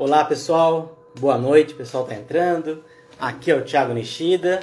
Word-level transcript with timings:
Olá 0.00 0.24
pessoal, 0.24 0.96
boa 1.18 1.36
noite, 1.36 1.74
o 1.74 1.76
pessoal 1.76 2.04
tá 2.04 2.14
entrando. 2.14 2.84
Aqui 3.18 3.50
é 3.50 3.56
o 3.56 3.64
Thiago 3.64 3.92
Nishida. 3.92 4.60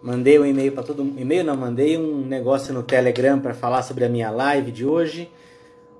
Mandei 0.00 0.38
um 0.38 0.46
e-mail 0.46 0.70
para 0.70 0.84
todo 0.84 1.04
mundo. 1.04 1.20
E-mail 1.20 1.42
não, 1.42 1.56
mandei 1.56 1.98
um 1.98 2.24
negócio 2.24 2.72
no 2.72 2.84
Telegram 2.84 3.40
para 3.40 3.52
falar 3.52 3.82
sobre 3.82 4.04
a 4.04 4.08
minha 4.08 4.30
live 4.30 4.70
de 4.70 4.86
hoje. 4.86 5.28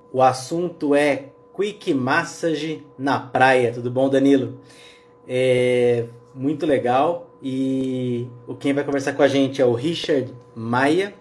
O 0.09 0.21
assunto 0.21 0.95
é 0.95 1.25
Quick 1.53 1.93
Massage 1.93 2.81
na 2.97 3.19
praia. 3.19 3.73
Tudo 3.73 3.91
bom, 3.91 4.07
Danilo? 4.07 4.57
É 5.27 6.05
muito 6.33 6.65
legal. 6.65 7.29
E 7.43 8.25
quem 8.57 8.71
vai 8.71 8.85
conversar 8.85 9.11
com 9.11 9.21
a 9.21 9.27
gente 9.27 9.61
é 9.61 9.65
o 9.65 9.73
Richard 9.73 10.33
Maia. 10.55 11.13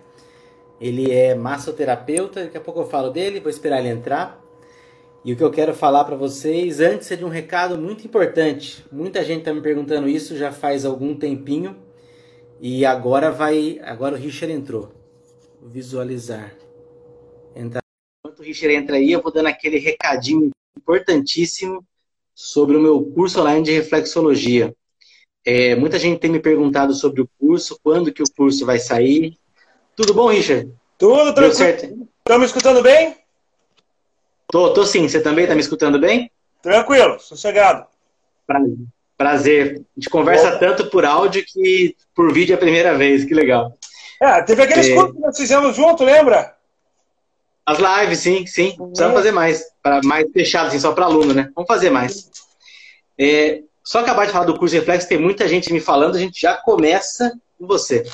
Ele 0.81 1.11
é 1.11 1.35
massoterapeuta. 1.35 2.45
Daqui 2.45 2.59
a 2.59 2.61
pouco 2.61 2.79
eu 2.79 2.87
falo 2.87 3.11
dele, 3.11 3.41
vou 3.41 3.51
esperar 3.51 3.81
ele 3.81 3.89
entrar. 3.89 4.46
E 5.27 5.33
o 5.33 5.37
que 5.37 5.43
eu 5.43 5.51
quero 5.51 5.75
falar 5.75 6.05
para 6.05 6.15
vocês 6.15 6.79
antes 6.79 7.11
é 7.11 7.17
de 7.17 7.25
um 7.25 7.29
recado 7.29 7.77
muito 7.77 8.07
importante. 8.07 8.87
Muita 8.93 9.25
gente 9.25 9.41
está 9.41 9.53
me 9.53 9.61
perguntando 9.61 10.09
isso 10.09 10.37
já 10.37 10.53
faz 10.53 10.85
algum 10.85 11.17
tempinho 11.17 11.77
e 12.61 12.87
agora 12.87 13.29
vai, 13.29 13.81
agora 13.83 14.15
o 14.15 14.19
Richard 14.19 14.55
entrou. 14.55 14.93
Vou 15.61 15.69
visualizar. 15.69 16.55
Entra. 17.57 17.81
Enquanto 18.25 18.39
o 18.39 18.43
Richard 18.45 18.73
entra 18.73 18.95
aí, 18.99 19.11
eu 19.11 19.21
vou 19.21 19.33
dando 19.33 19.49
aquele 19.49 19.79
recadinho 19.79 20.53
importantíssimo 20.79 21.85
sobre 22.33 22.77
o 22.77 22.81
meu 22.81 23.03
curso 23.07 23.41
online 23.41 23.65
de 23.65 23.73
reflexologia. 23.73 24.73
É, 25.45 25.75
muita 25.75 25.99
gente 25.99 26.21
tem 26.21 26.31
me 26.31 26.39
perguntado 26.39 26.95
sobre 26.95 27.21
o 27.21 27.29
curso, 27.37 27.77
quando 27.83 28.13
que 28.13 28.23
o 28.23 28.33
curso 28.37 28.65
vai 28.65 28.79
sair. 28.79 29.37
Tudo 29.97 30.15
bom, 30.15 30.29
Richard? 30.29 30.73
Tudo 30.97 31.35
tranquilo. 31.35 32.09
Estão 32.21 32.39
me 32.39 32.47
escutando 32.47 32.81
bem? 32.81 33.26
Tô, 34.49 34.73
tô 34.73 34.85
sim. 34.85 35.09
Você 35.09 35.21
também 35.21 35.45
está 35.45 35.55
me 35.55 35.61
escutando 35.61 35.99
bem? 35.99 36.31
Tranquilo, 36.63 37.19
sossegado. 37.19 37.87
Prazer. 38.47 38.77
Prazer. 39.17 39.73
A 39.77 40.01
gente 40.01 40.11
conversa 40.11 40.49
Boa. 40.49 40.59
tanto 40.59 40.87
por 40.87 41.05
áudio 41.05 41.45
que 41.47 41.97
por 42.15 42.33
vídeo 42.33 42.53
é 42.53 42.57
a 42.57 42.59
primeira 42.61 42.97
vez. 42.97 43.25
Que 43.25 43.35
legal. 43.35 43.77
É, 44.21 44.43
teve 44.43 44.63
aqueles 44.63 44.89
é... 44.89 44.95
cursos 44.95 45.15
que 45.15 45.21
nós 45.21 45.37
fizemos 45.37 45.77
junto, 45.77 46.05
lembra? 46.05 46.55
As 47.65 47.79
lives, 47.79 48.21
sim, 48.21 48.47
sim. 48.47 48.77
Precisamos 48.77 49.15
é. 49.15 49.17
fazer 49.17 49.33
mais. 49.33 49.65
Para 49.83 50.01
mais 50.05 50.31
fechado, 50.33 50.69
assim, 50.69 50.79
só 50.79 50.93
para 50.93 51.07
aluno, 51.07 51.35
né? 51.35 51.51
Vamos 51.55 51.69
fazer 51.69 51.91
mais. 51.91 52.31
É, 53.19 53.63
só 53.83 54.01
acabar 54.01 54.27
de 54.27 54.33
falar 54.33 54.45
do 54.45 54.59
curso 54.59 54.75
Reflexo, 54.75 55.09
tem 55.09 55.19
muita 55.19 55.49
gente 55.49 55.73
me 55.73 55.81
falando, 55.81 56.17
a 56.17 56.19
gente 56.19 56.41
já 56.41 56.57
começa 56.57 57.33
com 57.59 57.67
você. 57.67 58.05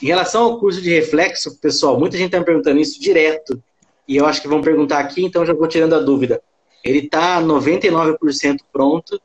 Em 0.00 0.06
relação 0.06 0.44
ao 0.44 0.58
curso 0.58 0.80
de 0.80 0.90
reflexo, 0.90 1.58
pessoal, 1.58 1.98
muita 1.98 2.16
gente 2.16 2.26
está 2.26 2.38
me 2.38 2.44
perguntando 2.44 2.80
isso 2.80 3.00
direto 3.00 3.62
e 4.06 4.16
eu 4.16 4.26
acho 4.26 4.42
que 4.42 4.48
vão 4.48 4.60
perguntar 4.60 4.98
aqui, 4.98 5.24
então 5.24 5.46
já 5.46 5.54
vou 5.54 5.68
tirando 5.68 5.94
a 5.94 6.00
dúvida. 6.00 6.42
Ele 6.84 6.98
está 6.98 7.40
99% 7.40 8.58
pronto, 8.72 9.20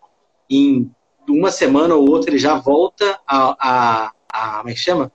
em 0.50 0.90
uma 1.28 1.52
semana 1.52 1.96
ou 1.96 2.10
outra 2.10 2.30
ele 2.30 2.38
já 2.38 2.56
volta 2.56 3.20
a, 3.28 3.56
a, 3.60 4.12
a 4.32 4.58
como 4.60 4.70
é 4.70 4.74
que 4.74 4.80
chama? 4.80 5.12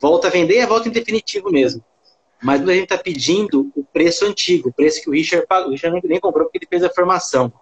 Volta 0.00 0.28
a 0.28 0.30
vender 0.30 0.54
e 0.54 0.58
é 0.58 0.66
volta 0.66 0.88
em 0.88 0.92
definitivo 0.92 1.50
mesmo. 1.50 1.82
Mas 2.42 2.60
a 2.60 2.72
gente 2.72 2.84
está 2.84 2.98
pedindo 2.98 3.70
o 3.74 3.82
preço 3.82 4.26
antigo, 4.26 4.68
o 4.68 4.72
preço 4.72 5.00
que 5.00 5.08
o 5.08 5.12
Richard 5.12 5.46
pagou. 5.46 5.68
O 5.68 5.72
Richard 5.72 6.00
nem 6.06 6.20
comprou 6.20 6.44
porque 6.44 6.58
ele 6.58 6.66
fez 6.68 6.84
a 6.84 6.90
formação. 6.90 7.52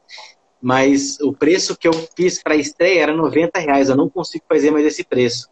Mas 0.61 1.21
o 1.21 1.33
preço 1.33 1.77
que 1.77 1.87
eu 1.87 1.93
fiz 2.17 2.43
para 2.43 2.55
a 2.55 2.57
estreia 2.57 3.03
era 3.03 3.15
90 3.15 3.59
reais. 3.61 3.89
Eu 3.89 3.97
não 3.97 4.09
consigo 4.09 4.45
fazer 4.49 4.71
mais 4.71 4.85
esse 4.85 5.05
preço. 5.05 5.49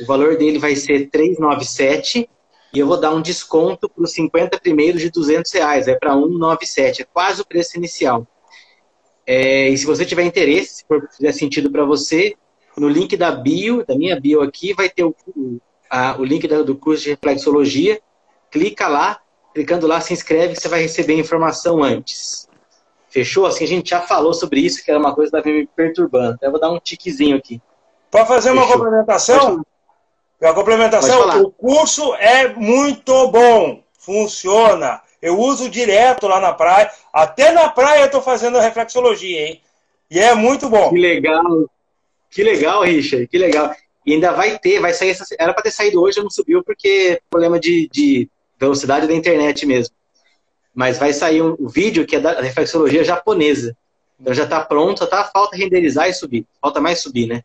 O 0.00 0.06
valor 0.06 0.36
dele 0.36 0.58
vai 0.58 0.74
ser 0.74 1.08
397 1.08 2.28
e 2.72 2.78
eu 2.78 2.86
vou 2.86 2.98
dar 2.98 3.14
um 3.14 3.22
desconto 3.22 3.88
para 3.88 4.04
os 4.04 4.12
50 4.12 4.58
primeiros 4.58 5.00
de 5.00 5.10
200 5.10 5.50
reais, 5.52 5.88
é 5.88 5.94
para 5.94 6.12
197, 6.12 7.02
é 7.02 7.04
quase 7.04 7.40
o 7.40 7.46
preço 7.46 7.76
inicial. 7.76 8.26
É, 9.26 9.68
e 9.68 9.76
se 9.76 9.84
você 9.84 10.04
tiver 10.04 10.24
interesse, 10.24 10.76
se 10.76 10.84
for 10.86 11.06
fizer 11.10 11.32
sentido 11.32 11.70
para 11.70 11.84
você, 11.84 12.34
no 12.78 12.88
link 12.88 13.16
da 13.16 13.30
bio, 13.30 13.84
da 13.86 13.94
minha 13.94 14.18
bio 14.18 14.40
aqui, 14.40 14.72
vai 14.72 14.88
ter 14.88 15.04
o, 15.04 15.14
a, 15.90 16.16
o 16.18 16.24
link 16.24 16.46
do 16.46 16.76
curso 16.76 17.04
de 17.04 17.10
reflexologia. 17.10 18.00
Clica 18.50 18.88
lá, 18.88 19.20
clicando 19.52 19.86
lá, 19.86 20.00
se 20.00 20.12
inscreve, 20.12 20.54
que 20.54 20.60
você 20.60 20.68
vai 20.68 20.80
receber 20.80 21.14
a 21.14 21.18
informação 21.18 21.82
antes. 21.82 22.48
Fechou? 23.10 23.46
Assim, 23.46 23.64
a 23.64 23.68
gente 23.68 23.90
já 23.90 24.00
falou 24.00 24.32
sobre 24.32 24.60
isso, 24.60 24.82
que 24.84 24.90
era 24.90 25.00
uma 25.00 25.14
coisa 25.14 25.30
que 25.30 25.36
estava 25.36 25.54
me 25.54 25.66
perturbando. 25.66 26.38
Eu 26.40 26.50
vou 26.50 26.60
dar 26.60 26.70
um 26.70 26.78
tiquezinho 26.78 27.36
aqui. 27.36 27.60
Para 28.10 28.24
fazer 28.24 28.50
Fechou. 28.50 28.64
uma 28.64 28.72
complementação, 28.72 29.62
a 30.40 30.54
complementação, 30.54 31.42
o 31.42 31.50
curso 31.50 32.14
é 32.14 32.48
muito 32.54 33.28
bom, 33.28 33.82
funciona. 33.98 35.02
Eu 35.20 35.38
uso 35.38 35.68
direto 35.68 36.28
lá 36.28 36.40
na 36.40 36.52
praia. 36.52 36.90
Até 37.12 37.50
na 37.50 37.68
praia 37.68 38.00
eu 38.00 38.06
estou 38.06 38.22
fazendo 38.22 38.58
reflexologia, 38.58 39.48
hein? 39.48 39.60
E 40.10 40.18
é 40.18 40.34
muito 40.34 40.68
bom. 40.68 40.90
Que 40.90 40.98
legal. 40.98 41.70
Que 42.30 42.42
legal, 42.42 42.82
Richard. 42.82 43.26
Que 43.26 43.36
legal. 43.36 43.74
E 44.06 44.14
ainda 44.14 44.32
vai 44.32 44.58
ter, 44.58 44.80
vai 44.80 44.94
sair. 44.94 45.10
Essa, 45.10 45.24
era 45.38 45.52
para 45.52 45.64
ter 45.64 45.70
saído 45.70 46.00
hoje, 46.00 46.22
não 46.22 46.30
subiu 46.30 46.62
porque 46.62 47.20
problema 47.28 47.58
de, 47.58 47.88
de 47.92 48.28
velocidade 48.58 49.06
da 49.06 49.14
internet 49.14 49.66
mesmo. 49.66 49.94
Mas 50.72 50.98
vai 50.98 51.12
sair 51.12 51.42
um, 51.42 51.56
um 51.58 51.68
vídeo 51.68 52.06
que 52.06 52.16
é 52.16 52.20
da 52.20 52.40
reflexologia 52.40 53.02
japonesa. 53.02 53.76
Então 54.20 54.32
já 54.32 54.44
está 54.44 54.64
pronto, 54.64 54.98
só 54.98 55.06
tá 55.06 55.24
falta 55.24 55.56
renderizar 55.56 56.08
e 56.08 56.14
subir. 56.14 56.46
Falta 56.60 56.80
mais 56.80 57.00
subir, 57.00 57.26
né? 57.26 57.42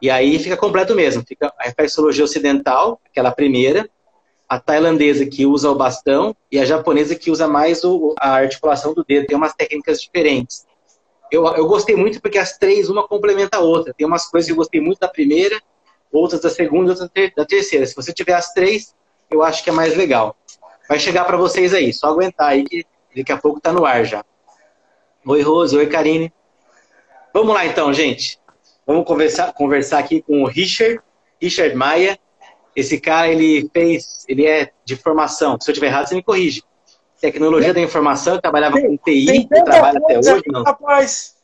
E 0.00 0.10
aí 0.10 0.38
fica 0.38 0.56
completo 0.56 0.94
mesmo. 0.94 1.24
Fica 1.26 1.52
a 1.58 1.64
reflexologia 1.64 2.24
ocidental, 2.24 3.00
aquela 3.04 3.30
primeira, 3.30 3.88
a 4.48 4.58
tailandesa 4.58 5.26
que 5.26 5.44
usa 5.44 5.70
o 5.70 5.74
bastão 5.74 6.34
e 6.50 6.58
a 6.58 6.64
japonesa 6.64 7.14
que 7.14 7.30
usa 7.30 7.46
mais 7.46 7.84
o, 7.84 8.14
a 8.18 8.30
articulação 8.30 8.94
do 8.94 9.04
dedo. 9.04 9.26
Tem 9.26 9.36
umas 9.36 9.54
técnicas 9.54 10.00
diferentes. 10.00 10.66
Eu, 11.30 11.46
eu 11.54 11.66
gostei 11.66 11.94
muito 11.94 12.20
porque 12.22 12.38
as 12.38 12.56
três, 12.56 12.88
uma 12.88 13.06
complementa 13.06 13.58
a 13.58 13.60
outra. 13.60 13.92
Tem 13.92 14.06
umas 14.06 14.26
coisas 14.26 14.46
que 14.46 14.52
eu 14.52 14.56
gostei 14.56 14.80
muito 14.80 14.98
da 14.98 15.08
primeira, 15.08 15.60
outras 16.10 16.40
da 16.40 16.48
segunda, 16.48 16.92
outras 16.92 17.10
da 17.36 17.44
terceira. 17.44 17.84
Se 17.84 17.94
você 17.94 18.12
tiver 18.12 18.34
as 18.34 18.52
três, 18.52 18.94
eu 19.30 19.42
acho 19.42 19.62
que 19.62 19.70
é 19.70 19.72
mais 19.72 19.94
legal. 19.94 20.36
Vai 20.88 20.98
chegar 20.98 21.24
para 21.24 21.36
vocês 21.36 21.74
aí, 21.74 21.92
só 21.92 22.08
aguentar 22.08 22.48
aí 22.48 22.64
que 22.64 22.86
daqui 23.14 23.30
a 23.30 23.36
pouco 23.36 23.60
tá 23.60 23.72
no 23.72 23.84
ar 23.84 24.04
já. 24.06 24.24
Oi, 25.26 25.42
Rose, 25.42 25.76
oi, 25.76 25.86
Karine. 25.86 26.32
Vamos 27.34 27.54
lá 27.54 27.66
então, 27.66 27.92
gente. 27.92 28.37
Vamos 28.88 29.04
conversar, 29.04 29.52
conversar 29.52 29.98
aqui 29.98 30.22
com 30.22 30.44
o 30.44 30.46
Richard, 30.46 30.98
Richard 31.38 31.74
Maia. 31.74 32.18
Esse 32.74 32.98
cara, 32.98 33.28
ele 33.28 33.68
fez, 33.70 34.24
ele 34.26 34.46
é 34.46 34.70
de 34.82 34.96
formação. 34.96 35.58
Se 35.60 35.68
eu 35.68 35.74
estiver 35.74 35.88
errado, 35.88 36.08
você 36.08 36.14
me 36.14 36.22
corrige. 36.22 36.62
Tecnologia 37.20 37.74
da 37.74 37.80
informação, 37.80 38.36
eu 38.36 38.40
trabalhava 38.40 38.80
com 38.80 38.96
TI, 38.96 39.46
eu 39.50 39.64
trabalho 39.64 39.98
até 39.98 40.18
hoje, 40.18 40.42
não. 40.46 40.62
Rapaz. 40.62 41.34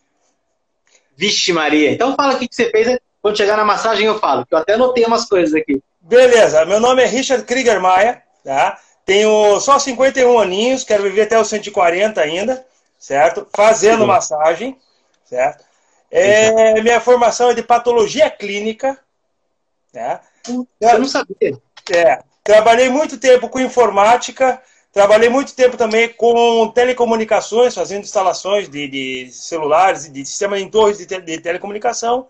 Vixe 1.14 1.52
Maria. 1.52 1.90
Então 1.90 2.14
fala 2.14 2.34
o 2.34 2.38
que 2.38 2.48
você 2.50 2.70
fez, 2.70 2.98
quando 3.20 3.36
chegar 3.36 3.58
na 3.58 3.64
massagem 3.64 4.06
eu 4.06 4.18
falo, 4.18 4.46
que 4.46 4.54
eu 4.54 4.58
até 4.58 4.72
anotei 4.72 5.04
umas 5.04 5.26
coisas 5.26 5.54
aqui. 5.54 5.82
Beleza, 6.00 6.64
meu 6.64 6.80
nome 6.80 7.02
é 7.02 7.06
Richard 7.06 7.44
Krieger 7.44 7.78
Maia, 7.78 8.22
tá? 8.42 8.80
Tenho 9.04 9.60
só 9.60 9.78
51 9.78 10.38
aninhos, 10.38 10.82
quero 10.82 11.02
viver 11.02 11.22
até 11.22 11.38
os 11.38 11.48
140 11.48 12.22
ainda, 12.22 12.64
certo? 12.98 13.46
Fazendo 13.54 14.00
Sim. 14.00 14.06
massagem, 14.06 14.78
certo? 15.26 15.73
É, 16.16 16.80
minha 16.80 17.00
formação 17.00 17.50
é 17.50 17.54
de 17.54 17.62
patologia 17.62 18.30
clínica. 18.30 18.96
Né? 19.92 20.20
Eu 20.80 20.98
não 21.00 21.08
sabia. 21.08 21.60
É, 21.92 22.20
trabalhei 22.44 22.88
muito 22.88 23.18
tempo 23.18 23.48
com 23.48 23.58
informática, 23.58 24.62
trabalhei 24.92 25.28
muito 25.28 25.56
tempo 25.56 25.76
também 25.76 26.08
com 26.10 26.68
telecomunicações, 26.68 27.74
fazendo 27.74 28.04
instalações 28.04 28.68
de, 28.68 28.86
de 28.86 29.32
celulares, 29.32 30.10
de 30.10 30.24
sistemas 30.24 30.60
em 30.60 30.70
torres 30.70 30.98
de, 30.98 31.06
te, 31.06 31.20
de 31.20 31.38
telecomunicação. 31.40 32.28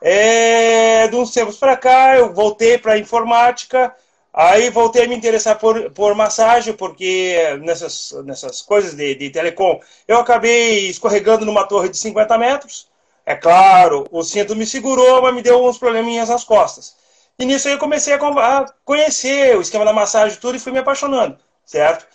É, 0.00 1.06
de 1.06 1.14
uns 1.14 1.30
tempos 1.30 1.56
para 1.58 1.76
cá, 1.76 2.16
eu 2.16 2.34
voltei 2.34 2.76
para 2.76 2.98
informática, 2.98 3.94
aí 4.34 4.68
voltei 4.68 5.04
a 5.04 5.08
me 5.08 5.14
interessar 5.14 5.56
por, 5.60 5.92
por 5.92 6.12
massagem, 6.16 6.74
porque 6.74 7.56
nessas, 7.60 8.10
nessas 8.24 8.62
coisas 8.62 8.94
de, 8.94 9.14
de 9.14 9.30
telecom, 9.30 9.78
eu 10.08 10.18
acabei 10.18 10.88
escorregando 10.88 11.46
numa 11.46 11.68
torre 11.68 11.88
de 11.88 11.96
50 11.98 12.36
metros, 12.36 12.90
é 13.32 13.36
claro, 13.36 14.06
o 14.10 14.22
cinto 14.22 14.54
me 14.54 14.66
segurou, 14.66 15.22
mas 15.22 15.34
me 15.34 15.42
deu 15.42 15.64
uns 15.64 15.78
probleminhas 15.78 16.28
nas 16.28 16.44
costas. 16.44 16.94
E 17.38 17.46
nisso 17.46 17.66
aí 17.66 17.74
eu 17.74 17.78
comecei 17.78 18.12
a 18.14 18.66
conhecer 18.84 19.56
o 19.56 19.62
esquema 19.62 19.84
da 19.84 19.92
massagem 19.92 20.36
e 20.36 20.40
tudo 20.40 20.56
e 20.56 20.60
fui 20.60 20.70
me 20.70 20.78
apaixonando, 20.78 21.38
certo? 21.64 22.06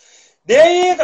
Daí, 0.46 0.96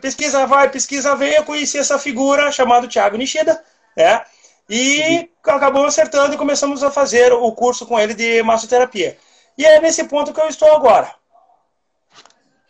pesquisa 0.00 0.46
vai, 0.46 0.70
pesquisa 0.70 1.16
vem, 1.16 1.34
eu 1.34 1.44
conheci 1.44 1.76
essa 1.76 1.98
figura 1.98 2.52
chamada 2.52 2.86
Thiago 2.86 3.16
Nishida, 3.16 3.62
né? 3.96 4.22
E 4.70 5.28
acabou 5.44 5.84
acertando 5.84 6.34
e 6.34 6.38
começamos 6.38 6.82
a 6.84 6.90
fazer 6.90 7.32
o 7.32 7.52
curso 7.52 7.84
com 7.84 7.98
ele 7.98 8.14
de 8.14 8.42
massoterapia. 8.44 9.18
E 9.58 9.66
é 9.66 9.80
nesse 9.80 10.04
ponto 10.04 10.32
que 10.32 10.40
eu 10.40 10.48
estou 10.48 10.72
agora. 10.72 11.12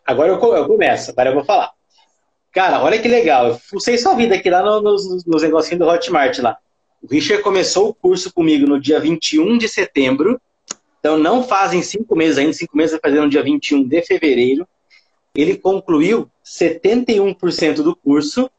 Agora 0.05 0.31
eu, 0.31 0.39
começo, 0.67 1.11
agora 1.11 1.29
eu 1.29 1.35
vou 1.35 1.45
falar. 1.45 1.73
Cara, 2.53 2.83
olha 2.83 3.01
que 3.01 3.09
legal. 3.09 3.49
Eu 3.49 3.59
fucei 3.59 3.97
sua 3.97 4.15
vida 4.15 4.35
aqui 4.35 4.51
lá 4.51 4.63
nos, 4.81 5.25
nos, 5.25 5.43
negocinhos 5.43 5.79
do 5.79 5.89
Hotmart 5.89 6.39
lá. 6.39 6.59
O 7.03 7.07
Richard 7.07 7.43
começou 7.43 7.89
o 7.89 7.95
curso 7.95 8.33
comigo 8.33 8.67
no 8.67 8.79
dia 8.79 9.01
21 9.01 9.57
de 9.57 9.67
setembro. 9.69 10.41
Então 11.01 11.17
não 11.19 11.43
fazem 11.43 11.83
cinco 11.83 12.15
meses 12.15 12.39
ainda, 12.39 12.53
cinco 12.53 12.77
meses 12.77 12.93
vai 12.93 13.01
fazer 13.01 13.21
no 13.21 13.31
dia 13.31 13.43
21 13.43 13.89
de 13.89 14.03
fevereiro. 14.03 14.69
Ele 15.35 15.57
concluiu 15.57 16.29
71% 16.45 17.77
do 17.77 17.97
curso 17.97 18.51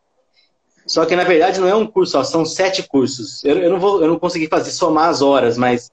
Só 0.87 1.05
que 1.05 1.15
na 1.15 1.23
verdade 1.23 1.59
não 1.59 1.67
é 1.67 1.75
um 1.75 1.85
curso, 1.85 2.17
ó, 2.17 2.23
são 2.23 2.43
sete 2.43 2.83
cursos. 2.83 3.45
Eu, 3.45 3.59
eu, 3.59 3.69
não 3.69 3.79
vou, 3.79 4.01
eu 4.01 4.07
não 4.07 4.17
consegui 4.17 4.47
fazer 4.47 4.71
somar 4.71 5.09
as 5.09 5.21
horas, 5.21 5.55
mas 5.55 5.91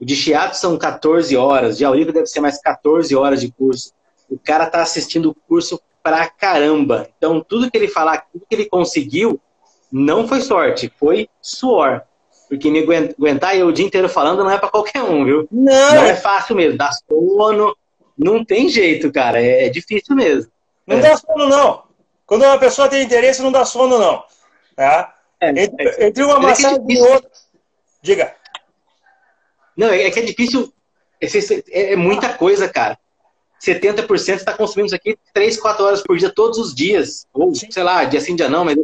o 0.00 0.06
de 0.06 0.16
Chiato 0.16 0.56
são 0.56 0.78
14 0.78 1.36
horas, 1.36 1.76
de 1.76 1.84
Aurico 1.84 2.12
deve 2.12 2.26
ser 2.26 2.40
mais 2.40 2.58
14 2.60 3.14
horas 3.14 3.42
de 3.42 3.52
curso. 3.52 3.92
O 4.28 4.38
cara 4.38 4.66
tá 4.66 4.80
assistindo 4.80 5.30
o 5.30 5.34
curso 5.46 5.78
pra 6.02 6.28
caramba. 6.28 7.08
Então, 7.16 7.40
tudo 7.40 7.70
que 7.70 7.76
ele 7.76 7.88
falar, 7.88 8.26
tudo 8.32 8.46
que 8.48 8.54
ele 8.54 8.66
conseguiu, 8.66 9.40
não 9.90 10.26
foi 10.26 10.40
sorte, 10.40 10.92
foi 10.98 11.28
suor. 11.40 12.02
Porque 12.48 12.70
me 12.70 12.80
aguentar 12.80 13.56
eu 13.56 13.68
o 13.68 13.72
dia 13.72 13.86
inteiro 13.86 14.08
falando 14.08 14.44
não 14.44 14.50
é 14.50 14.58
para 14.58 14.68
qualquer 14.68 15.02
um, 15.02 15.24
viu? 15.24 15.48
Não. 15.50 15.94
não 15.94 16.04
é 16.04 16.14
fácil 16.14 16.54
mesmo, 16.54 16.76
dá 16.76 16.90
sono, 16.92 17.74
não 18.18 18.44
tem 18.44 18.68
jeito, 18.68 19.10
cara, 19.10 19.40
é, 19.40 19.66
é 19.66 19.68
difícil 19.68 20.14
mesmo. 20.14 20.50
Não 20.86 20.98
é. 20.98 21.00
dá 21.00 21.16
sono, 21.16 21.48
não. 21.48 21.84
Quando 22.26 22.42
uma 22.42 22.58
pessoa 22.58 22.88
tem 22.88 23.02
interesse, 23.02 23.42
não 23.42 23.52
dá 23.52 23.64
sono, 23.64 23.98
não. 23.98 24.24
Tá? 24.76 25.14
É, 25.40 25.48
entre, 25.50 25.88
é, 25.88 26.06
entre 26.06 26.22
uma 26.22 26.38
massagem 26.38 26.84
e 26.88 27.00
outra. 27.00 27.30
Diga. 28.00 28.34
Não, 29.76 29.88
é, 29.88 30.10
que 30.10 30.20
é 30.20 30.22
difícil. 30.22 30.72
É, 31.20 31.92
é 31.92 31.96
muita 31.96 32.34
coisa, 32.34 32.68
cara. 32.68 32.98
70% 33.64 34.34
está 34.34 34.52
consumindo 34.52 34.86
isso 34.86 34.96
aqui 34.96 35.16
3, 35.32 35.60
4 35.60 35.84
horas 35.84 36.02
por 36.02 36.16
dia, 36.16 36.30
todos 36.30 36.58
os 36.58 36.74
dias. 36.74 37.26
Ou, 37.32 37.54
Sim. 37.54 37.70
sei 37.70 37.82
lá, 37.82 38.04
dia 38.04 38.20
sim, 38.20 38.34
dia 38.34 38.48
não, 38.48 38.64
mas. 38.64 38.76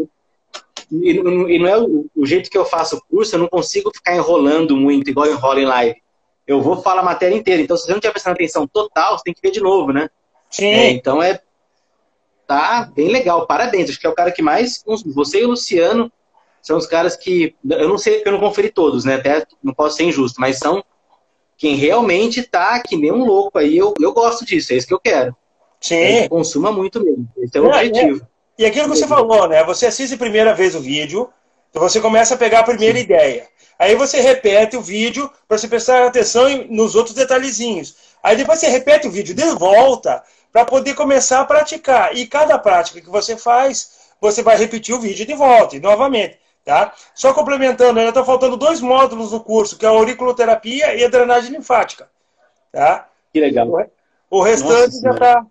E, 0.90 1.10
e 1.10 1.58
não 1.58 1.66
é 1.66 1.76
o, 1.76 2.06
o, 2.14 2.24
jeito 2.24 2.48
que 2.48 2.56
eu 2.56 2.64
faço 2.64 2.96
o 2.96 3.02
curso, 3.10 3.34
eu 3.34 3.40
não 3.40 3.48
consigo 3.48 3.90
ficar 3.92 4.14
enrolando 4.14 4.76
muito, 4.76 5.10
igual 5.10 5.26
eu 5.26 5.34
enrolo 5.34 5.58
em 5.58 5.66
live. 5.66 5.96
Eu 6.46 6.62
vou 6.62 6.80
falar 6.80 7.00
a 7.00 7.04
matéria 7.04 7.34
inteira. 7.34 7.60
Então, 7.60 7.76
se 7.76 7.84
você 7.84 7.90
não 7.90 7.98
estiver 7.98 8.12
prestando 8.12 8.34
atenção 8.34 8.66
total, 8.66 9.18
você 9.18 9.24
tem 9.24 9.34
que 9.34 9.42
ver 9.42 9.50
de 9.50 9.60
novo, 9.60 9.92
né? 9.92 10.08
Sim. 10.48 10.66
É, 10.66 10.90
então, 10.90 11.22
é. 11.22 11.40
Tá 12.46 12.90
bem 12.94 13.08
legal, 13.08 13.46
parabéns. 13.46 13.90
Acho 13.90 14.00
que 14.00 14.06
é 14.06 14.10
o 14.10 14.14
cara 14.14 14.32
que 14.32 14.40
mais. 14.40 14.82
Você 15.14 15.42
e 15.42 15.44
o 15.44 15.50
Luciano 15.50 16.10
são 16.62 16.78
os 16.78 16.86
caras 16.86 17.16
que. 17.16 17.54
Eu 17.68 17.88
não 17.88 17.98
sei 17.98 18.14
porque 18.14 18.28
eu 18.28 18.32
não 18.32 18.40
conferi 18.40 18.70
todos, 18.70 19.04
né? 19.04 19.16
Até 19.16 19.44
não 19.62 19.74
posso 19.74 19.96
ser 19.96 20.04
injusto, 20.04 20.40
mas 20.40 20.58
são 20.58 20.82
quem 21.58 21.74
realmente 21.74 22.44
tá 22.44 22.80
que 22.80 22.96
nem 22.96 23.10
um 23.10 23.24
louco 23.24 23.58
aí, 23.58 23.76
eu, 23.76 23.92
eu 24.00 24.12
gosto 24.12 24.46
disso, 24.46 24.72
é 24.72 24.76
isso 24.76 24.86
que 24.86 24.94
eu 24.94 25.00
quero. 25.00 25.36
Sim. 25.80 25.96
É, 25.96 26.28
consuma 26.28 26.70
muito 26.70 27.02
mesmo. 27.02 27.28
Esse 27.36 27.58
é 27.58 27.60
o 27.60 27.66
é, 27.66 27.68
objetivo. 27.68 28.22
É. 28.24 28.62
E 28.62 28.66
aquilo 28.66 28.84
que 28.84 28.96
você 28.96 29.06
falou, 29.06 29.48
né? 29.48 29.62
Você 29.64 29.86
assiste 29.86 30.14
a 30.14 30.18
primeira 30.18 30.54
vez 30.54 30.74
o 30.76 30.80
vídeo, 30.80 31.28
então 31.68 31.82
você 31.82 32.00
começa 32.00 32.34
a 32.34 32.38
pegar 32.38 32.60
a 32.60 32.64
primeira 32.64 32.96
Sim. 32.96 33.04
ideia. 33.04 33.48
Aí 33.76 33.94
você 33.96 34.20
repete 34.20 34.76
o 34.76 34.80
vídeo 34.80 35.30
para 35.46 35.58
você 35.58 35.68
prestar 35.68 36.06
atenção 36.06 36.48
nos 36.68 36.94
outros 36.94 37.14
detalhezinhos. 37.14 37.96
Aí 38.22 38.36
depois 38.36 38.60
você 38.60 38.68
repete 38.68 39.06
o 39.06 39.10
vídeo 39.10 39.34
de 39.34 39.44
volta 39.54 40.22
para 40.52 40.64
poder 40.64 40.94
começar 40.94 41.40
a 41.40 41.44
praticar. 41.44 42.16
E 42.16 42.26
cada 42.26 42.58
prática 42.58 43.00
que 43.00 43.10
você 43.10 43.36
faz, 43.36 43.90
você 44.20 44.42
vai 44.42 44.56
repetir 44.56 44.94
o 44.94 45.00
vídeo 45.00 45.26
de 45.26 45.34
volta 45.34 45.76
e 45.76 45.80
novamente. 45.80 46.38
Tá? 46.68 46.92
Só 47.14 47.32
complementando, 47.32 47.98
ainda 47.98 48.10
está 48.10 48.22
faltando 48.22 48.54
dois 48.54 48.82
módulos 48.82 49.32
no 49.32 49.40
curso, 49.40 49.78
que 49.78 49.86
é 49.86 49.88
a 49.88 49.92
auriculoterapia 49.92 50.94
e 50.94 51.02
a 51.02 51.08
drenagem 51.08 51.50
linfática. 51.50 52.10
Tá? 52.70 53.08
Que 53.32 53.40
legal. 53.40 53.66
O 54.28 54.42
restante 54.42 54.96
Nossa, 54.96 55.00
já 55.00 55.10
está. 55.12 55.46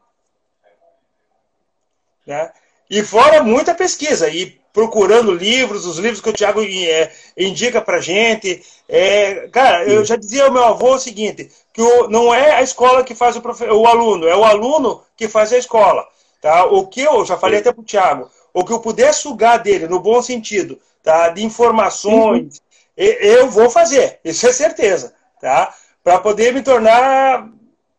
Né? 2.24 2.52
E 2.88 3.02
fora 3.02 3.42
muita 3.42 3.74
pesquisa, 3.74 4.30
e 4.30 4.62
procurando 4.72 5.34
livros, 5.34 5.88
os 5.88 5.98
livros 5.98 6.22
que 6.22 6.30
o 6.30 6.34
Tiago 6.34 6.62
é, 6.64 7.12
indica 7.36 7.82
para 7.82 8.00
gente. 8.00 8.64
É, 8.88 9.48
cara, 9.48 9.86
eu 9.86 10.06
já 10.06 10.18
dizia 10.18 10.46
ao 10.46 10.54
meu 10.54 10.66
avô 10.66 10.94
o 10.94 11.00
seguinte, 11.00 11.50
que 11.74 11.82
o, 11.82 12.08
não 12.10 12.32
é 12.32 12.52
a 12.52 12.62
escola 12.62 13.04
que 13.04 13.16
faz 13.16 13.36
o, 13.36 13.42
profe, 13.42 13.64
o 13.64 13.88
aluno, 13.88 14.28
é 14.28 14.36
o 14.36 14.46
aluno 14.46 15.02
que 15.16 15.28
faz 15.28 15.52
a 15.52 15.58
escola. 15.58 16.08
Tá? 16.40 16.66
O 16.66 16.86
que 16.86 17.02
eu 17.02 17.26
já 17.26 17.36
falei 17.36 17.58
até 17.58 17.72
para 17.72 17.82
o 17.82 17.84
Tiago, 17.84 18.30
o 18.54 18.64
que 18.64 18.72
eu 18.72 18.80
puder 18.80 19.12
sugar 19.16 19.58
dele, 19.58 19.88
no 19.88 20.00
bom 20.00 20.22
sentido, 20.22 20.80
tá? 21.08 21.30
de 21.30 21.42
informações, 21.42 22.62
uhum. 22.98 23.04
eu 23.06 23.50
vou 23.50 23.70
fazer, 23.70 24.20
isso 24.26 24.46
é 24.46 24.52
certeza, 24.52 25.14
tá? 25.40 25.74
Para 26.04 26.20
poder 26.20 26.54
me 26.54 26.62
tornar 26.62 27.50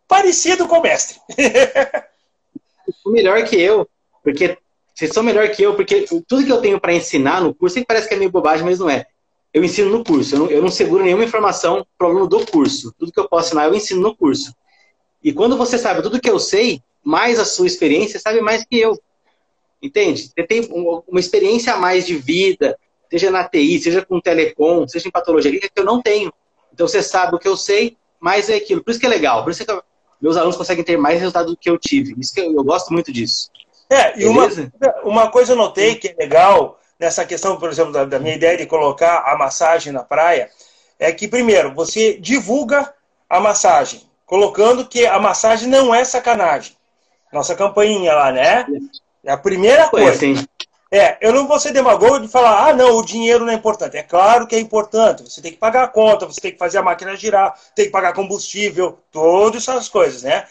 parecido 0.07 0.69
com 0.69 0.77
o 0.77 0.83
mestre. 0.83 1.19
melhor 3.07 3.43
que 3.45 3.59
eu, 3.59 3.89
porque 4.23 4.59
vocês 4.95 5.11
são 5.11 5.23
melhor 5.23 5.49
que 5.49 5.63
eu, 5.63 5.75
porque 5.75 6.05
tudo 6.29 6.45
que 6.45 6.53
eu 6.53 6.61
tenho 6.61 6.79
para 6.79 6.93
ensinar 6.93 7.41
no 7.41 7.55
curso, 7.55 7.83
parece 7.87 8.07
que 8.07 8.15
é 8.15 8.19
meio 8.19 8.31
bobagem, 8.31 8.63
mas 8.63 8.79
não 8.79 8.91
é. 8.91 9.07
Eu 9.55 9.65
ensino 9.65 9.89
no 9.89 10.05
curso, 10.05 10.35
eu 10.35 10.41
não, 10.41 10.51
eu 10.51 10.61
não 10.61 10.71
seguro 10.71 11.03
nenhuma 11.03 11.25
informação 11.25 11.87
para 11.97 12.09
aluno 12.09 12.27
do 12.27 12.45
curso. 12.45 12.93
Tudo 12.99 13.11
que 13.11 13.19
eu 13.19 13.27
posso 13.27 13.49
ensinar, 13.49 13.65
eu 13.65 13.75
ensino 13.75 14.03
no 14.03 14.15
curso. 14.15 14.55
E 15.25 15.33
quando 15.33 15.57
você 15.57 15.79
sabe 15.79 16.03
tudo 16.03 16.21
que 16.21 16.29
eu 16.29 16.39
sei, 16.39 16.83
mais 17.03 17.39
a 17.39 17.47
sua 17.47 17.67
experiência, 17.67 18.21
sabe 18.21 18.43
mais 18.43 18.67
que 18.67 18.79
eu. 18.79 19.01
Entende? 19.83 20.25
Você 20.29 20.47
tem 20.47 20.69
uma 20.71 21.21
experiência 21.21 21.73
a 21.73 21.79
mais 21.79 22.07
de 22.07 22.17
vida, 22.17 22.79
seja 23.11 23.31
na 23.31 23.45
TI, 23.49 23.79
seja 23.79 24.05
com 24.05 24.21
telecom, 24.21 24.87
seja 24.87 25.09
em 25.09 25.11
patologia 25.11 25.51
que 25.53 25.71
eu 25.77 25.85
não 25.85 26.01
tenho. 26.03 26.33
Então 26.73 26.87
você 26.87 27.03
sabe 27.03 27.35
o 27.35 27.39
que 27.39 27.49
eu 27.49 27.57
sei, 27.57 27.97
mais 28.21 28.49
é 28.49 28.57
aquilo. 28.57 28.83
Por 28.83 28.91
isso 28.91 29.01
que 29.01 29.07
é 29.07 29.09
legal, 29.09 29.43
por 29.43 29.51
isso 29.51 29.65
que 29.65 29.83
meus 30.21 30.37
alunos 30.37 30.57
conseguem 30.57 30.85
ter 30.85 30.97
mais 30.97 31.19
resultado 31.19 31.51
do 31.51 31.57
que 31.57 31.71
eu 31.71 31.79
tive. 31.79 32.15
Isso 32.19 32.35
que 32.35 32.41
eu, 32.41 32.53
eu 32.53 32.65
gosto 32.65 32.93
muito 32.93 33.13
disso. 33.13 33.51
É, 33.91 34.21
e 34.21 34.27
uma, 34.27 34.49
uma 35.03 35.31
coisa 35.31 35.53
eu 35.53 35.57
notei 35.57 35.95
que 35.95 36.09
é 36.09 36.15
legal 36.19 36.79
nessa 36.99 37.25
questão, 37.25 37.57
por 37.57 37.71
exemplo, 37.71 37.93
da, 37.93 38.05
da 38.05 38.19
minha 38.19 38.35
ideia 38.35 38.57
de 38.57 38.67
colocar 38.67 39.23
a 39.27 39.37
massagem 39.37 39.93
na 39.93 40.03
praia, 40.03 40.51
é 40.99 41.13
que, 41.13 41.29
primeiro, 41.29 41.73
você 41.75 42.19
divulga 42.19 42.93
a 43.31 43.39
massagem, 43.39 44.03
colocando 44.27 44.87
que 44.87 45.07
a 45.07 45.19
massagem 45.21 45.69
não 45.69 45.95
é 45.95 46.05
sacanagem. 46.05 46.77
Nossa 47.33 47.55
campainha 47.55 48.15
lá, 48.15 48.33
né? 48.33 48.67
É 49.25 49.31
a 49.31 49.37
primeira 49.37 49.89
coisa. 49.89 50.19
Foi, 50.19 50.35
é, 50.91 51.19
eu 51.21 51.33
não 51.35 51.47
vou 51.47 51.61
ser 51.61 51.73
demagogo 51.73 52.21
de 52.21 52.29
falar, 52.29 52.69
ah, 52.69 52.73
não, 52.73 52.97
o 52.97 53.05
dinheiro 53.05 53.45
não 53.45 53.53
é 53.53 53.57
importante. 53.57 53.97
É 53.97 54.03
claro 54.03 54.47
que 54.47 54.57
é 54.57 54.59
importante. 54.59 55.23
Você 55.23 55.43
tem 55.43 55.53
que 55.53 55.59
pagar 55.59 55.85
a 55.85 55.89
conta, 55.89 56.27
você 56.27 56.41
tem 56.41 56.53
que 56.53 56.59
fazer 56.59 56.79
a 56.79 56.83
máquina 56.83 57.15
girar, 57.15 57.55
tem 57.75 57.87
que 57.87 57.91
pagar 57.91 58.15
combustível, 58.15 58.99
todas 59.13 59.69
essas 59.69 59.89
coisas, 59.89 60.23
né? 60.23 60.47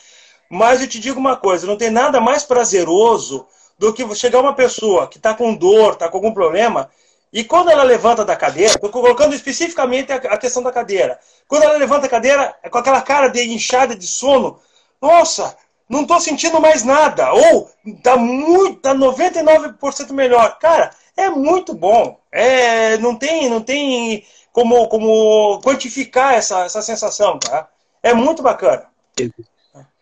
Mas 0.50 0.80
eu 0.80 0.88
te 0.88 1.00
digo 1.00 1.20
uma 1.20 1.36
coisa, 1.36 1.66
não 1.66 1.78
tem 1.78 1.90
nada 1.90 2.22
mais 2.22 2.44
prazeroso 2.44 3.48
do 3.80 3.94
que 3.94 4.16
chegar 4.16 4.40
uma 4.40 4.54
pessoa 4.54 5.08
que 5.08 5.18
está 5.18 5.34
com 5.34 5.54
dor, 5.56 5.94
está 5.94 6.08
com 6.08 6.18
algum 6.18 6.34
problema, 6.34 6.90
e 7.32 7.44
quando 7.44 7.70
ela 7.70 7.84
levanta 7.84 8.24
da 8.24 8.36
cadeira, 8.36 8.74
estou 8.74 8.90
colocando 8.90 9.36
especificamente 9.36 10.12
a 10.12 10.38
questão 10.38 10.64
da 10.64 10.72
cadeira, 10.72 11.20
quando 11.48 11.64
ela 11.64 11.78
levanta 11.78 12.06
a 12.06 12.10
cadeira 12.10 12.56
é 12.64 12.70
com 12.70 12.78
aquela 12.78 13.02
cara 13.02 13.28
de 13.28 13.42
inchada 13.44 13.96
de 13.96 14.08
sono, 14.08 14.60
nossa, 15.02 15.56
não 15.90 16.02
estou 16.02 16.20
sentindo 16.20 16.60
mais 16.60 16.84
nada. 16.84 17.32
Ou 17.34 17.70
está 17.86 18.18
muito, 18.18 18.80
tá 18.80 18.94
99% 18.94 20.12
melhor. 20.12 20.58
Cara, 20.60 20.92
é 21.16 21.30
muito 21.30 21.74
bom. 21.74 22.20
É, 22.32 22.98
não 22.98 23.16
tem, 23.16 23.50
não 23.50 23.62
tem 23.62 24.24
como, 24.52 24.88
como 24.88 25.62
quantificar 25.62 26.34
essa, 26.34 26.66
essa 26.66 26.82
sensação, 26.82 27.40
tá? 27.40 27.68
É 28.04 28.14
muito 28.14 28.42
bacana. 28.42 28.86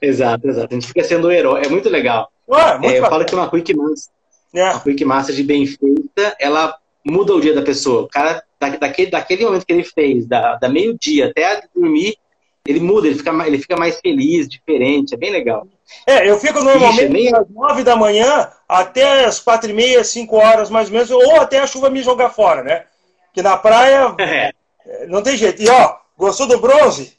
Exato, 0.01 0.47
exato. 0.47 0.67
A 0.71 0.73
gente 0.73 0.87
fica 0.87 1.03
sendo 1.03 1.27
o 1.27 1.31
herói. 1.31 1.63
É 1.65 1.69
muito 1.69 1.89
legal. 1.89 2.29
Ah, 2.49 2.77
muito 2.77 2.93
é, 2.93 2.99
eu 2.99 3.05
falo 3.05 3.25
que 3.25 3.33
uma 3.33 3.49
Quick 3.49 3.73
Master, 3.75 4.13
é. 4.53 4.71
uma 4.71 4.79
Quick 4.79 5.03
Master 5.03 5.35
de 5.35 5.43
bem 5.43 5.65
feita, 5.65 6.35
ela 6.39 6.77
muda 7.03 7.33
o 7.33 7.41
dia 7.41 7.53
da 7.53 7.61
pessoa. 7.61 8.03
O 8.03 8.07
cara, 8.07 8.43
daquele, 8.59 9.09
daquele 9.09 9.45
momento 9.45 9.65
que 9.65 9.73
ele 9.73 9.83
fez, 9.83 10.27
da, 10.27 10.55
da 10.55 10.69
meio-dia 10.69 11.27
até 11.29 11.63
dormir, 11.73 12.17
ele 12.65 12.79
muda, 12.79 13.07
ele 13.07 13.17
fica, 13.17 13.31
ele 13.45 13.59
fica 13.59 13.77
mais 13.77 13.99
feliz, 13.99 14.49
diferente, 14.49 15.13
é 15.13 15.17
bem 15.17 15.31
legal. 15.31 15.67
É, 16.07 16.27
eu 16.27 16.39
fico 16.39 16.63
normalmente 16.63 17.09
nem... 17.09 17.33
às 17.33 17.47
nove 17.49 17.83
da 17.83 17.95
manhã 17.95 18.49
até 18.67 19.25
as 19.25 19.39
quatro 19.39 19.69
e 19.69 19.73
meia, 19.73 20.03
cinco 20.03 20.37
horas 20.37 20.69
mais 20.69 20.87
ou 20.87 20.93
menos, 20.93 21.11
ou 21.11 21.39
até 21.39 21.59
a 21.59 21.67
chuva 21.67 21.91
me 21.91 22.01
jogar 22.01 22.31
fora, 22.31 22.63
né? 22.63 22.85
Que 23.33 23.43
na 23.43 23.55
praia 23.55 24.15
é. 24.19 24.51
não 25.07 25.21
tem 25.21 25.37
jeito. 25.37 25.61
E 25.61 25.69
ó, 25.69 25.97
gostou 26.17 26.47
do 26.47 26.59
bronze? 26.59 27.15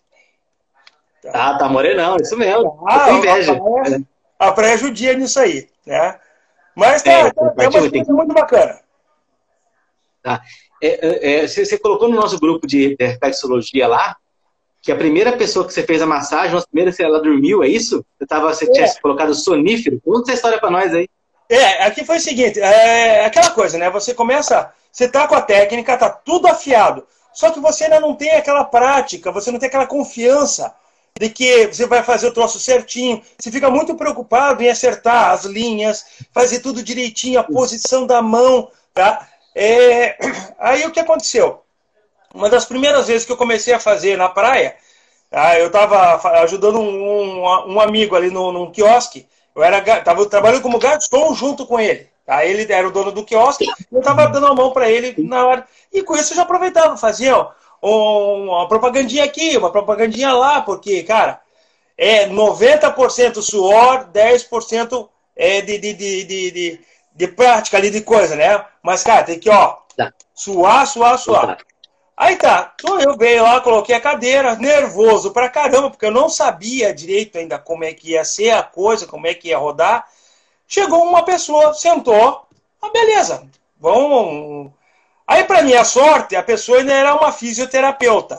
Tá, 1.23 1.57
tá 1.57 1.69
morenão, 1.69 2.17
isso 2.17 2.37
mesmo. 2.37 2.85
Ah, 2.89 3.13
inveja. 3.13 3.53
A 3.53 3.61
praia, 3.61 4.03
a 4.39 4.53
praia 4.53 4.75
é 4.75 4.79
judia 4.79 5.15
nisso 5.15 5.39
aí, 5.39 5.69
né? 5.87 6.19
Mas 6.75 7.03
tá, 7.03 7.11
é, 7.11 7.31
tá, 7.31 7.55
é 7.59 7.69
uma 7.69 7.81
coisa 7.81 8.13
muito 8.13 8.35
bacana. 8.35 8.81
Tá. 10.23 10.43
É, 10.83 11.43
é, 11.43 11.49
você, 11.49 11.65
você 11.65 11.79
colocou 11.79 12.09
no 12.09 12.17
nosso 12.17 12.39
grupo 12.39 12.67
de, 12.67 12.97
de 12.97 13.05
reflexologia 13.05 13.89
lá, 13.89 14.17
que 14.87 14.93
a 14.93 14.97
primeira 14.97 15.37
pessoa 15.37 15.67
que 15.67 15.75
você 15.75 15.83
fez 15.83 16.01
a 16.01 16.07
massagem, 16.07 16.57
a 16.57 16.63
primeira 16.63 16.95
ela 17.01 17.21
dormiu, 17.21 17.65
é 17.65 17.69
isso? 17.69 18.07
Você, 18.17 18.25
tava, 18.25 18.55
você 18.55 18.67
é. 18.67 18.71
tinha 18.71 18.95
colocado 19.03 19.35
sonífero? 19.35 20.01
Conta 20.01 20.31
essa 20.31 20.35
história 20.35 20.61
para 20.61 20.71
nós 20.71 20.95
aí. 20.95 21.09
É, 21.51 21.85
aqui 21.85 22.05
foi 22.05 22.19
o 22.19 22.21
seguinte, 22.21 22.61
é 22.61 23.25
aquela 23.25 23.51
coisa, 23.51 23.77
né? 23.79 23.91
Você 23.91 24.15
começa, 24.15 24.73
você 24.93 25.09
tá 25.09 25.27
com 25.27 25.35
a 25.35 25.43
técnica, 25.43 25.97
tá 25.97 26.09
tudo 26.09 26.47
afiado, 26.47 27.05
só 27.33 27.51
que 27.51 27.59
você 27.59 27.85
ainda 27.85 27.99
não 27.99 28.15
tem 28.15 28.31
aquela 28.31 28.65
prática, 28.65 29.33
você 29.33 29.51
não 29.51 29.59
tem 29.59 29.67
aquela 29.67 29.87
confiança 29.87 30.73
de 31.19 31.31
que 31.31 31.67
você 31.67 31.85
vai 31.87 32.05
fazer 32.05 32.29
o 32.29 32.33
troço 32.33 32.61
certinho. 32.61 33.21
Você 33.39 33.51
fica 33.51 33.69
muito 33.69 33.97
preocupado 33.97 34.63
em 34.63 34.69
acertar 34.69 35.31
as 35.31 35.45
linhas, 35.45 36.07
fazer 36.33 36.61
tudo 36.61 36.83
direitinho, 36.83 37.41
a 37.41 37.45
posição 37.45 38.07
da 38.07 38.23
mão, 38.23 38.71
tá? 38.95 39.27
É... 39.53 40.17
Aí 40.61 40.85
o 40.87 40.93
que 40.93 41.01
aconteceu? 41.01 41.66
Uma 42.37 42.51
das 42.51 42.67
primeiras 42.67 43.09
vezes 43.09 43.25
que 43.25 43.33
eu 43.33 43.37
comecei 43.37 43.73
a 43.73 43.81
fazer 43.81 44.19
na 44.19 44.29
praia, 44.29 44.77
tá? 45.31 45.59
eu 45.59 45.69
estava 45.69 46.21
ajudando 46.43 46.79
um, 46.79 47.43
um, 47.43 47.75
um, 47.75 47.81
amigo 47.81 48.15
ali 48.15 48.31
no, 48.31 48.53
num 48.53 48.71
quiosque. 48.71 49.27
Eu 49.55 49.63
era 49.63 49.81
tava 50.03 50.27
trabalhando 50.27 50.61
como 50.61 50.79
garçom 50.79 51.35
junto 51.35 51.65
com 51.65 51.81
ele. 51.81 52.11
Aí 52.27 52.51
ele 52.51 52.71
era 52.71 52.87
o 52.87 52.91
dono 52.91 53.11
do 53.11 53.25
quiosque, 53.25 53.65
eu 53.91 54.01
estava 54.01 54.27
dando 54.27 54.49
a 54.49 54.55
mão 54.55 54.71
para 54.71 54.91
ele 54.91 55.15
na 55.17 55.47
hora. 55.47 55.67
E 55.91 56.03
com 56.03 56.15
isso 56.15 56.35
eu 56.35 56.37
já 56.37 56.43
aproveitava, 56.43 56.95
fazia 56.99 57.35
ó, 57.39 57.53
uma 57.81 58.69
propagandinha 58.69 59.25
aqui, 59.25 59.57
uma 59.57 59.73
propagandinha 59.73 60.35
lá, 60.35 60.61
porque, 60.61 61.05
cara, 61.05 61.41
é 61.97 62.29
90% 62.29 63.41
suor, 63.41 64.09
10% 64.13 65.09
é 65.35 65.63
de, 65.63 65.79
de, 65.79 65.93
de, 65.95 66.25
de, 66.25 66.51
de, 66.51 66.81
de 67.15 67.29
prática 67.29 67.79
ali 67.79 67.91
de 67.91 68.03
coisa, 68.03 68.37
né? 68.37 68.63
Mas, 68.83 69.03
cara, 69.03 69.23
tem 69.25 69.39
que, 69.39 69.49
ó, 69.49 69.79
suar, 70.35 70.87
suar, 70.87 71.19
suar. 71.19 71.59
Aí 72.17 72.37
tá, 72.37 72.75
então 72.75 72.99
eu 72.99 73.15
veio 73.15 73.43
lá, 73.43 73.61
coloquei 73.61 73.95
a 73.95 74.01
cadeira, 74.01 74.57
nervoso 74.57 75.33
pra 75.33 75.51
caramba, 75.51 75.91
porque 75.91 76.07
eu 76.07 76.11
não 76.11 76.31
sabia 76.31 76.95
direito 76.95 77.37
ainda 77.37 77.59
como 77.59 77.85
é 77.85 77.93
que 77.93 78.13
ia 78.13 78.25
ser 78.25 78.53
a 78.53 78.63
coisa, 78.63 79.07
como 79.07 79.27
é 79.27 79.35
que 79.35 79.49
ia 79.49 79.59
rodar. 79.59 80.09
Chegou 80.67 81.05
uma 81.05 81.23
pessoa, 81.23 81.75
sentou, 81.75 82.47
ah, 82.81 82.91
beleza, 82.91 83.47
vamos. 83.79 84.73
Aí, 85.27 85.45
para 85.45 85.63
minha 85.63 85.85
sorte, 85.85 86.37
a 86.37 86.43
pessoa 86.43 86.79
ainda 86.79 86.95
era 86.95 87.15
uma 87.15 87.33
fisioterapeuta. 87.33 88.39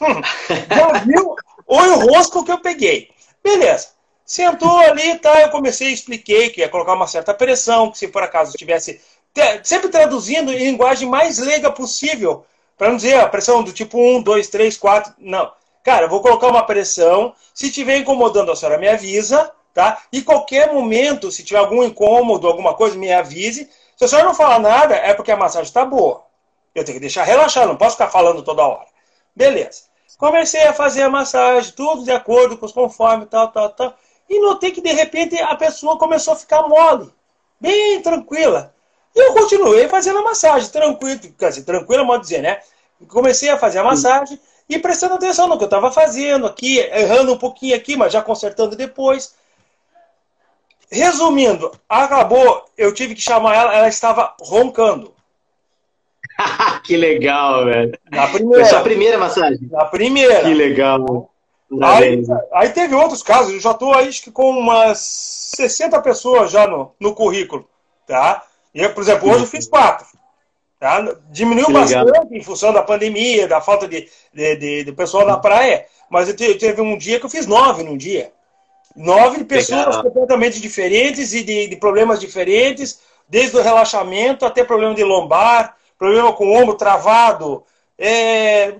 Já 0.00 0.92
viu? 1.04 1.36
O 1.66 1.78
rosco 1.78 2.44
que 2.44 2.50
eu 2.50 2.60
peguei. 2.60 3.10
Beleza. 3.44 3.90
Sentou 4.24 4.78
ali, 4.78 5.18
tá? 5.18 5.40
Eu 5.40 5.50
comecei, 5.50 5.92
expliquei 5.92 6.50
que 6.50 6.60
ia 6.60 6.68
colocar 6.68 6.94
uma 6.94 7.06
certa 7.06 7.34
pressão, 7.34 7.90
que 7.90 7.98
se 7.98 8.08
por 8.08 8.22
acaso 8.22 8.56
tivesse 8.56 9.00
sempre 9.62 9.88
traduzindo 9.88 10.52
em 10.52 10.58
linguagem 10.58 11.08
mais 11.08 11.38
leiga 11.38 11.70
possível, 11.70 12.44
para 12.76 12.88
não 12.88 12.96
dizer 12.96 13.20
a 13.20 13.28
pressão 13.28 13.62
do 13.62 13.72
tipo 13.72 13.98
1, 13.98 14.22
2, 14.22 14.48
3, 14.48 14.76
4, 14.76 15.14
não. 15.18 15.52
Cara, 15.82 16.08
vou 16.08 16.20
colocar 16.20 16.48
uma 16.48 16.64
pressão, 16.64 17.34
se 17.54 17.66
estiver 17.66 17.96
incomodando 17.98 18.52
a 18.52 18.56
senhora 18.56 18.78
me 18.78 18.88
avisa, 18.88 19.50
tá? 19.72 20.02
E 20.12 20.22
qualquer 20.22 20.72
momento, 20.72 21.30
se 21.30 21.44
tiver 21.44 21.58
algum 21.58 21.82
incômodo, 21.82 22.46
alguma 22.46 22.74
coisa, 22.74 22.96
me 22.96 23.12
avise. 23.12 23.68
Se 23.96 24.04
a 24.04 24.08
senhora 24.08 24.28
não 24.28 24.34
falar 24.34 24.58
nada, 24.58 24.94
é 24.94 25.14
porque 25.14 25.32
a 25.32 25.36
massagem 25.36 25.68
está 25.68 25.84
boa. 25.84 26.24
Eu 26.74 26.84
tenho 26.84 26.96
que 26.96 27.00
deixar 27.00 27.24
relaxar, 27.24 27.66
não 27.66 27.76
posso 27.76 27.96
ficar 27.96 28.08
falando 28.08 28.42
toda 28.42 28.66
hora. 28.66 28.86
Beleza. 29.34 29.82
Comecei 30.18 30.64
a 30.64 30.72
fazer 30.72 31.02
a 31.02 31.10
massagem, 31.10 31.72
tudo 31.72 32.04
de 32.04 32.12
acordo 32.12 32.58
com 32.58 32.66
os 32.66 32.72
conformes, 32.72 33.28
tal, 33.30 33.48
tal, 33.48 33.70
tal. 33.70 33.94
E 34.28 34.38
notei 34.38 34.70
que 34.70 34.80
de 34.80 34.92
repente 34.92 35.40
a 35.40 35.56
pessoa 35.56 35.98
começou 35.98 36.34
a 36.34 36.36
ficar 36.36 36.68
mole, 36.68 37.10
bem 37.58 38.00
tranquila. 38.02 38.74
E 39.14 39.20
eu 39.20 39.32
continuei 39.32 39.88
fazendo 39.88 40.18
a 40.18 40.22
massagem, 40.22 40.68
tranquilo, 40.70 41.20
quer 41.38 41.48
dizer, 41.48 41.62
tranquilo, 41.62 42.04
modo 42.04 42.20
de 42.20 42.28
dizer, 42.28 42.42
né? 42.42 42.60
Comecei 43.08 43.48
a 43.48 43.58
fazer 43.58 43.78
a 43.78 43.84
massagem 43.84 44.38
e 44.68 44.78
prestando 44.78 45.14
atenção 45.14 45.48
no 45.48 45.56
que 45.56 45.64
eu 45.64 45.66
estava 45.66 45.90
fazendo 45.90 46.46
aqui, 46.46 46.78
errando 46.78 47.32
um 47.32 47.38
pouquinho 47.38 47.74
aqui, 47.74 47.96
mas 47.96 48.12
já 48.12 48.22
consertando 48.22 48.76
depois. 48.76 49.34
Resumindo, 50.90 51.72
acabou, 51.88 52.64
eu 52.76 52.92
tive 52.94 53.14
que 53.14 53.20
chamar 53.20 53.56
ela, 53.56 53.74
ela 53.74 53.88
estava 53.88 54.34
roncando. 54.40 55.12
que 56.84 56.96
legal, 56.96 57.64
velho. 57.64 57.98
Na 58.10 58.28
primeira. 58.28 58.64
Foi 58.64 58.70
sua 58.70 58.82
primeira 58.82 59.18
massagem? 59.18 59.68
Na 59.70 59.84
primeira. 59.86 60.40
Que 60.40 60.54
legal. 60.54 61.30
Aí, 61.82 62.22
aí, 62.52 62.68
teve 62.70 62.94
outros 62.96 63.22
casos, 63.22 63.52
eu 63.52 63.60
já 63.60 63.70
estou 63.70 63.94
acho 63.94 64.22
que 64.22 64.32
com 64.32 64.50
umas 64.50 64.98
60 65.56 66.00
pessoas 66.02 66.50
já 66.50 66.66
no, 66.66 66.92
no 66.98 67.14
currículo, 67.14 67.68
tá? 68.06 68.44
E, 68.74 68.88
por 68.88 69.02
exemplo, 69.02 69.30
hoje 69.30 69.44
eu 69.44 69.46
fiz 69.46 69.68
quatro. 69.68 70.06
Tá? 70.78 71.14
Diminuiu 71.30 71.66
que 71.66 71.72
bastante 71.72 72.06
legal. 72.06 72.28
em 72.30 72.42
função 72.42 72.72
da 72.72 72.82
pandemia, 72.82 73.46
da 73.46 73.60
falta 73.60 73.86
de, 73.86 74.08
de, 74.32 74.56
de, 74.56 74.84
de 74.84 74.92
pessoal 74.92 75.26
na 75.26 75.36
praia, 75.36 75.84
mas 76.08 76.28
eu 76.28 76.34
te, 76.34 76.54
teve 76.54 76.80
um 76.80 76.96
dia 76.96 77.20
que 77.20 77.26
eu 77.26 77.30
fiz 77.30 77.46
nove 77.46 77.82
num 77.82 77.96
dia. 77.96 78.32
Nove 78.96 79.44
pessoas 79.44 79.86
legal. 79.86 80.02
completamente 80.02 80.60
diferentes 80.60 81.32
e 81.34 81.42
de, 81.42 81.68
de 81.68 81.76
problemas 81.76 82.18
diferentes, 82.18 83.00
desde 83.28 83.56
o 83.56 83.62
relaxamento 83.62 84.46
até 84.46 84.64
problema 84.64 84.94
de 84.94 85.04
lombar, 85.04 85.76
problema 85.98 86.32
com 86.32 86.46
o 86.46 86.52
ombro 86.54 86.74
travado, 86.74 87.62
é, 87.98 88.72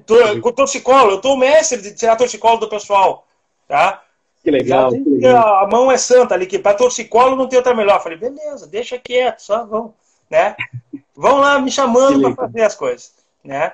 com 0.43 0.53
torcicolo. 0.53 1.13
Eu 1.13 1.17
estou 1.17 1.37
mestre 1.37 1.83
de 1.83 1.95
tirar 1.95 2.17
torcicolo 2.17 2.59
do 2.59 2.69
pessoal. 2.69 3.27
Tá? 3.69 4.03
Que 4.43 4.51
legal. 4.51 4.91
Que 4.91 4.99
legal. 4.99 5.65
A 5.65 5.69
mão 5.69 5.91
é 5.91 5.99
santa 5.99 6.35
ali, 6.35 6.47
que 6.47 6.59
para 6.59 6.77
torcicolo 6.77 7.37
não 7.37 7.49
tem 7.49 7.59
outra 7.59 7.75
melhor. 7.75 7.97
Eu 7.97 8.01
falei, 8.01 8.19
beleza, 8.19 8.67
deixa 8.67 8.99
quieto, 8.99 9.41
só 9.41 9.65
vão. 9.65 9.95
Né? 10.29 10.57
vão 11.15 11.39
lá 11.39 11.59
me 11.59 11.71
chamando 11.71 12.35
para 12.35 12.47
fazer 12.47 12.63
as 12.63 12.75
coisas. 12.75 13.13
Né? 13.45 13.73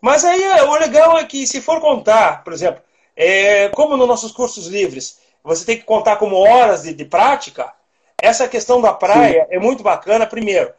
Mas 0.00 0.24
aí 0.24 0.42
o 0.62 0.74
legal 0.76 1.18
é 1.18 1.24
que, 1.24 1.46
se 1.46 1.60
for 1.60 1.80
contar, 1.80 2.44
por 2.44 2.52
exemplo, 2.52 2.80
é, 3.14 3.68
como 3.70 3.96
nos 3.96 4.08
nossos 4.08 4.32
cursos 4.32 4.66
livres, 4.66 5.18
você 5.42 5.64
tem 5.64 5.76
que 5.76 5.84
contar 5.84 6.16
como 6.16 6.36
horas 6.36 6.82
de, 6.82 6.94
de 6.94 7.04
prática, 7.04 7.72
essa 8.20 8.48
questão 8.48 8.80
da 8.80 8.92
praia 8.92 9.44
Sim. 9.44 9.54
é 9.54 9.58
muito 9.58 9.82
bacana. 9.82 10.26
Primeiro, 10.26 10.72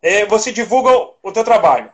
é, 0.00 0.26
você 0.26 0.52
divulga 0.52 0.90
o 1.22 1.32
teu 1.32 1.44
trabalho 1.44 1.90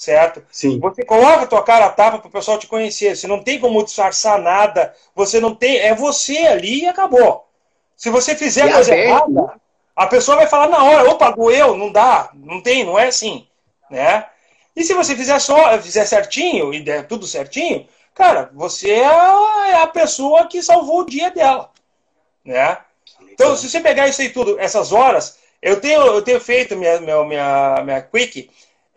certo? 0.00 0.42
Sim. 0.50 0.80
Você 0.80 1.04
coloca 1.04 1.42
a 1.42 1.46
tua 1.46 1.62
cara 1.62 1.84
a 1.84 1.90
tapa 1.90 2.18
para 2.18 2.28
o 2.28 2.32
pessoal 2.32 2.58
te 2.58 2.66
conhecer. 2.66 3.14
Você 3.14 3.26
não 3.26 3.42
tem 3.42 3.60
como 3.60 3.84
disfarçar 3.84 4.40
nada. 4.40 4.94
Você 5.14 5.38
não 5.38 5.54
tem. 5.54 5.76
É 5.76 5.94
você 5.94 6.38
ali 6.38 6.84
e 6.84 6.88
acabou. 6.88 7.46
Se 7.98 8.08
você 8.08 8.34
fizer 8.34 8.66
e 8.66 8.72
coisa 8.72 8.96
errada, 8.96 9.60
a 9.94 10.06
pessoa 10.06 10.38
vai 10.38 10.46
falar 10.46 10.68
na 10.68 10.82
hora, 10.82 11.10
opa, 11.10 11.30
doeu, 11.30 11.76
não 11.76 11.92
dá, 11.92 12.30
não 12.32 12.62
tem, 12.62 12.82
não 12.82 12.98
é 12.98 13.08
assim, 13.08 13.46
né? 13.90 14.24
E 14.74 14.82
se 14.82 14.94
você 14.94 15.14
fizer 15.14 15.38
só, 15.38 15.78
fizer 15.82 16.06
certinho 16.06 16.72
e 16.72 16.80
der 16.80 17.06
tudo 17.06 17.26
certinho, 17.26 17.86
cara, 18.14 18.50
você 18.54 18.92
é 18.92 19.04
a, 19.04 19.68
é 19.68 19.82
a 19.82 19.86
pessoa 19.86 20.46
que 20.46 20.62
salvou 20.62 21.00
o 21.00 21.06
dia 21.06 21.30
dela, 21.30 21.70
né? 22.42 22.78
Então, 23.30 23.54
se 23.54 23.68
você 23.68 23.80
pegar 23.80 24.08
isso 24.08 24.22
aí 24.22 24.30
tudo, 24.30 24.58
essas 24.58 24.92
horas, 24.92 25.38
eu 25.60 25.78
tenho, 25.78 26.00
eu 26.00 26.22
tenho 26.22 26.40
feito 26.40 26.74
minha, 26.74 26.98
minha, 27.02 27.22
minha, 27.22 27.82
minha 27.84 28.00
quick 28.00 28.48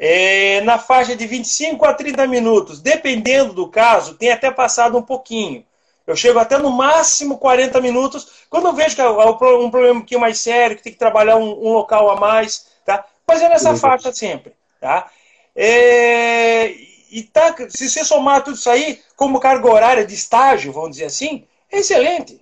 é, 0.05 0.60
na 0.60 0.77
faixa 0.77 1.15
de 1.15 1.25
25 1.25 1.86
a 1.86 1.93
30 1.93 2.27
minutos. 2.27 2.81
Dependendo 2.81 3.53
do 3.53 3.69
caso, 3.69 4.15
tem 4.15 4.31
até 4.31 4.51
passado 4.51 4.98
um 4.98 5.01
pouquinho. 5.01 5.63
Eu 6.05 6.13
chego 6.13 6.39
até 6.39 6.57
no 6.57 6.69
máximo 6.69 7.38
40 7.38 7.79
minutos. 7.79 8.45
Quando 8.50 8.67
eu 8.67 8.74
vejo 8.74 8.95
que 8.95 9.01
é 9.01 9.07
um 9.07 9.38
problema 9.38 9.93
um 9.93 10.00
pouquinho 10.00 10.19
mais 10.19 10.39
sério, 10.39 10.75
que 10.75 10.83
tem 10.83 10.91
que 10.91 11.00
trabalhar 11.00 11.38
um, 11.38 11.51
um 11.51 11.72
local 11.72 12.10
a 12.10 12.17
mais, 12.17 12.67
tá? 12.83 13.05
Mas 13.25 13.41
é 13.41 13.48
nessa 13.48 13.77
faixa 13.77 14.12
sempre, 14.12 14.51
tá? 14.81 15.10
É, 15.55 16.74
e 17.10 17.24
tá, 17.24 17.55
se 17.69 17.89
você 17.89 18.03
somar 18.03 18.43
tudo 18.43 18.55
isso 18.55 18.69
aí, 18.69 19.00
como 19.15 19.39
carga 19.39 19.72
horária 19.72 20.05
de 20.05 20.15
estágio, 20.15 20.74
vamos 20.74 20.91
dizer 20.91 21.05
assim, 21.05 21.45
é 21.72 21.79
excelente. 21.79 22.38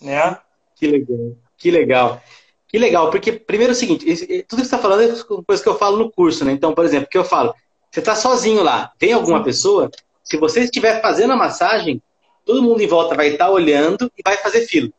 Né? 0.00 0.38
Que 0.76 0.86
legal, 0.86 1.36
que 1.58 1.70
legal. 1.70 2.22
Que 2.68 2.78
legal, 2.78 3.10
porque 3.10 3.32
primeiro 3.32 3.72
é 3.72 3.74
o 3.74 3.76
seguinte, 3.76 4.04
tudo 4.46 4.60
que 4.60 4.66
você 4.66 4.74
está 4.74 4.78
falando 4.78 5.02
é 5.02 5.42
coisa 5.42 5.62
que 5.62 5.68
eu 5.68 5.78
falo 5.78 5.96
no 5.96 6.12
curso, 6.12 6.44
né? 6.44 6.52
Então, 6.52 6.74
por 6.74 6.84
exemplo, 6.84 7.08
que 7.08 7.16
eu 7.16 7.24
falo, 7.24 7.54
você 7.90 8.00
está 8.00 8.14
sozinho 8.14 8.62
lá, 8.62 8.92
tem 8.98 9.14
alguma 9.14 9.42
pessoa, 9.42 9.90
se 10.22 10.36
você 10.36 10.60
estiver 10.60 11.00
fazendo 11.00 11.32
a 11.32 11.36
massagem, 11.36 12.02
todo 12.44 12.62
mundo 12.62 12.82
em 12.82 12.86
volta 12.86 13.14
vai 13.14 13.28
estar 13.28 13.46
tá 13.46 13.50
olhando 13.50 14.12
e 14.18 14.22
vai 14.22 14.36
fazer 14.36 14.66
fila. 14.66 14.90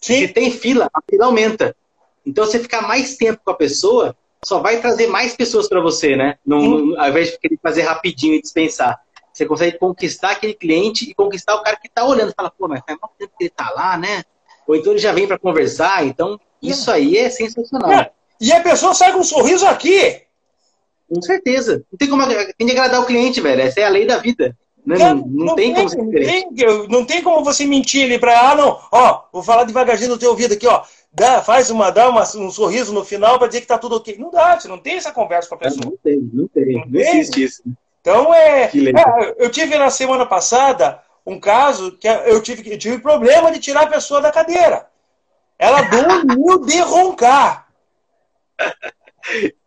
Sim. 0.00 0.26
Se 0.26 0.28
tem 0.28 0.50
fila, 0.50 0.88
a 0.94 1.00
fila 1.08 1.26
aumenta. 1.26 1.76
Então, 2.24 2.46
você 2.46 2.58
ficar 2.58 2.82
mais 2.82 3.16
tempo 3.16 3.40
com 3.44 3.50
a 3.50 3.54
pessoa, 3.54 4.16
só 4.42 4.60
vai 4.60 4.80
trazer 4.80 5.06
mais 5.08 5.36
pessoas 5.36 5.68
para 5.68 5.80
você, 5.80 6.16
né? 6.16 6.38
Não, 6.46 6.98
ao 6.98 7.08
invés 7.08 7.32
de 7.32 7.38
querer 7.38 7.58
fazer 7.62 7.82
rapidinho 7.82 8.34
e 8.34 8.40
dispensar. 8.40 8.98
Você 9.32 9.46
consegue 9.46 9.78
conquistar 9.78 10.32
aquele 10.32 10.54
cliente 10.54 11.08
e 11.08 11.14
conquistar 11.14 11.54
o 11.54 11.62
cara 11.62 11.76
que 11.76 11.88
está 11.88 12.04
olhando. 12.04 12.32
Fala, 12.34 12.50
pô, 12.50 12.66
mas 12.66 12.80
faz 12.86 12.98
muito 12.98 13.14
tempo 13.18 13.32
que 13.36 13.44
ele 13.44 13.50
está 13.50 13.70
lá, 13.70 13.96
né? 13.96 14.24
Ou 14.68 14.76
então 14.76 14.92
ele 14.92 15.00
já 15.00 15.12
vem 15.12 15.26
para 15.26 15.38
conversar. 15.38 16.04
Então, 16.04 16.38
isso 16.62 16.90
aí 16.90 17.16
é 17.16 17.30
sensacional. 17.30 17.90
É. 17.90 18.10
E 18.38 18.52
a 18.52 18.60
pessoa 18.60 18.94
sai 18.94 19.12
com 19.12 19.20
um 19.20 19.24
sorriso 19.24 19.66
aqui. 19.66 20.20
Com 21.08 21.22
certeza. 21.22 21.82
Não 21.90 21.96
tem 21.98 22.08
como 22.08 22.22
tem 22.26 22.66
de 22.66 22.72
agradar 22.72 23.00
o 23.00 23.06
cliente, 23.06 23.40
velho. 23.40 23.62
Essa 23.62 23.80
é 23.80 23.84
a 23.84 23.88
lei 23.88 24.06
da 24.06 24.18
vida. 24.18 24.54
Né? 24.86 24.98
Não, 24.98 25.14
não, 25.16 25.26
não, 25.26 25.44
não, 25.46 25.54
tem, 25.54 25.74
tem 25.74 25.88
como 25.88 26.04
não 26.04 26.10
tem, 26.10 26.88
não 26.88 27.04
tem 27.04 27.22
como 27.22 27.44
você 27.44 27.64
mentir 27.66 28.04
ali 28.04 28.18
para, 28.18 28.52
ah, 28.52 28.54
não, 28.54 28.78
ó, 28.90 29.24
vou 29.30 29.42
falar 29.42 29.64
devagarzinho 29.64 30.10
no 30.10 30.18
teu 30.18 30.30
ouvido 30.30 30.54
aqui, 30.54 30.66
ó. 30.66 30.82
Dá, 31.12 31.42
faz 31.42 31.68
uma, 31.68 31.90
dá 31.90 32.08
uma, 32.08 32.22
um 32.36 32.50
sorriso 32.50 32.92
no 32.92 33.04
final 33.04 33.38
para 33.38 33.48
dizer 33.48 33.62
que 33.62 33.66
tá 33.66 33.76
tudo 33.76 33.96
ok. 33.96 34.16
Não 34.18 34.30
dá, 34.30 34.58
você 34.58 34.68
não 34.68 34.78
tem 34.78 34.94
essa 34.94 35.10
conversa 35.10 35.48
com 35.48 35.56
a 35.56 35.58
pessoa. 35.58 35.84
Não 35.84 35.96
tem, 36.02 36.30
não 36.32 36.48
tem, 36.48 36.72
não, 36.74 36.86
não 36.86 37.00
existe 37.00 37.42
isso. 37.42 37.62
Então 38.00 38.32
é, 38.32 38.64
é, 38.64 39.34
Eu 39.38 39.50
tive 39.50 39.76
na 39.76 39.90
semana 39.90 40.24
passada 40.24 41.02
um 41.28 41.38
caso 41.38 41.92
que 41.92 42.08
eu 42.08 42.42
tive, 42.42 42.72
eu 42.72 42.78
tive 42.78 42.98
problema 42.98 43.52
de 43.52 43.60
tirar 43.60 43.82
a 43.82 43.88
pessoa 43.88 44.20
da 44.20 44.32
cadeira. 44.32 44.86
Ela 45.58 45.82
dormiu 45.82 46.64
de 46.64 46.80
roncar. 46.80 47.68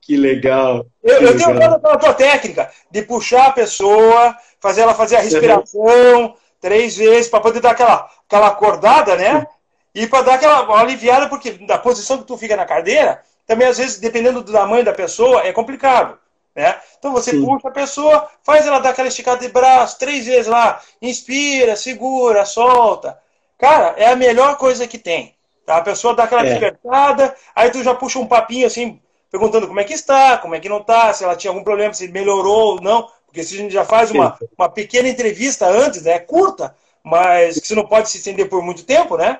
Que 0.01 0.17
legal. 0.17 0.87
Eu, 1.03 1.19
que 1.19 1.23
eu 1.23 1.31
legal. 1.33 1.55
tenho 1.55 1.73
aquela 1.75 1.97
tua 1.97 2.13
técnica 2.15 2.71
de 2.89 3.03
puxar 3.03 3.45
a 3.45 3.51
pessoa, 3.51 4.35
fazer 4.59 4.81
ela 4.81 4.95
fazer 4.95 5.17
a 5.17 5.19
respiração 5.19 5.79
uhum. 5.79 6.33
três 6.59 6.97
vezes 6.97 7.29
para 7.29 7.39
poder 7.39 7.59
dar 7.59 7.71
aquela, 7.71 8.09
aquela 8.27 8.47
acordada, 8.47 9.15
né? 9.15 9.45
E 9.93 10.07
para 10.07 10.23
dar 10.23 10.33
aquela 10.33 10.79
aliviada, 10.79 11.29
porque 11.29 11.51
da 11.51 11.77
posição 11.77 12.17
que 12.17 12.23
tu 12.23 12.35
fica 12.35 12.57
na 12.57 12.65
cadeira, 12.65 13.21
também 13.45 13.67
às 13.67 13.77
vezes, 13.77 13.99
dependendo 13.99 14.41
do 14.41 14.51
tamanho 14.51 14.83
da 14.83 14.91
pessoa, 14.91 15.45
é 15.45 15.53
complicado. 15.53 16.17
Né? 16.55 16.79
Então 16.99 17.11
você 17.11 17.31
Sim. 17.31 17.45
puxa 17.45 17.67
a 17.67 17.71
pessoa, 17.71 18.29
faz 18.43 18.67
ela 18.67 18.79
dar 18.79 18.89
aquela 18.89 19.07
esticada 19.07 19.39
de 19.39 19.49
braço 19.49 19.97
três 19.97 20.25
vezes 20.25 20.47
lá, 20.47 20.81
inspira, 21.01 21.75
segura, 21.75 22.45
solta. 22.45 23.17
Cara, 23.57 23.93
é 23.97 24.11
a 24.11 24.15
melhor 24.15 24.57
coisa 24.57 24.87
que 24.87 24.97
tem. 24.97 25.35
Tá? 25.65 25.77
A 25.77 25.81
pessoa 25.81 26.15
dá 26.15 26.23
aquela 26.23 26.41
é. 26.41 26.49
despertada, 26.49 27.35
aí 27.55 27.69
tu 27.69 27.83
já 27.83 27.93
puxa 27.93 28.19
um 28.19 28.27
papinho 28.27 28.67
assim, 28.67 28.99
perguntando 29.29 29.67
como 29.67 29.79
é 29.79 29.83
que 29.83 29.93
está, 29.93 30.37
como 30.37 30.55
é 30.55 30.59
que 30.59 30.67
não 30.67 30.79
está, 30.79 31.13
se 31.13 31.23
ela 31.23 31.35
tinha 31.35 31.51
algum 31.51 31.63
problema, 31.63 31.93
se 31.93 32.07
melhorou 32.09 32.73
ou 32.73 32.81
não. 32.81 33.07
Porque 33.25 33.43
se 33.43 33.55
a 33.55 33.57
gente 33.57 33.73
já 33.73 33.85
faz 33.85 34.11
uma, 34.11 34.37
uma 34.57 34.67
pequena 34.67 35.07
entrevista 35.07 35.65
antes, 35.65 36.01
né? 36.01 36.19
Curta, 36.19 36.75
mas 37.01 37.57
que 37.57 37.65
você 37.65 37.73
não 37.73 37.87
pode 37.87 38.09
se 38.09 38.17
estender 38.17 38.49
por 38.49 38.61
muito 38.61 38.83
tempo, 38.83 39.15
né? 39.15 39.39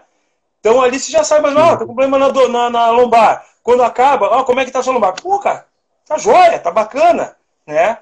Então 0.62 0.82
ali 0.82 0.98
você 0.98 1.12
já 1.12 1.24
sabe, 1.26 1.42
mas 1.42 1.54
não, 1.54 1.78
tem 1.78 1.86
problema 1.86 2.18
na, 2.18 2.32
na, 2.32 2.70
na, 2.70 2.90
lombar. 2.92 3.46
Quando 3.62 3.84
acaba, 3.84 4.28
ó, 4.28 4.44
como 4.46 4.62
é 4.62 4.66
que 4.66 4.72
tá 4.72 4.80
a 4.80 4.84
sua 4.84 4.94
lombar? 4.94 5.14
Pô, 5.22 5.40
cara, 5.40 5.66
tá 6.12 6.18
jóia, 6.18 6.60
tá 6.60 6.72
bacana, 6.72 7.36
né? 7.66 7.98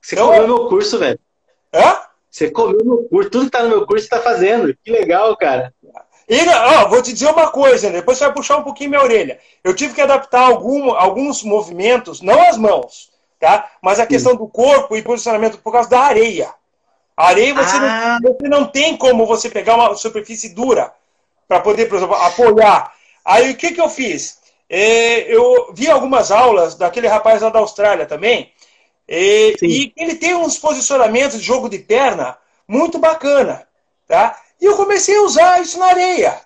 Você 0.00 0.14
então, 0.14 0.28
comeu 0.28 0.46
meu 0.46 0.68
curso, 0.68 0.98
velho. 0.98 1.18
Hã? 1.72 1.98
Você 2.28 2.50
comeu 2.50 2.84
meu 2.84 3.08
curso, 3.08 3.30
tudo 3.30 3.44
que 3.44 3.50
tá 3.50 3.62
no 3.62 3.68
meu 3.68 3.86
curso 3.86 4.04
você 4.04 4.10
tá 4.10 4.20
fazendo. 4.20 4.76
Que 4.82 4.90
legal, 4.90 5.36
cara. 5.36 5.72
E, 6.28 6.46
ó, 6.48 6.88
vou 6.88 7.00
te 7.00 7.12
dizer 7.12 7.30
uma 7.30 7.50
coisa, 7.50 7.88
né? 7.88 7.98
depois 7.98 8.18
você 8.18 8.24
vai 8.24 8.34
puxar 8.34 8.58
um 8.58 8.62
pouquinho 8.62 8.90
minha 8.90 9.02
orelha. 9.02 9.38
Eu 9.62 9.74
tive 9.74 9.94
que 9.94 10.00
adaptar 10.00 10.42
algum, 10.42 10.90
alguns 10.90 11.42
movimentos, 11.42 12.20
não 12.20 12.40
as 12.42 12.56
mãos, 12.58 13.10
tá? 13.38 13.70
Mas 13.80 13.98
a 13.98 14.06
questão 14.06 14.34
do 14.34 14.46
corpo 14.46 14.96
e 14.96 15.02
posicionamento 15.02 15.58
por 15.58 15.72
causa 15.72 15.88
da 15.88 16.00
areia. 16.00 16.52
A 17.16 17.28
areia 17.28 17.54
você, 17.54 17.76
ah. 17.76 18.18
não, 18.20 18.34
você 18.34 18.48
não 18.48 18.66
tem 18.66 18.96
como 18.96 19.26
você 19.26 19.48
pegar 19.48 19.76
uma 19.76 19.94
superfície 19.94 20.54
dura 20.54 20.92
para 21.46 21.60
poder, 21.60 21.86
por 21.86 21.96
exemplo, 21.96 22.14
apoiar. 22.14 22.92
Aí 23.24 23.50
o 23.50 23.56
que, 23.56 23.72
que 23.72 23.80
eu 23.80 23.88
fiz? 23.88 24.37
É, 24.70 25.34
eu 25.34 25.72
vi 25.72 25.88
algumas 25.90 26.30
aulas 26.30 26.74
daquele 26.74 27.08
rapaz 27.08 27.40
lá 27.40 27.48
da 27.48 27.58
Austrália 27.58 28.06
também, 28.06 28.52
é, 29.06 29.54
e 29.62 29.92
ele 29.96 30.16
tem 30.16 30.34
uns 30.34 30.58
posicionamentos 30.58 31.38
de 31.38 31.44
jogo 31.44 31.68
de 31.68 31.78
perna 31.78 32.36
muito 32.66 32.98
bacana, 32.98 33.66
tá? 34.06 34.38
E 34.60 34.66
eu 34.66 34.76
comecei 34.76 35.16
a 35.16 35.22
usar 35.22 35.62
isso 35.62 35.78
na 35.78 35.86
areia. 35.86 36.38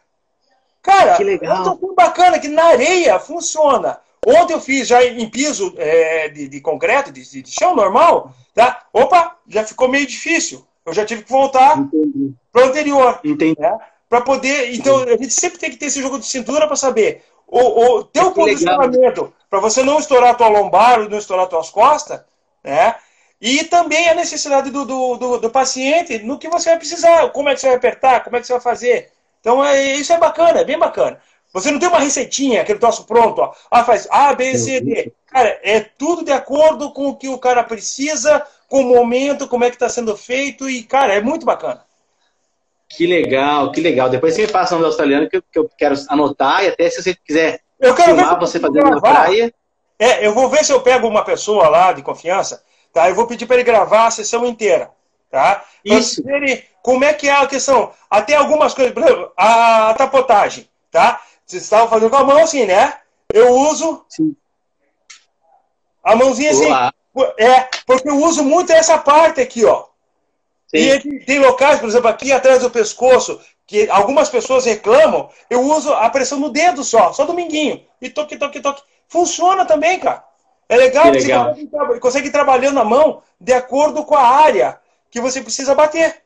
Cara, 0.81 1.17
que 1.17 1.25
legal. 1.25 1.77
tão 1.77 1.95
bacana 1.95 2.39
que 2.39 2.49
na 2.49 2.65
areia 2.65 3.19
funciona. 3.19 3.99
Ontem 4.25 4.53
eu 4.53 4.61
fiz 4.61 4.87
já 4.87 5.05
em 5.05 5.29
piso 5.29 5.75
é, 5.77 6.29
de, 6.29 6.49
de, 6.49 6.61
concreto, 6.61 7.11
de, 7.11 7.43
de, 7.43 7.51
chão 7.51 7.75
normal, 7.75 8.33
tá? 8.55 8.85
Opa, 8.93 9.37
já 9.49 9.65
ficou 9.65 9.89
meio 9.89 10.07
difícil. 10.07 10.65
Eu 10.87 10.93
já 10.93 11.05
tive 11.05 11.23
que 11.23 11.31
voltar 11.31 11.77
para 12.53 12.63
o 12.63 12.69
anterior. 12.69 13.21
Entendi. 13.25 13.61
Né? 13.61 13.77
Para 14.09 14.21
poder. 14.21 14.75
Então, 14.75 14.99
a 15.03 15.17
gente 15.17 15.33
sempre 15.33 15.59
tem 15.59 15.71
que 15.71 15.77
ter 15.77 15.87
esse 15.87 16.01
jogo 16.01 16.19
de 16.19 16.27
cintura 16.27 16.67
para 16.67 16.77
saber 16.77 17.25
o, 17.53 17.99
o 17.99 18.05
teu 18.05 18.31
que 18.33 18.41
posicionamento, 18.41 19.31
para 19.51 19.61
você 19.61 19.83
não 19.83 19.99
estourar 19.99 20.31
a 20.31 20.35
tua 20.35 20.49
lombar, 20.49 21.07
não 21.07 21.19
estourar 21.19 21.45
as 21.45 21.51
tuas 21.51 21.69
costas, 21.69 22.23
né? 22.65 22.95
E 23.39 23.65
também 23.65 24.09
a 24.09 24.15
necessidade 24.15 24.71
do, 24.71 24.87
do, 24.87 25.17
do, 25.17 25.39
do, 25.39 25.51
paciente 25.51 26.21
no 26.21 26.39
que 26.39 26.49
você 26.49 26.71
vai 26.71 26.79
precisar, 26.79 27.29
como 27.31 27.51
é 27.51 27.55
que 27.55 27.61
você 27.61 27.67
vai 27.67 27.77
apertar, 27.77 28.25
como 28.25 28.37
é 28.37 28.41
que 28.41 28.47
você 28.47 28.55
vai 28.55 28.63
fazer. 28.63 29.11
Então, 29.41 29.63
é, 29.63 29.97
isso 29.97 30.13
é 30.13 30.19
bacana, 30.19 30.61
é 30.61 30.65
bem 30.65 30.79
bacana. 30.79 31.21
Você 31.53 31.71
não 31.71 31.79
tem 31.79 31.89
uma 31.89 31.99
receitinha, 31.99 32.63
aquele 32.63 32.79
troço 32.79 33.05
pronto, 33.05 33.43
ó. 33.43 33.53
Ah, 33.71 33.85
faz 33.85 34.09
A, 34.11 34.33
B, 34.33 34.57
C, 34.57 34.81
D. 34.81 35.13
Cara, 35.27 35.61
é 35.63 35.81
tudo 35.81 36.25
de 36.25 36.33
acordo 36.33 36.91
com 36.93 37.09
o 37.09 37.17
que 37.17 37.29
o 37.29 37.39
cara 37.39 37.63
precisa, 37.63 38.47
com 38.69 38.81
o 38.81 38.89
momento, 38.89 39.49
como 39.49 39.65
é 39.65 39.69
que 39.69 39.77
está 39.77 39.89
sendo 39.89 40.17
feito, 40.17 40.71
e, 40.71 40.85
cara, 40.85 41.13
é 41.13 41.21
muito 41.21 41.45
bacana. 41.45 41.85
Que 42.97 43.07
legal, 43.07 43.73
que 43.73 43.81
legal. 43.81 44.11
Depois 44.11 44.35
você 44.35 44.43
me 44.43 44.53
passa 44.53 44.75
o 44.75 44.79
nome 44.79 44.85
do 44.85 44.89
australiano 44.89 45.29
que 45.29 45.37
eu, 45.37 45.43
que 45.43 45.59
eu 45.59 45.71
quero 45.77 45.95
anotar, 46.09 46.65
e 46.65 46.69
até 46.69 46.91
se 46.91 47.03
você 47.03 47.15
quiser 47.15 47.61
eu 47.83 47.95
quero 47.97 48.15
filmar 48.15 48.39
você 48.39 48.61
fazendo 48.61 48.91
na 48.91 49.01
praia. 49.01 49.53
É, 49.99 50.25
eu 50.27 50.33
vou 50.33 50.49
ver 50.49 50.65
se 50.65 50.73
eu 50.73 50.81
pego 50.81 51.09
uma 51.09 51.25
pessoa 51.25 51.69
lá 51.69 51.93
de 51.93 52.03
confiança, 52.03 52.63
tá? 52.93 53.09
Eu 53.09 53.15
vou 53.15 53.27
pedir 53.27 53.47
para 53.47 53.57
ele 53.57 53.65
gravar 53.65 54.07
a 54.07 54.11
sessão 54.11 54.47
inteira, 54.47 54.91
tá? 55.31 55.65
Isso. 55.85 56.23
Ele, 56.29 56.65
como 56.81 57.05
é 57.05 57.13
que 57.13 57.29
é 57.29 57.33
a 57.33 57.47
questão? 57.47 57.93
Até 58.09 58.37
algumas 58.37 58.73
coisas, 58.73 58.93
por 58.93 59.03
exemplo, 59.03 59.33
a 59.37 59.95
tapotagem, 59.95 60.69
tá? 60.91 61.21
Vocês 61.45 61.63
estavam 61.63 61.89
fazendo 61.89 62.11
com 62.11 62.17
a 62.17 62.25
mão 62.25 62.39
assim, 62.39 62.67
né? 62.67 62.95
Eu 63.33 63.51
uso 63.51 64.05
Sim. 64.09 64.35
a 66.05 66.15
mãozinha 66.15 66.51
assim. 66.51 66.67
Olá. 66.67 66.93
É, 67.39 67.69
porque 67.87 68.09
eu 68.09 68.17
uso 68.17 68.45
muito 68.45 68.73
essa 68.73 68.97
parte 68.99 69.41
aqui, 69.41 69.65
ó. 69.65 69.85
E 70.73 71.21
tem 71.27 71.39
locais, 71.39 71.79
por 71.81 71.89
exemplo, 71.89 72.09
aqui 72.09 72.33
atrás 72.33 72.61
do 72.61 72.71
pescoço, 72.71 73.39
que 73.67 73.89
algumas 73.91 74.31
pessoas 74.31 74.65
reclamam, 74.65 75.29
eu 75.51 75.61
uso 75.61 75.93
a 75.93 76.09
pressão 76.09 76.39
no 76.39 76.49
dedo 76.49 76.83
só, 76.83 77.13
só 77.13 77.25
dominguinho. 77.25 77.85
E 78.01 78.09
toque, 78.09 78.37
toque, 78.37 78.61
toque. 78.61 78.83
Funciona 79.09 79.65
também, 79.67 80.01
cara. 80.01 80.25
É 80.69 80.77
legal 80.77 81.05
que, 81.13 81.19
legal. 81.19 81.55
você 81.55 81.67
consegue, 81.67 82.01
consegue 82.01 82.31
trabalhando 82.31 82.77
na 82.77 82.85
mão 82.85 83.23
de 83.39 83.53
acordo 83.53 84.05
com 84.05 84.15
a 84.15 84.27
área 84.27 84.81
que 85.11 85.21
você 85.21 85.43
precisa 85.43 85.75
bater. 85.75 86.23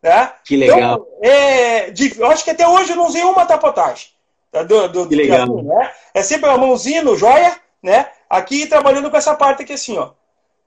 Né? 0.00 0.32
Que 0.44 0.56
legal. 0.56 0.78
Então, 0.78 1.06
é, 1.22 1.92
eu 2.18 2.30
acho 2.30 2.44
que 2.44 2.50
até 2.50 2.66
hoje 2.66 2.92
eu 2.92 2.96
não 2.96 3.06
usei 3.06 3.22
uma 3.24 3.44
tapotagem. 3.44 4.08
Tá? 4.50 4.62
Do, 4.62 4.88
do, 4.88 5.08
que 5.08 5.16
legal. 5.16 5.62
Né? 5.62 5.92
É 6.14 6.22
sempre 6.22 6.48
uma 6.48 6.58
mãozinha 6.58 7.02
no 7.02 7.16
joia, 7.16 7.56
né? 7.82 8.08
Aqui 8.28 8.66
trabalhando 8.66 9.10
com 9.10 9.16
essa 9.16 9.34
parte 9.34 9.62
aqui 9.62 9.72
assim, 9.72 9.98
ó. 9.98 10.12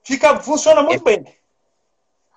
Fica, 0.04 0.38
funciona 0.40 0.84
muito 0.84 1.08
é, 1.08 1.18
bem. 1.18 1.26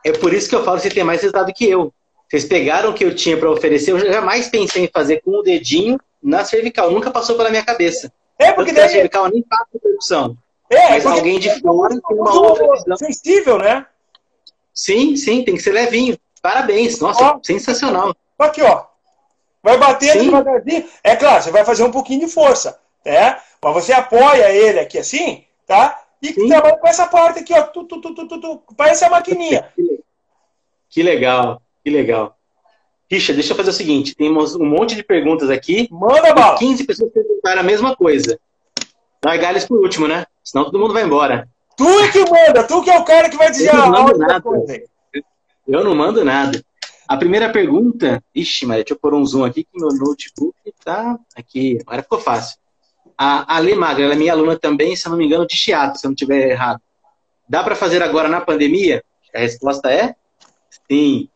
É 0.07 0.13
por 0.13 0.33
isso 0.33 0.49
que 0.49 0.55
eu 0.55 0.63
falo 0.63 0.77
que 0.77 0.85
você 0.85 0.95
tem 0.95 1.03
mais 1.03 1.21
resultado 1.21 1.53
que 1.53 1.69
eu. 1.69 1.93
Vocês 2.29 2.45
pegaram 2.45 2.91
o 2.91 2.95
que 2.95 3.05
eu 3.05 3.13
tinha 3.13 3.37
para 3.37 3.51
oferecer, 3.51 3.91
eu 3.91 3.99
jamais 3.99 4.49
pensei 4.49 4.85
em 4.85 4.89
fazer 4.89 5.21
com 5.21 5.33
o 5.33 5.43
dedinho 5.43 5.99
na 6.23 6.45
cervical, 6.45 6.93
nunca 6.93 7.11
passou 7.11 7.37
pela 7.37 7.51
minha 7.51 7.65
cabeça. 7.65 8.13
É, 8.39 8.53
porque 8.53 8.73
daí... 8.73 8.85
na 8.85 8.89
cervical 8.89 9.29
nem 9.29 9.45
faço 9.49 9.67
percussão. 9.83 10.39
É, 10.71 10.91
mas 10.91 11.07
alguém 11.07 11.41
de 11.41 11.61
fora 11.61 11.91
tem 11.91 12.17
uma 12.17 12.41
outra 12.41 12.73
visão. 12.77 12.97
Sensível, 12.97 13.59
né? 13.59 13.85
Sim, 14.73 15.17
sim, 15.17 15.43
tem 15.43 15.57
que 15.57 15.63
ser 15.63 15.73
levinho. 15.73 16.17
Parabéns, 16.41 17.01
nossa, 17.01 17.25
ó, 17.25 17.41
sensacional. 17.43 18.15
Aqui, 18.39 18.63
ó. 18.63 18.85
Vai 19.61 19.77
bater 19.77 20.21
devagarzinho. 20.21 20.89
É 21.03 21.17
claro, 21.17 21.43
você 21.43 21.51
vai 21.51 21.65
fazer 21.65 21.83
um 21.83 21.91
pouquinho 21.91 22.21
de 22.21 22.33
força, 22.33 22.79
né? 23.05 23.41
Mas 23.61 23.75
você 23.75 23.93
apoia 23.93 24.53
ele 24.53 24.79
aqui 24.79 24.99
assim, 24.99 25.45
tá? 25.67 26.01
E 26.31 26.35
sim. 26.35 26.49
trabalha 26.49 26.77
com 26.77 26.87
essa 26.89 27.07
parte 27.07 27.41
aqui, 27.41 27.53
ó. 27.53 27.63
Tu, 27.63 27.85
tu, 27.85 28.01
tu, 28.01 28.15
tu, 28.15 28.29
tu, 28.29 28.41
tu. 28.41 28.63
Parece 28.77 29.05
a 29.05 29.11
maquininha. 29.11 29.69
Que 30.89 31.03
legal, 31.03 31.61
que 31.85 31.91
legal. 31.91 32.37
Richa, 33.11 33.33
deixa 33.33 33.53
eu 33.53 33.57
fazer 33.57 33.71
o 33.71 33.73
seguinte: 33.73 34.15
temos 34.15 34.55
um 34.57 34.65
monte 34.65 34.95
de 34.95 35.03
perguntas 35.03 35.51
aqui. 35.51 35.89
Manda 35.91 36.35
bala. 36.35 36.59
15 36.59 36.85
pessoas 36.85 37.13
perguntaram 37.13 37.61
a 37.61 37.65
mesma 37.65 37.95
coisa. 37.95 38.39
Largar 39.25 39.51
eles 39.51 39.67
por 39.67 39.79
último, 39.79 40.07
né? 40.09 40.27
Senão 40.43 40.65
todo 40.65 40.79
mundo 40.79 40.93
vai 40.93 41.05
embora. 41.05 41.49
Tu 41.77 41.89
é 41.89 42.09
que 42.11 42.21
manda, 42.21 42.65
tu 42.65 42.83
que 42.83 42.91
é 42.91 42.99
o 42.99 43.05
cara 43.05 43.29
que 43.29 43.37
vai 43.37 43.51
dizer 43.51 43.69
eu 43.69 43.77
não 43.77 43.91
mando 43.91 44.19
nada. 44.19 44.41
Coisa. 44.41 44.83
Eu 45.67 45.85
não 45.85 45.95
mando 45.95 46.25
nada. 46.25 46.65
A 47.07 47.17
primeira 47.17 47.51
pergunta. 47.51 48.23
Ixi, 48.35 48.67
Maria, 48.67 48.83
deixa 48.83 48.95
eu 48.95 48.99
pôr 48.99 49.15
um 49.15 49.25
zoom 49.25 49.45
aqui 49.45 49.65
que 49.65 49.79
meu 49.79 49.89
notebook 49.89 50.57
tá 50.85 51.19
aqui. 51.37 51.79
Agora 51.87 52.03
ficou 52.03 52.19
fácil. 52.19 52.59
A 53.19 53.57
Ale 53.57 53.75
Magra, 53.75 54.05
ela 54.05 54.15
é 54.15 54.17
minha 54.17 54.33
aluna 54.33 54.59
também, 54.59 54.95
se 54.95 55.07
eu 55.07 55.11
não 55.11 55.19
me 55.19 55.25
engano, 55.25 55.47
de 55.47 55.57
teatro, 55.57 55.99
se 55.99 56.07
eu 56.07 56.11
não 56.11 56.15
estiver 56.15 56.51
errado. 56.51 56.81
Dá 57.49 57.63
para 57.63 57.75
fazer 57.75 58.03
agora 58.03 58.29
na 58.29 58.41
pandemia? 58.41 59.03
A 59.35 59.39
resposta 59.39 59.91
é 59.91 60.15
sim. 60.91 61.29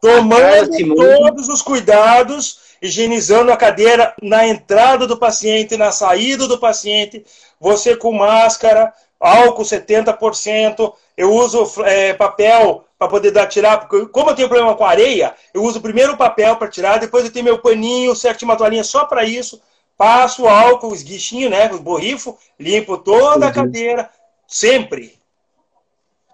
Tomando 0.00 0.94
todos 0.94 1.48
os 1.48 1.62
cuidados, 1.62 2.66
higienizando 2.80 3.50
a 3.50 3.56
cadeira 3.56 4.14
na 4.22 4.46
entrada 4.46 5.06
do 5.06 5.16
paciente, 5.16 5.76
na 5.76 5.90
saída 5.90 6.46
do 6.46 6.58
paciente, 6.58 7.24
você 7.58 7.96
com 7.96 8.12
máscara, 8.12 8.92
álcool 9.18 9.62
70%, 9.62 10.92
eu 11.16 11.32
uso 11.32 11.82
é, 11.84 12.12
papel 12.12 12.84
para 12.98 13.08
poder 13.08 13.30
dar 13.30 13.46
tirar, 13.46 13.78
porque 13.78 14.06
como 14.06 14.30
eu 14.30 14.34
tenho 14.34 14.48
problema 14.48 14.74
com 14.74 14.84
areia, 14.84 15.34
eu 15.52 15.62
uso 15.62 15.80
primeiro 15.80 16.14
o 16.14 16.16
papel 16.16 16.56
para 16.56 16.68
tirar, 16.68 16.98
depois 16.98 17.24
eu 17.24 17.32
tenho 17.32 17.44
meu 17.44 17.58
paninho, 17.58 18.14
certo, 18.14 18.42
uma 18.42 18.56
toalhinha 18.56 18.84
só 18.84 19.04
para 19.04 19.24
isso, 19.24 19.60
passo 19.96 20.46
álcool, 20.46 20.94
esguichinho, 20.94 21.50
né, 21.50 21.72
o 21.72 21.80
borrifo, 21.80 22.36
limpo 22.58 22.98
toda 22.98 23.48
a 23.48 23.52
cadeira, 23.52 24.10
sempre. 24.46 25.16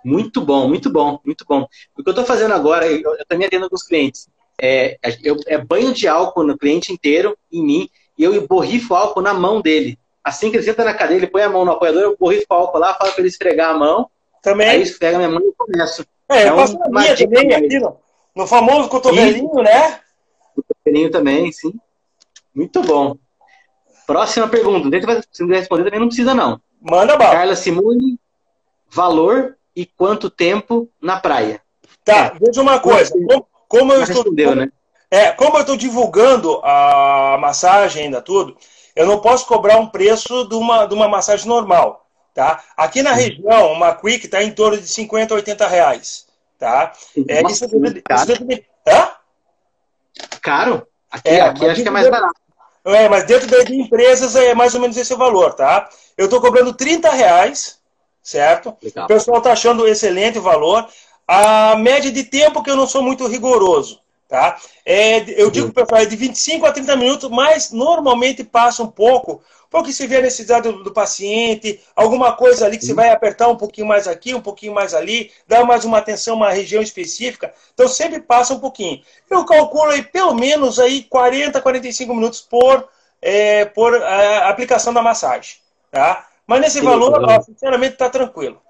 Muito 0.04 0.40
bom, 0.40 0.68
muito 0.68 0.90
bom, 0.90 1.20
muito 1.24 1.44
bom. 1.48 1.66
O 1.96 2.02
que 2.02 2.08
eu 2.08 2.12
estou 2.12 2.24
fazendo 2.24 2.54
agora, 2.54 2.86
eu, 2.86 3.16
eu 3.16 3.26
também 3.26 3.46
atendo 3.46 3.64
alguns 3.64 3.84
clientes, 3.84 4.28
é, 4.60 4.98
eu, 5.22 5.36
é 5.46 5.58
banho 5.58 5.92
de 5.92 6.08
álcool 6.08 6.44
no 6.44 6.58
cliente 6.58 6.92
inteiro, 6.92 7.36
em 7.52 7.64
mim, 7.64 7.90
e 8.18 8.24
eu 8.24 8.46
borrifo 8.46 8.94
álcool 8.94 9.22
na 9.22 9.32
mão 9.32 9.60
dele. 9.60 9.98
Assim 10.22 10.50
que 10.50 10.56
ele 10.56 10.64
senta 10.64 10.84
na 10.84 10.94
cadeira, 10.94 11.24
ele 11.24 11.30
põe 11.30 11.42
a 11.42 11.48
mão 11.48 11.64
no 11.64 11.72
apoiador, 11.72 12.02
eu 12.02 12.16
borrifo 12.16 12.46
álcool 12.50 12.78
lá, 12.78 12.94
falo 12.94 13.12
para 13.12 13.20
ele 13.20 13.28
esfregar 13.28 13.70
a 13.70 13.78
mão, 13.78 14.08
também. 14.42 14.68
aí 14.68 14.82
esfrega 14.82 15.16
a 15.16 15.18
minha 15.18 15.30
mão 15.30 15.40
e 15.40 15.52
começo. 15.56 16.04
É, 16.28 16.48
eu 16.48 16.54
é 16.54 16.56
passo 16.56 16.78
na 16.78 16.88
minha 16.88 17.16
também, 17.16 17.54
aqui 17.54 17.78
no, 17.78 17.96
no 18.34 18.46
famoso 18.46 18.88
cotovelinho, 18.88 19.54
né? 19.62 20.00
Cotovelinho 20.54 21.10
também, 21.10 21.50
sim. 21.52 21.72
Muito 22.54 22.82
bom. 22.82 23.16
Próxima 24.06 24.48
pergunta. 24.48 24.88
Se 25.30 25.42
não 25.42 25.48
responder, 25.50 25.84
também 25.84 26.00
não 26.00 26.08
precisa, 26.08 26.34
não. 26.34 26.60
Manda 26.80 27.16
bala. 27.16 27.32
Carla 27.32 27.56
Simone, 27.56 28.18
valor 28.90 29.56
e 29.74 29.86
quanto 29.86 30.28
tempo 30.28 30.88
na 31.00 31.18
praia? 31.20 31.60
Tá, 32.04 32.34
veja 32.40 32.60
uma 32.60 32.80
coisa. 32.80 33.12
Como, 33.12 33.46
como 33.68 33.92
eu 33.92 34.02
estou. 34.02 34.24
Né? 34.56 34.70
É, 35.10 35.30
como 35.30 35.56
eu 35.56 35.60
estou 35.60 35.76
divulgando 35.76 36.60
a 36.64 37.36
massagem 37.40 38.04
ainda 38.04 38.20
tudo, 38.20 38.56
eu 38.96 39.06
não 39.06 39.20
posso 39.20 39.46
cobrar 39.46 39.76
um 39.76 39.86
preço 39.86 40.48
de 40.48 40.54
uma, 40.54 40.86
de 40.86 40.94
uma 40.94 41.08
massagem 41.08 41.46
normal. 41.46 42.06
Tá? 42.34 42.62
Aqui 42.76 43.02
na 43.02 43.12
região, 43.12 43.72
uma 43.72 43.94
Quick 43.94 44.24
está 44.24 44.42
em 44.42 44.50
torno 44.50 44.78
de 44.78 44.88
50, 44.88 45.34
80 45.34 45.68
reais. 45.68 46.26
Tá? 46.58 46.92
É, 47.28 47.42
isso, 47.46 47.64
isso, 47.64 47.74
Hã? 48.88 49.10
Caro? 50.40 50.86
Aqui, 51.10 51.28
é, 51.28 51.40
aqui 51.42 51.66
acho 51.66 51.82
que 51.82 51.88
é 51.88 51.90
mais 51.90 52.08
barato. 52.08 52.40
É, 52.84 53.08
mas 53.08 53.24
dentro 53.24 53.46
de 53.64 53.74
empresas 53.74 54.34
é 54.34 54.54
mais 54.54 54.74
ou 54.74 54.80
menos 54.80 54.96
esse 54.96 55.14
o 55.14 55.18
valor, 55.18 55.54
tá? 55.54 55.88
Eu 56.16 56.24
estou 56.24 56.40
cobrando 56.40 56.72
30 56.72 57.10
reais, 57.10 57.78
certo? 58.22 58.76
Legal. 58.82 59.04
O 59.04 59.08
pessoal 59.08 59.38
está 59.38 59.52
achando 59.52 59.86
excelente 59.86 60.38
o 60.38 60.42
valor. 60.42 60.88
A 61.26 61.76
média 61.76 62.10
de 62.10 62.24
tempo 62.24 62.62
que 62.62 62.70
eu 62.70 62.76
não 62.76 62.86
sou 62.86 63.02
muito 63.02 63.26
rigoroso, 63.28 64.00
tá? 64.28 64.56
É, 64.84 65.24
eu 65.40 65.50
digo 65.50 65.72
para 65.72 65.82
o 65.82 65.86
pessoal, 65.86 66.02
é 66.02 66.06
de 66.06 66.16
25 66.16 66.66
a 66.66 66.72
30 66.72 66.96
minutos, 66.96 67.30
mas 67.30 67.70
normalmente 67.70 68.42
passa 68.42 68.82
um 68.82 68.88
pouco, 68.88 69.40
porque 69.72 69.90
se 69.90 70.06
vê 70.06 70.18
a 70.18 70.20
necessidade 70.20 70.70
do, 70.70 70.84
do 70.84 70.92
paciente, 70.92 71.80
alguma 71.96 72.34
coisa 72.34 72.66
ali 72.66 72.76
que 72.76 72.84
você 72.84 72.92
vai 72.92 73.08
apertar 73.08 73.48
um 73.48 73.56
pouquinho 73.56 73.86
mais 73.86 74.06
aqui, 74.06 74.34
um 74.34 74.40
pouquinho 74.40 74.74
mais 74.74 74.92
ali, 74.92 75.32
dar 75.48 75.64
mais 75.64 75.86
uma 75.86 75.96
atenção 75.96 76.34
a 76.34 76.36
uma 76.36 76.50
região 76.50 76.82
específica, 76.82 77.54
então 77.72 77.88
sempre 77.88 78.20
passa 78.20 78.52
um 78.52 78.60
pouquinho. 78.60 79.02
Eu 79.30 79.46
calculo 79.46 79.90
aí 79.90 80.02
pelo 80.02 80.34
menos 80.34 80.78
aí 80.78 81.04
40, 81.04 81.58
45 81.58 82.14
minutos 82.14 82.42
por, 82.42 82.86
é, 83.22 83.64
por 83.64 83.94
é, 83.94 84.36
aplicação 84.44 84.92
da 84.92 85.00
massagem, 85.00 85.56
tá? 85.90 86.28
Mas 86.46 86.60
nesse 86.60 86.80
que 86.80 86.84
valor, 86.84 87.24
ó, 87.24 87.40
sinceramente, 87.40 87.94
está 87.94 88.10
tranquilo. 88.10 88.60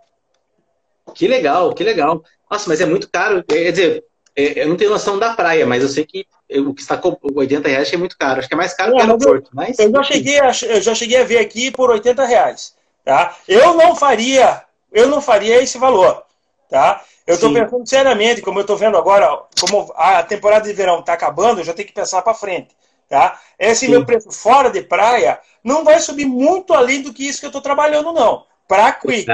Que 1.16 1.26
legal, 1.26 1.74
que 1.74 1.82
legal. 1.82 2.22
Nossa, 2.48 2.68
mas 2.68 2.80
é 2.80 2.86
muito 2.86 3.10
caro. 3.10 3.42
Quer 3.42 3.72
dizer, 3.72 4.04
é, 4.36 4.62
eu 4.62 4.68
não 4.68 4.76
tenho 4.76 4.90
noção 4.90 5.18
da 5.18 5.34
praia, 5.34 5.66
mas 5.66 5.82
eu 5.82 5.88
sei 5.88 6.06
que 6.06 6.26
o 6.60 6.74
que 6.74 6.82
está 6.82 6.96
com 6.96 7.16
80 7.34 7.68
reais 7.68 7.92
é 7.92 7.96
muito 7.96 8.16
caro. 8.16 8.38
Acho 8.38 8.48
que 8.48 8.54
é 8.54 8.56
mais 8.56 8.74
caro 8.74 8.92
é, 8.92 8.94
que 8.96 9.00
aeroporto. 9.02 9.50
Mas... 9.52 9.78
Eu, 9.78 9.90
já 9.90 10.02
cheguei 10.02 10.40
a, 10.40 10.52
eu 10.62 10.80
já 10.80 10.94
cheguei 10.94 11.20
a 11.20 11.24
ver 11.24 11.38
aqui 11.38 11.70
por 11.70 11.90
80 11.90 12.24
reais. 12.24 12.74
Tá? 13.04 13.36
Eu 13.48 13.74
não 13.74 13.96
faria, 13.96 14.62
eu 14.92 15.08
não 15.08 15.20
faria 15.20 15.62
esse 15.62 15.78
valor. 15.78 16.22
Tá? 16.68 17.02
Eu 17.26 17.34
estou 17.34 17.52
pensando 17.52 17.86
seriamente, 17.86 18.42
como 18.42 18.58
eu 18.58 18.62
estou 18.62 18.76
vendo 18.76 18.96
agora, 18.96 19.42
como 19.60 19.92
a 19.96 20.22
temporada 20.22 20.66
de 20.66 20.72
verão 20.72 21.00
está 21.00 21.12
acabando, 21.12 21.60
eu 21.60 21.64
já 21.64 21.72
tenho 21.72 21.88
que 21.88 21.94
pensar 21.94 22.22
para 22.22 22.34
frente. 22.34 22.74
Tá? 23.08 23.38
Esse 23.58 23.86
Sim. 23.86 23.92
meu 23.92 24.04
preço 24.04 24.30
fora 24.30 24.70
de 24.70 24.82
praia 24.82 25.38
não 25.62 25.84
vai 25.84 26.00
subir 26.00 26.24
muito 26.24 26.72
além 26.72 27.02
do 27.02 27.12
que 27.12 27.28
isso 27.28 27.40
que 27.40 27.46
eu 27.46 27.50
estou 27.50 27.62
trabalhando, 27.62 28.12
não. 28.12 28.44
Para 28.66 28.90
Quick. 28.92 29.26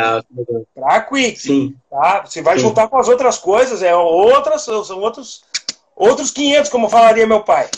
Para 0.75 1.01
Quick. 1.03 1.39
Sim. 1.39 1.77
Tá? 1.89 2.25
Você 2.27 2.43
vai 2.43 2.57
Sim. 2.57 2.63
juntar 2.63 2.89
com 2.89 2.99
as 2.99 3.09
outras 3.09 3.39
coisas, 3.39 3.83
é 3.83 3.95
outras, 3.95 4.63
são 4.63 4.99
outros, 4.99 5.45
outros 5.99 6.31
500, 6.31 6.71
como 6.71 6.89
falaria 6.89 7.27
meu 7.27 7.43
pai. 7.43 7.69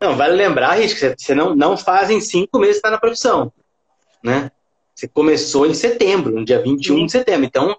Não, 0.00 0.16
vale 0.16 0.34
lembrar, 0.34 0.72
Rich, 0.72 0.94
que 0.94 1.14
você 1.18 1.34
não, 1.34 1.54
não 1.54 1.76
faz 1.76 2.10
em 2.10 2.20
cinco 2.20 2.58
meses 2.58 2.76
está 2.76 2.90
na 2.90 2.98
profissão. 2.98 3.52
Né? 4.22 4.50
Você 4.94 5.08
começou 5.08 5.66
em 5.66 5.74
setembro, 5.74 6.34
no 6.34 6.44
dia 6.44 6.62
21 6.62 6.96
Sim. 6.96 7.06
de 7.06 7.12
setembro. 7.12 7.44
Então, 7.44 7.76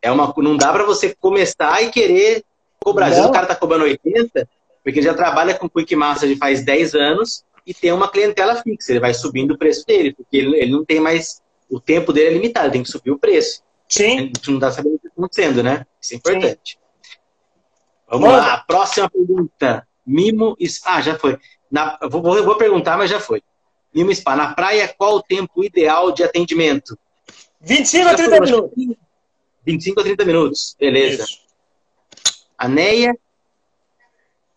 é 0.00 0.10
uma, 0.10 0.32
não 0.38 0.56
dá 0.56 0.72
para 0.72 0.84
você 0.84 1.14
começar 1.20 1.82
e 1.82 1.90
querer 1.90 2.44
cobrar. 2.78 3.06
Às 3.06 3.14
vezes 3.14 3.28
o 3.28 3.32
cara 3.32 3.44
está 3.44 3.56
cobrando 3.56 3.84
80, 3.84 4.48
porque 4.82 4.98
ele 4.98 5.06
já 5.06 5.14
trabalha 5.14 5.54
com 5.54 5.68
Quick 5.68 5.94
Massage 5.96 6.36
faz 6.36 6.64
10 6.64 6.94
anos 6.94 7.44
e 7.66 7.74
tem 7.74 7.92
uma 7.92 8.08
clientela 8.08 8.56
fixa. 8.56 8.92
Ele 8.92 9.00
vai 9.00 9.14
subindo 9.14 9.52
o 9.52 9.58
preço 9.58 9.84
dele, 9.86 10.12
porque 10.12 10.36
ele, 10.36 10.56
ele 10.56 10.70
não 10.70 10.84
tem 10.84 11.00
mais 11.00 11.42
o 11.70 11.80
tempo 11.80 12.12
dele 12.12 12.30
é 12.30 12.32
limitado, 12.32 12.72
tem 12.72 12.82
que 12.82 12.90
subir 12.90 13.12
o 13.12 13.18
preço. 13.18 13.62
Sim. 13.88 14.18
A 14.18 14.20
gente 14.22 14.48
não 14.48 14.56
está 14.56 14.72
sabendo 14.72 14.96
o 14.96 14.98
que 14.98 15.06
está 15.06 15.14
acontecendo, 15.16 15.62
né? 15.62 15.86
Isso 16.00 16.14
é 16.14 16.16
importante. 16.16 16.72
Sim. 16.72 16.78
Vamos 18.10 18.28
Manda. 18.28 18.46
lá, 18.46 18.64
próxima 18.66 19.08
pergunta. 19.08 19.86
Mimo. 20.04 20.56
Ah, 20.84 21.00
já 21.00 21.16
foi. 21.16 21.38
Na, 21.70 21.96
vou, 22.10 22.20
vou 22.22 22.56
perguntar, 22.56 22.98
mas 22.98 23.08
já 23.08 23.20
foi. 23.20 23.40
Mimo 23.94 24.12
Spa, 24.14 24.34
na 24.34 24.52
praia, 24.52 24.92
qual 24.98 25.16
o 25.16 25.22
tempo 25.22 25.62
ideal 25.62 26.10
de 26.10 26.24
atendimento? 26.24 26.98
25 27.60 28.08
a 28.08 28.14
30 28.14 28.40
minutos. 28.40 28.96
25 29.64 30.00
a 30.00 30.02
30 30.02 30.24
minutos, 30.24 30.76
beleza. 30.78 31.24
Isso. 31.24 31.40
Aneia, 32.58 33.16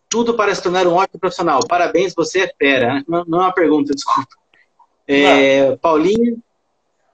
tudo 0.08 0.34
para 0.34 0.54
se 0.54 0.62
tornar 0.62 0.86
um 0.86 0.94
ótimo 0.94 1.20
profissional. 1.20 1.60
Parabéns, 1.66 2.14
você 2.14 2.40
é 2.42 2.54
fera. 2.58 3.04
Não, 3.06 3.24
não 3.24 3.40
é 3.40 3.44
uma 3.44 3.52
pergunta, 3.52 3.92
desculpa. 3.94 4.36
É, 5.06 5.76
Paulinha, 5.76 6.36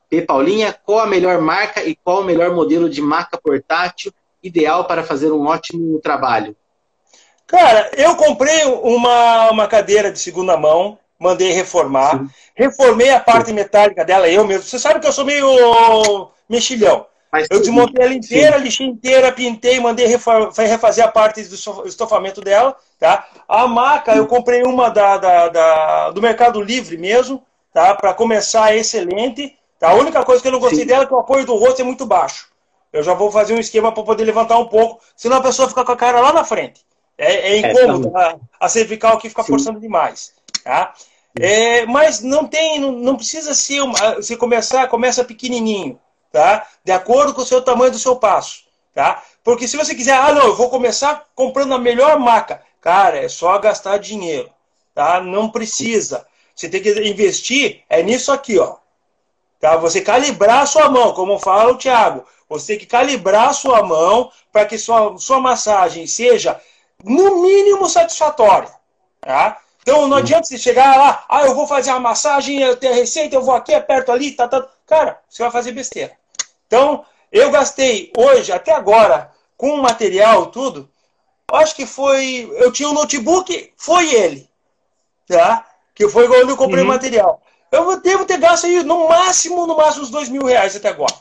P. 0.09 0.23
Paulinha, 0.23 0.73
qual 0.73 1.01
a 1.01 1.07
melhor 1.07 1.41
marca 1.41 1.85
e 1.85 1.97
qual 1.97 2.21
o 2.21 2.25
melhor 2.25 2.55
modelo 2.55 2.89
de 2.89 3.03
maca 3.03 3.39
portátil 3.41 4.13
ideal 4.43 4.85
para 4.85 5.03
fazer 5.03 5.31
um 5.31 5.47
ótimo 5.47 6.01
trabalho? 6.01 6.57
Cara, 7.47 7.91
eu 7.97 8.15
comprei 8.17 8.65
uma, 8.65 9.51
uma 9.51 9.67
cadeira 9.67 10.13
de 10.13 10.19
segunda 10.19 10.57
mão, 10.57 10.99
mandei 11.19 11.53
reformar, 11.53 12.19
Sim. 12.19 12.29
reformei 12.55 13.11
a 13.11 13.21
parte 13.21 13.49
Sim. 13.49 13.55
metálica 13.55 14.05
dela 14.05 14.29
eu 14.29 14.47
mesmo. 14.47 14.63
Você 14.63 14.79
sabe 14.79 15.01
que 15.01 15.07
eu 15.07 15.13
sou 15.13 15.25
meio 15.25 16.31
mexilhão. 16.49 17.07
Mas, 17.33 17.47
eu 17.49 17.61
desmontei 17.61 18.05
ela 18.05 18.15
inteira, 18.15 18.59
sim. 18.59 18.65
lixei 18.65 18.87
inteira, 18.87 19.31
pintei, 19.31 19.79
mandei 19.79 20.07
refazer 20.07 21.05
a 21.05 21.09
parte 21.09 21.43
do 21.45 21.87
estofamento 21.87 22.41
dela, 22.41 22.77
tá? 22.99 23.29
A 23.49 23.69
maca, 23.69 24.17
eu 24.17 24.27
comprei 24.27 24.63
uma 24.65 24.89
da, 24.89 25.17
da, 25.17 25.49
da 25.49 26.11
do 26.11 26.21
Mercado 26.21 26.61
Livre 26.61 26.97
mesmo, 26.97 27.41
tá? 27.73 27.95
Para 27.95 28.13
começar, 28.15 28.75
é 28.75 28.79
excelente. 28.79 29.57
Tá? 29.79 29.91
A 29.91 29.95
única 29.95 30.25
coisa 30.25 30.43
que 30.43 30.49
eu 30.49 30.53
não 30.53 30.59
gostei 30.59 30.81
Sim. 30.81 30.87
dela 30.87 31.05
é 31.05 31.07
que 31.07 31.15
o 31.15 31.19
apoio 31.19 31.47
do 31.47 31.55
rosto 31.55 31.81
é 31.81 31.85
muito 31.85 32.05
baixo. 32.05 32.50
Eu 32.93 33.03
já 33.03 33.15
vou 33.15 33.31
fazer 33.31 33.55
um 33.55 33.61
esquema 33.61 33.93
para 33.93 34.03
poder 34.03 34.25
levantar 34.25 34.59
um 34.59 34.67
pouco, 34.67 35.01
senão 35.17 35.37
a 35.37 35.43
pessoa 35.43 35.69
fica 35.69 35.85
com 35.85 35.93
a 35.93 35.97
cara 35.97 36.21
lá 36.21 36.33
na 36.33 36.45
frente. 36.45 36.85
É, 37.17 37.53
é 37.53 37.59
incômodo, 37.59 38.17
é, 38.17 38.23
a, 38.23 38.39
a 38.61 38.69
cervical 38.69 39.17
aqui 39.17 39.29
fica 39.29 39.43
Sim. 39.43 39.53
forçando 39.53 39.79
demais. 39.79 40.33
Tá? 40.65 40.95
É, 41.39 41.87
mas 41.87 42.21
não 42.23 42.47
tem, 42.47 42.81
não, 42.81 42.93
não 42.93 43.17
precisa 43.17 43.55
ser, 43.55 43.81
uma, 43.81 44.17
você 44.17 44.37
começar, 44.37 44.89
começa 44.89 45.23
pequenininho, 45.23 46.01
tá? 46.33 46.67
De 46.85 46.91
acordo 46.91 47.35
com 47.35 47.43
o 47.43 47.47
seu 47.47 47.63
tamanho 47.63 47.93
do 47.93 47.99
seu 47.99 48.17
passo, 48.17 48.65
tá? 48.93 49.23
Porque 49.45 49.69
se 49.69 49.77
você 49.77 49.95
quiser, 49.95 50.15
ah, 50.15 50.33
não, 50.33 50.47
eu 50.47 50.57
vou 50.57 50.69
começar 50.69 51.27
comprando 51.35 51.75
a 51.75 51.79
melhor 51.79 52.19
maca, 52.19 52.63
cara, 52.81 53.19
é 53.19 53.29
só 53.29 53.57
gastar 53.59 53.99
dinheiro, 53.99 54.51
tá? 54.95 55.21
Não 55.21 55.49
precisa. 55.49 56.27
Você 56.55 56.69
tem 56.69 56.83
que 56.83 56.91
investir 57.09 57.85
é 57.89 58.03
nisso 58.03 58.33
aqui, 58.33 58.59
ó. 58.59 58.77
Tá? 59.61 59.77
Você 59.77 60.01
calibrar 60.01 60.63
a 60.63 60.67
sua 60.67 60.89
mão, 60.89 61.13
como 61.13 61.39
fala 61.39 61.73
o 61.73 61.77
Thiago. 61.79 62.25
Você 62.51 62.73
tem 62.73 62.79
que 62.81 62.87
calibrar 62.87 63.51
a 63.51 63.53
sua 63.53 63.83
mão 63.85 64.31
para 64.53 64.67
que 64.67 64.77
sua, 64.77 65.17
sua 65.19 65.39
massagem 65.39 66.07
seja, 66.07 66.61
no 67.03 67.43
mínimo, 67.43 67.89
satisfatória. 67.89 68.69
Tá? 69.21 69.59
Então 69.83 70.09
não 70.09 70.17
adianta 70.17 70.45
você 70.45 70.59
chegar 70.59 70.97
lá, 70.97 71.25
ah, 71.29 71.47
eu 71.47 71.55
vou 71.55 71.67
fazer 71.67 71.91
a 71.91 72.01
massagem, 72.01 72.61
eu 72.61 72.77
tenho 72.77 72.93
a 72.93 72.97
receita, 72.97 73.37
eu 73.37 73.43
vou 73.43 73.55
aqui, 73.55 73.73
aperto 73.73 74.11
ali, 74.11 74.33
tá, 74.33 74.49
tá. 74.49 74.69
Cara, 74.85 75.21
você 75.29 75.43
vai 75.43 75.53
fazer 75.53 75.71
besteira. 75.71 76.13
Então, 76.67 77.05
eu 77.31 77.51
gastei 77.51 78.13
hoje, 78.17 78.51
até 78.51 78.73
agora, 78.73 79.31
com 79.57 79.71
o 79.75 79.83
material, 79.83 80.47
tudo, 80.47 80.91
acho 81.53 81.75
que 81.77 81.87
foi. 81.87 82.51
Eu 82.57 82.73
tinha 82.73 82.89
um 82.89 82.95
notebook, 82.95 83.73
foi 83.77 84.13
ele. 84.13 84.49
Tá? 85.27 85.67
Que 85.95 86.09
foi 86.09 86.27
quando 86.27 86.51
eu 86.51 86.57
comprei 86.57 86.83
o 86.83 86.87
uhum. 86.87 86.93
material. 86.93 87.41
Eu 87.71 88.01
devo 88.01 88.25
ter 88.25 88.39
gasto 88.39 88.67
aí 88.67 88.83
no 88.83 89.09
máximo, 89.09 89.67
no 89.67 89.77
máximo, 89.77 90.03
uns 90.03 90.11
dois 90.11 90.29
mil 90.29 90.45
reais 90.45 90.75
até 90.75 90.89
agora. 90.89 91.15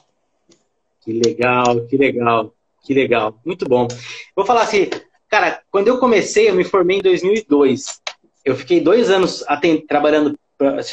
Que 1.02 1.14
legal, 1.14 1.86
que 1.88 1.98
legal, 1.98 2.54
que 2.84 2.94
legal. 2.94 3.40
Muito 3.46 3.68
bom. 3.68 3.88
Vou 4.36 4.46
falar 4.46 4.64
assim, 4.64 4.90
cara, 5.30 5.62
quando 5.72 5.88
eu 5.88 5.98
comecei, 5.98 6.50
eu 6.50 6.56
me 6.56 6.64
formei 6.64 6.98
em 6.98 7.02
2002. 7.02 8.02
Eu 8.44 8.56
fiquei 8.56 8.80
dois 8.80 9.10
anos 9.10 9.44
trabalhando, 9.88 10.38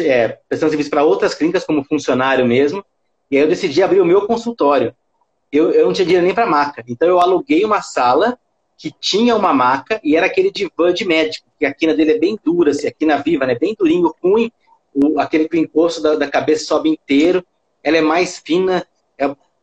é, 0.01 0.39
prestando 0.49 0.71
serviço 0.71 0.91
para 0.91 1.05
outras 1.05 1.35
clínicas 1.35 1.65
como 1.65 1.85
funcionário 1.85 2.47
mesmo. 2.47 2.85
E 3.31 3.37
aí 3.37 3.43
eu 3.43 3.49
decidi 3.49 3.83
abrir 3.83 4.01
o 4.01 4.05
meu 4.05 4.27
consultório. 4.27 4.95
Eu, 5.51 5.71
eu 5.71 5.87
não 5.87 5.93
tinha 5.93 6.05
dinheiro 6.05 6.27
nem 6.27 6.35
para 6.35 6.47
maca. 6.47 6.85
Então 6.87 7.09
eu 7.09 7.21
aluguei 7.21 7.65
uma 7.65 7.83
sala 7.83 8.39
que 8.79 8.91
tinha 8.91 9.35
uma 9.35 9.55
maca 9.55 10.01
e 10.05 10.17
era 10.17 10.27
aquele 10.27 10.51
divã 10.51 10.93
de 10.93 11.05
médico, 11.05 11.49
que 11.59 11.65
a 11.65 11.73
quina 11.73 11.95
dele 11.95 12.13
é 12.13 12.19
bem 12.19 12.39
dura, 12.45 12.73
assim, 12.73 12.87
a 12.87 12.93
quina 12.93 13.17
viva, 13.17 13.47
né? 13.47 13.55
Bem 13.55 13.75
durinho, 13.77 14.15
ruim 14.23 14.53
o, 14.97 15.21
aquele 15.21 15.49
que 15.49 15.57
o 15.57 15.61
encosto 15.61 16.01
da, 16.01 16.15
da 16.15 16.29
cabeça 16.29 16.65
sobe 16.65 16.89
inteiro, 16.89 17.45
ela 17.83 17.99
é 17.99 18.01
mais 18.01 18.39
fina, 18.39 18.87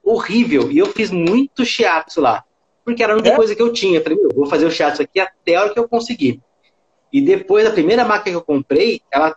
horrível. 0.03 0.71
E 0.71 0.77
eu 0.77 0.87
fiz 0.87 1.09
muito 1.09 1.65
shiatsu 1.65 2.19
lá, 2.21 2.43
porque 2.83 3.03
era 3.03 3.13
a 3.13 3.15
única 3.15 3.33
é? 3.33 3.35
coisa 3.35 3.55
que 3.55 3.61
eu 3.61 3.71
tinha. 3.71 3.99
Eu 3.99 4.03
falei, 4.03 4.19
eu 4.21 4.29
vou 4.35 4.45
fazer 4.45 4.65
o 4.65 4.71
shiatsu 4.71 5.01
aqui 5.01 5.19
até 5.19 5.55
a 5.55 5.61
hora 5.61 5.73
que 5.73 5.79
eu 5.79 5.87
conseguir. 5.87 6.41
E 7.11 7.21
depois, 7.21 7.65
a 7.65 7.71
primeira 7.71 8.03
máquina 8.03 8.31
que 8.31 8.37
eu 8.37 8.43
comprei, 8.43 9.01
ela, 9.11 9.35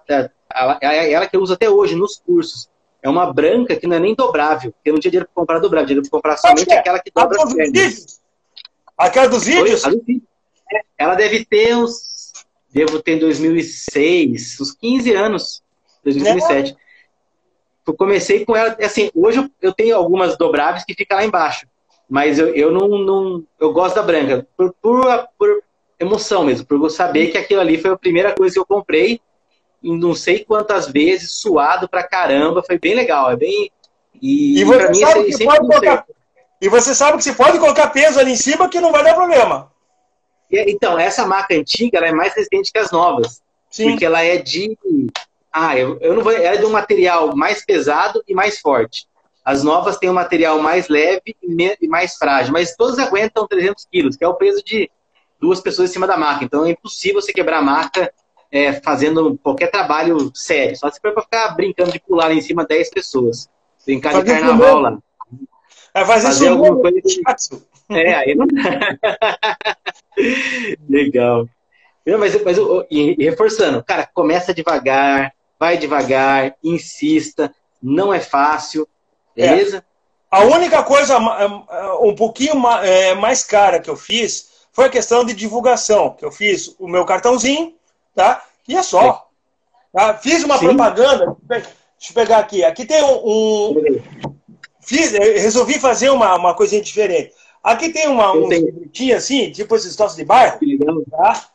ela, 0.50 0.78
é 0.80 1.12
ela 1.12 1.26
que 1.26 1.36
eu 1.36 1.42
uso 1.42 1.52
até 1.52 1.68
hoje 1.68 1.94
nos 1.94 2.18
cursos. 2.18 2.68
É 3.02 3.08
uma 3.08 3.32
branca 3.32 3.76
que 3.76 3.86
não 3.86 3.96
é 3.96 4.00
nem 4.00 4.14
dobrável, 4.14 4.72
porque 4.72 4.88
eu 4.90 4.94
não 4.94 5.00
tinha 5.00 5.10
dinheiro 5.10 5.26
para 5.26 5.40
comprar 5.40 5.58
dobrável, 5.58 5.86
dinheiro 5.86 6.02
para 6.08 6.10
comprar 6.10 6.36
somente 6.38 6.72
é? 6.72 6.78
aquela 6.78 6.98
que 6.98 7.10
dobra 7.14 7.42
as 7.42 7.54
pernas. 7.54 8.20
Aquela 8.96 9.28
dos? 9.28 9.46
É, 9.46 10.80
ela 10.98 11.14
deve 11.14 11.44
ter 11.44 11.76
uns. 11.76 12.32
Devo 12.72 13.00
ter 13.00 13.12
em 13.12 13.18
2006, 13.20 14.60
uns 14.60 14.72
15 14.72 15.12
anos. 15.12 15.62
2007. 16.02 16.72
É. 16.72 16.85
Eu 17.86 17.94
comecei 17.94 18.44
com 18.44 18.56
ela, 18.56 18.76
assim, 18.80 19.10
hoje 19.14 19.48
eu 19.62 19.72
tenho 19.72 19.96
algumas 19.96 20.36
dobráveis 20.36 20.84
que 20.84 20.94
ficam 20.94 21.16
lá 21.16 21.24
embaixo, 21.24 21.66
mas 22.08 22.38
eu, 22.38 22.48
eu 22.48 22.70
não, 22.72 22.88
não 22.98 23.44
eu 23.60 23.72
gosto 23.72 23.94
da 23.94 24.02
branca, 24.02 24.46
por, 24.56 24.74
por, 24.82 25.28
por 25.38 25.62
emoção 25.98 26.44
mesmo, 26.44 26.66
por 26.66 26.90
saber 26.90 27.28
que 27.28 27.38
aquilo 27.38 27.60
ali 27.60 27.78
foi 27.78 27.92
a 27.92 27.96
primeira 27.96 28.34
coisa 28.34 28.54
que 28.54 28.60
eu 28.60 28.66
comprei, 28.66 29.20
em 29.82 29.96
não 29.96 30.14
sei 30.14 30.44
quantas 30.44 30.88
vezes, 30.88 31.30
suado 31.32 31.88
pra 31.88 32.02
caramba, 32.02 32.62
foi 32.62 32.78
bem 32.78 32.94
legal, 32.94 33.30
é 33.30 33.36
bem... 33.36 33.70
E, 34.20 34.58
e 34.60 34.64
você 34.64 34.88
mim, 34.88 34.94
sabe 34.94 35.24
que 35.24 35.44
pode 35.44 35.58
colocar, 35.60 36.06
e 36.60 36.68
você 36.68 36.94
sabe 36.94 37.18
que 37.18 37.24
você 37.24 37.34
pode 37.34 37.58
colocar 37.58 37.88
peso 37.90 38.18
ali 38.18 38.32
em 38.32 38.36
cima 38.36 38.68
que 38.68 38.80
não 38.80 38.90
vai 38.90 39.04
dar 39.04 39.14
problema. 39.14 39.70
Então, 40.50 40.98
essa 40.98 41.26
maca 41.26 41.54
antiga 41.54 41.98
ela 41.98 42.08
é 42.08 42.12
mais 42.12 42.34
resistente 42.34 42.72
que 42.72 42.78
as 42.78 42.90
novas. 42.90 43.42
Sim. 43.70 43.90
Porque 43.90 44.04
ela 44.04 44.22
é 44.22 44.38
de. 44.38 44.76
Ah, 45.58 45.74
eu, 45.74 45.96
eu 46.02 46.14
não 46.14 46.22
vou. 46.22 46.32
Ela 46.32 46.56
é 46.56 46.58
de 46.58 46.66
um 46.66 46.70
material 46.70 47.34
mais 47.34 47.64
pesado 47.64 48.22
e 48.28 48.34
mais 48.34 48.58
forte. 48.58 49.06
As 49.42 49.64
novas 49.64 49.96
têm 49.96 50.10
um 50.10 50.12
material 50.12 50.60
mais 50.60 50.86
leve 50.86 51.34
e 51.42 51.88
mais 51.88 52.16
frágil, 52.16 52.52
mas 52.52 52.76
todas 52.76 52.98
aguentam 52.98 53.46
300 53.46 53.86
quilos, 53.90 54.16
que 54.16 54.24
é 54.24 54.28
o 54.28 54.34
peso 54.34 54.62
de 54.62 54.90
duas 55.40 55.58
pessoas 55.58 55.88
em 55.88 55.92
cima 55.94 56.06
da 56.06 56.18
maca. 56.18 56.44
Então 56.44 56.66
é 56.66 56.72
impossível 56.72 57.22
você 57.22 57.32
quebrar 57.32 57.60
a 57.60 57.62
maca 57.62 58.12
é, 58.52 58.74
fazendo 58.74 59.38
qualquer 59.42 59.70
trabalho 59.70 60.30
sério. 60.34 60.76
Só 60.76 60.90
se 60.90 61.00
for 61.00 61.14
para 61.14 61.22
ficar 61.22 61.48
brincando 61.56 61.90
de 61.90 62.00
pular 62.00 62.30
em 62.32 62.42
cima 62.42 62.66
10 62.66 62.90
pessoas. 62.90 63.48
Brincar 63.86 64.12
fazer 64.12 64.24
de 64.24 64.32
carnaval 64.32 64.80
lá. 64.80 64.98
É 65.94 66.04
fazer, 66.04 66.26
fazer 66.26 66.48
alguma 66.48 66.76
coisa. 66.76 67.00
É, 67.88 68.14
aí 68.14 68.34
não 68.34 68.48
Legal. 70.90 71.48
Mas, 72.18 72.42
mas 72.42 72.58
e, 72.90 73.14
reforçando, 73.14 73.80
cara, 73.84 74.10
começa 74.12 74.52
devagar, 74.52 75.32
vai 75.58 75.76
devagar, 75.78 76.54
insista, 76.62 77.54
não 77.82 78.12
é 78.12 78.20
fácil, 78.20 78.88
é. 79.36 79.48
beleza? 79.48 79.78
É. 79.78 79.82
A 80.30 80.44
única 80.44 80.82
coisa 80.82 81.18
um 82.00 82.14
pouquinho 82.14 82.54
é, 82.82 83.14
mais 83.14 83.44
cara 83.44 83.80
que 83.80 83.88
eu 83.88 83.96
fiz 83.96 84.48
foi 84.72 84.86
a 84.86 84.90
questão 84.90 85.24
de 85.24 85.32
divulgação, 85.32 86.10
que 86.10 86.24
eu 86.24 86.30
fiz 86.30 86.74
o 86.78 86.86
meu 86.86 87.04
cartãozinho, 87.04 87.74
tá? 88.14 88.44
E 88.68 88.76
é 88.76 88.82
só. 88.82 89.26
Tá? 89.92 90.14
Fiz 90.18 90.44
uma 90.44 90.58
Sim. 90.58 90.66
propaganda, 90.66 91.36
deixa 91.42 92.10
eu 92.10 92.14
pegar 92.14 92.38
aqui, 92.38 92.62
aqui 92.62 92.84
tem 92.84 93.02
um... 93.02 93.74
fiz, 94.82 95.12
resolvi 95.12 95.78
fazer 95.78 96.10
uma, 96.10 96.36
uma 96.36 96.54
coisinha 96.54 96.82
diferente. 96.82 97.32
Aqui 97.62 97.88
tem 97.88 98.06
uma, 98.06 98.32
um 98.32 98.48
tenho... 98.48 99.16
assim, 99.16 99.50
tipo 99.50 99.74
esses 99.74 99.96
troços 99.96 100.16
de 100.16 100.24
bairro, 100.24 100.58
tá? 101.10 101.46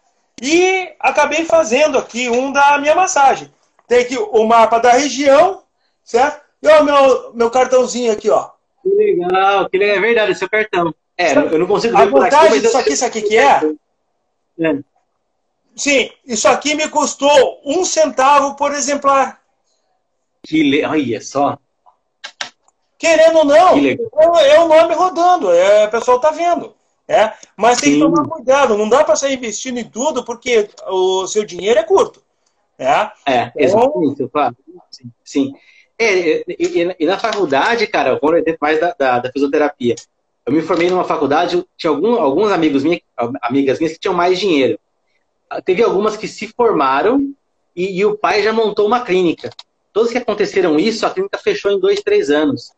E 0.42 0.90
acabei 1.00 1.46
fazendo 1.46 1.98
aqui 2.00 2.30
um 2.30 2.52
da 2.52 2.80
minha 2.80 2.96
massagem. 2.96 3.52
Tem 3.92 4.00
aqui 4.00 4.18
o 4.18 4.46
mapa 4.46 4.80
da 4.80 4.94
região, 4.94 5.64
certo? 6.02 6.46
E 6.64 6.68
o 6.70 6.84
meu, 6.86 7.34
meu 7.34 7.52
cartãozinho 7.52 8.14
aqui, 8.14 8.30
ó. 8.30 8.52
Que 8.82 8.88
legal, 8.88 9.70
que 9.70 9.78
legal, 9.78 9.98
é 9.98 10.00
verdade, 10.00 10.36
seu 10.36 10.50
cartão. 10.50 10.96
É, 11.18 11.34
eu 11.36 11.60
não 11.60 11.68
consigo 11.68 11.98
ver 11.98 12.04
A 12.04 12.06
vantagem 12.06 12.62
disso 12.62 12.78
aqui, 12.78 12.96
sabe 12.96 13.20
o 13.20 13.28
que 13.28 13.38
é? 13.38 13.60
é? 14.62 14.80
Sim, 15.76 16.10
isso 16.26 16.48
aqui 16.48 16.74
me 16.74 16.88
custou 16.88 17.62
um 17.66 17.84
centavo 17.84 18.56
por 18.56 18.72
exemplar. 18.72 19.42
Que 20.42 20.64
le... 20.64 20.86
Olha 20.86 21.20
só. 21.20 21.58
Querendo 22.98 23.40
ou 23.40 23.46
não, 23.46 23.78
é, 23.78 24.56
é 24.56 24.60
o 24.62 24.70
nome 24.70 24.94
rodando, 24.94 25.52
é, 25.52 25.88
o 25.88 25.92
pessoal 25.92 26.18
tá 26.18 26.32
vendo. 26.32 26.74
É, 27.10 27.34
mas 27.58 27.82
tem 27.82 27.96
Sim. 27.96 28.00
que 28.00 28.06
tomar 28.06 28.26
cuidado, 28.26 28.78
não 28.78 28.88
dá 28.88 29.04
para 29.04 29.18
sair 29.18 29.34
investindo 29.34 29.80
em 29.80 29.84
tudo 29.84 30.24
porque 30.24 30.70
o 30.88 31.28
seu 31.28 31.44
dinheiro 31.44 31.78
é 31.78 31.84
curto. 31.84 32.24
É, 32.82 33.12
é 33.28 33.52
exatamente. 33.56 34.24
Então, 34.24 34.56
sim. 34.90 35.12
sim. 35.24 35.54
É, 36.00 36.44
e, 36.48 36.96
e, 37.00 37.06
na 37.06 37.20
faculdade, 37.20 37.86
cara, 37.86 38.20
eu 38.22 38.56
mais 38.60 38.80
da, 38.80 38.96
da, 38.98 39.20
da, 39.20 39.32
fisioterapia, 39.32 39.94
eu 40.48 40.52
me 40.52 40.64
formei 40.64 40.90
numa 40.90 41.04
faculdade, 41.04 41.64
tinha 41.78 41.92
algum, 41.92 42.16
alguns 42.16 42.52
amigos 42.52 42.84
minha, 42.84 43.00
amigas 43.40 43.78
minhas 43.78 43.94
que 43.94 44.00
tinham 44.00 44.16
mais 44.16 44.40
dinheiro. 44.40 44.80
Teve 45.64 45.84
algumas 45.84 46.18
que 46.18 46.28
se 46.28 46.48
formaram 46.48 47.32
e, 47.76 48.00
e 48.00 48.06
o 48.06 48.18
pai 48.18 48.42
já 48.42 48.52
montou 48.52 48.88
uma 48.88 49.02
clínica. 49.02 49.52
Todos 49.94 50.12
que 50.12 50.18
aconteceram 50.18 50.80
isso, 50.80 51.06
a 51.06 51.12
clínica 51.12 51.38
fechou 51.38 51.72
em 51.72 51.80
dois, 51.80 52.02
três 52.02 52.32
anos. 52.32 52.72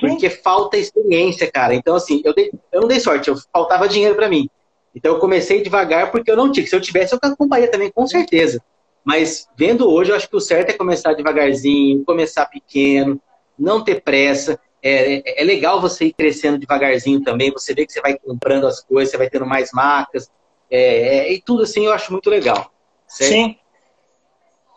Porque 0.00 0.30
falta 0.30 0.78
experiência, 0.78 1.50
cara. 1.50 1.74
Então, 1.74 1.94
assim, 1.94 2.22
eu, 2.24 2.34
dei, 2.34 2.50
eu 2.72 2.80
não 2.80 2.88
dei 2.88 3.00
sorte, 3.00 3.28
eu, 3.28 3.36
faltava 3.52 3.86
dinheiro 3.86 4.14
para 4.14 4.30
mim. 4.30 4.48
Então, 4.94 5.14
eu 5.14 5.20
comecei 5.20 5.62
devagar 5.62 6.10
porque 6.10 6.30
eu 6.30 6.36
não 6.36 6.50
tinha. 6.50 6.66
Se 6.66 6.74
eu 6.74 6.80
tivesse, 6.80 7.14
eu 7.14 7.18
acompanharia 7.20 7.70
também, 7.70 7.90
com 7.90 8.06
certeza. 8.06 8.62
Mas, 9.04 9.48
vendo 9.56 9.90
hoje, 9.90 10.10
eu 10.10 10.16
acho 10.16 10.28
que 10.28 10.36
o 10.36 10.40
certo 10.40 10.70
é 10.70 10.72
começar 10.74 11.14
devagarzinho, 11.14 12.04
começar 12.04 12.46
pequeno, 12.46 13.20
não 13.58 13.82
ter 13.82 14.00
pressa. 14.02 14.58
É, 14.82 15.14
é, 15.14 15.42
é 15.42 15.44
legal 15.44 15.80
você 15.80 16.06
ir 16.06 16.12
crescendo 16.12 16.58
devagarzinho 16.58 17.22
também. 17.22 17.52
Você 17.52 17.74
vê 17.74 17.86
que 17.86 17.92
você 17.92 18.00
vai 18.00 18.16
comprando 18.18 18.66
as 18.66 18.80
coisas, 18.80 19.10
você 19.10 19.18
vai 19.18 19.28
tendo 19.28 19.46
mais 19.46 19.70
marcas. 19.72 20.30
É, 20.70 21.18
é, 21.18 21.32
e 21.32 21.40
tudo 21.40 21.64
assim 21.64 21.86
eu 21.86 21.92
acho 21.92 22.12
muito 22.12 22.30
legal. 22.30 22.72
Certo? 23.06 23.30
Sim. 23.30 23.56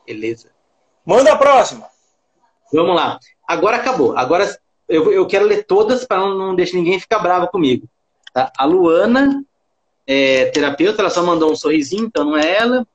Beleza. 0.05 0.49
Manda 1.05 1.33
a 1.33 1.37
próxima. 1.37 1.87
Vamos 2.73 2.95
lá. 2.95 3.19
Agora 3.47 3.77
acabou. 3.77 4.17
Agora 4.17 4.57
eu, 4.89 5.11
eu 5.11 5.25
quero 5.27 5.45
ler 5.45 5.63
todas 5.65 6.05
para 6.05 6.17
não, 6.17 6.35
não 6.35 6.55
deixar 6.55 6.77
ninguém 6.77 6.99
ficar 6.99 7.19
bravo 7.19 7.47
comigo. 7.47 7.87
Tá? 8.33 8.51
A 8.57 8.65
Luana, 8.65 9.43
é, 10.05 10.45
terapeuta, 10.47 11.01
ela 11.01 11.09
só 11.09 11.23
mandou 11.23 11.51
um 11.51 11.55
sorrisinho, 11.55 12.05
então 12.05 12.25
não 12.25 12.37
é 12.37 12.57
ela. 12.57 12.85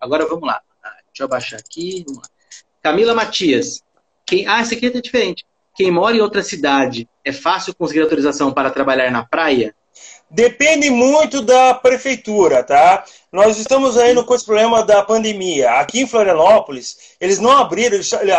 Agora 0.00 0.26
vamos 0.26 0.46
lá. 0.46 0.60
Deixa 1.12 1.22
eu 1.22 1.26
abaixar 1.26 1.60
aqui. 1.60 2.06
Camila 2.82 3.14
Matias. 3.14 3.82
Quem, 4.24 4.46
ah, 4.48 4.62
esse 4.62 4.74
aqui 4.74 4.86
é 4.86 5.00
diferente. 5.00 5.44
Quem 5.74 5.90
mora 5.90 6.16
em 6.16 6.20
outra 6.20 6.42
cidade, 6.42 7.06
é 7.22 7.32
fácil 7.32 7.74
conseguir 7.74 8.00
autorização 8.00 8.50
para 8.50 8.70
trabalhar 8.70 9.10
na 9.10 9.24
praia? 9.24 9.74
Depende 10.30 10.88
muito 10.88 11.42
da 11.42 11.74
prefeitura, 11.74 12.62
tá? 12.62 13.04
Nós 13.30 13.58
estamos 13.58 13.98
aí 13.98 14.14
no 14.14 14.24
problema 14.24 14.82
da 14.82 15.02
pandemia. 15.02 15.72
Aqui 15.72 16.00
em 16.00 16.06
Florianópolis, 16.06 17.14
eles 17.20 17.38
não 17.38 17.50
abriram, 17.50 17.98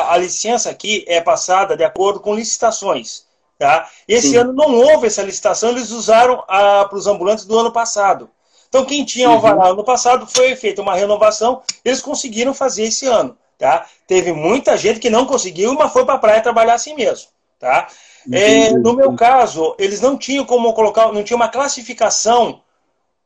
a 0.09 0.17
licença 0.17 0.71
aqui 0.71 1.05
é 1.07 1.21
passada 1.21 1.77
de 1.77 1.83
acordo 1.83 2.19
com 2.19 2.35
licitações, 2.35 3.27
tá? 3.59 3.87
Esse 4.07 4.29
Sim. 4.29 4.37
ano 4.37 4.53
não 4.53 4.73
houve 4.73 5.05
essa 5.05 5.21
licitação, 5.21 5.69
eles 5.69 5.91
usaram 5.91 6.43
para 6.47 6.95
os 6.95 7.05
ambulantes 7.05 7.45
do 7.45 7.59
ano 7.59 7.71
passado. 7.71 8.27
Então, 8.73 8.85
quem 8.85 9.05
tinha 9.05 9.29
uhum. 9.29 9.35
alvará 9.35 9.67
ano 9.67 9.83
passado, 9.83 10.25
foi 10.25 10.55
feita 10.55 10.81
uma 10.81 10.95
renovação, 10.95 11.61
eles 11.85 12.01
conseguiram 12.01 12.55
fazer 12.55 12.85
esse 12.85 13.05
ano, 13.05 13.37
tá? 13.55 13.85
Teve 14.07 14.33
muita 14.33 14.75
gente 14.75 14.99
que 14.99 15.11
não 15.11 15.27
conseguiu, 15.27 15.75
mas 15.75 15.93
foi 15.93 16.03
para 16.03 16.15
a 16.15 16.17
praia 16.17 16.41
trabalhar 16.41 16.73
assim 16.73 16.95
mesmo, 16.95 17.27
tá? 17.59 17.87
É, 18.31 18.71
no 18.71 18.93
meu 18.93 19.13
caso, 19.13 19.75
eles 19.77 20.01
não 20.01 20.17
tinham 20.17 20.43
como 20.43 20.73
colocar, 20.73 21.11
não 21.13 21.23
tinha 21.23 21.37
uma 21.37 21.49
classificação 21.49 22.61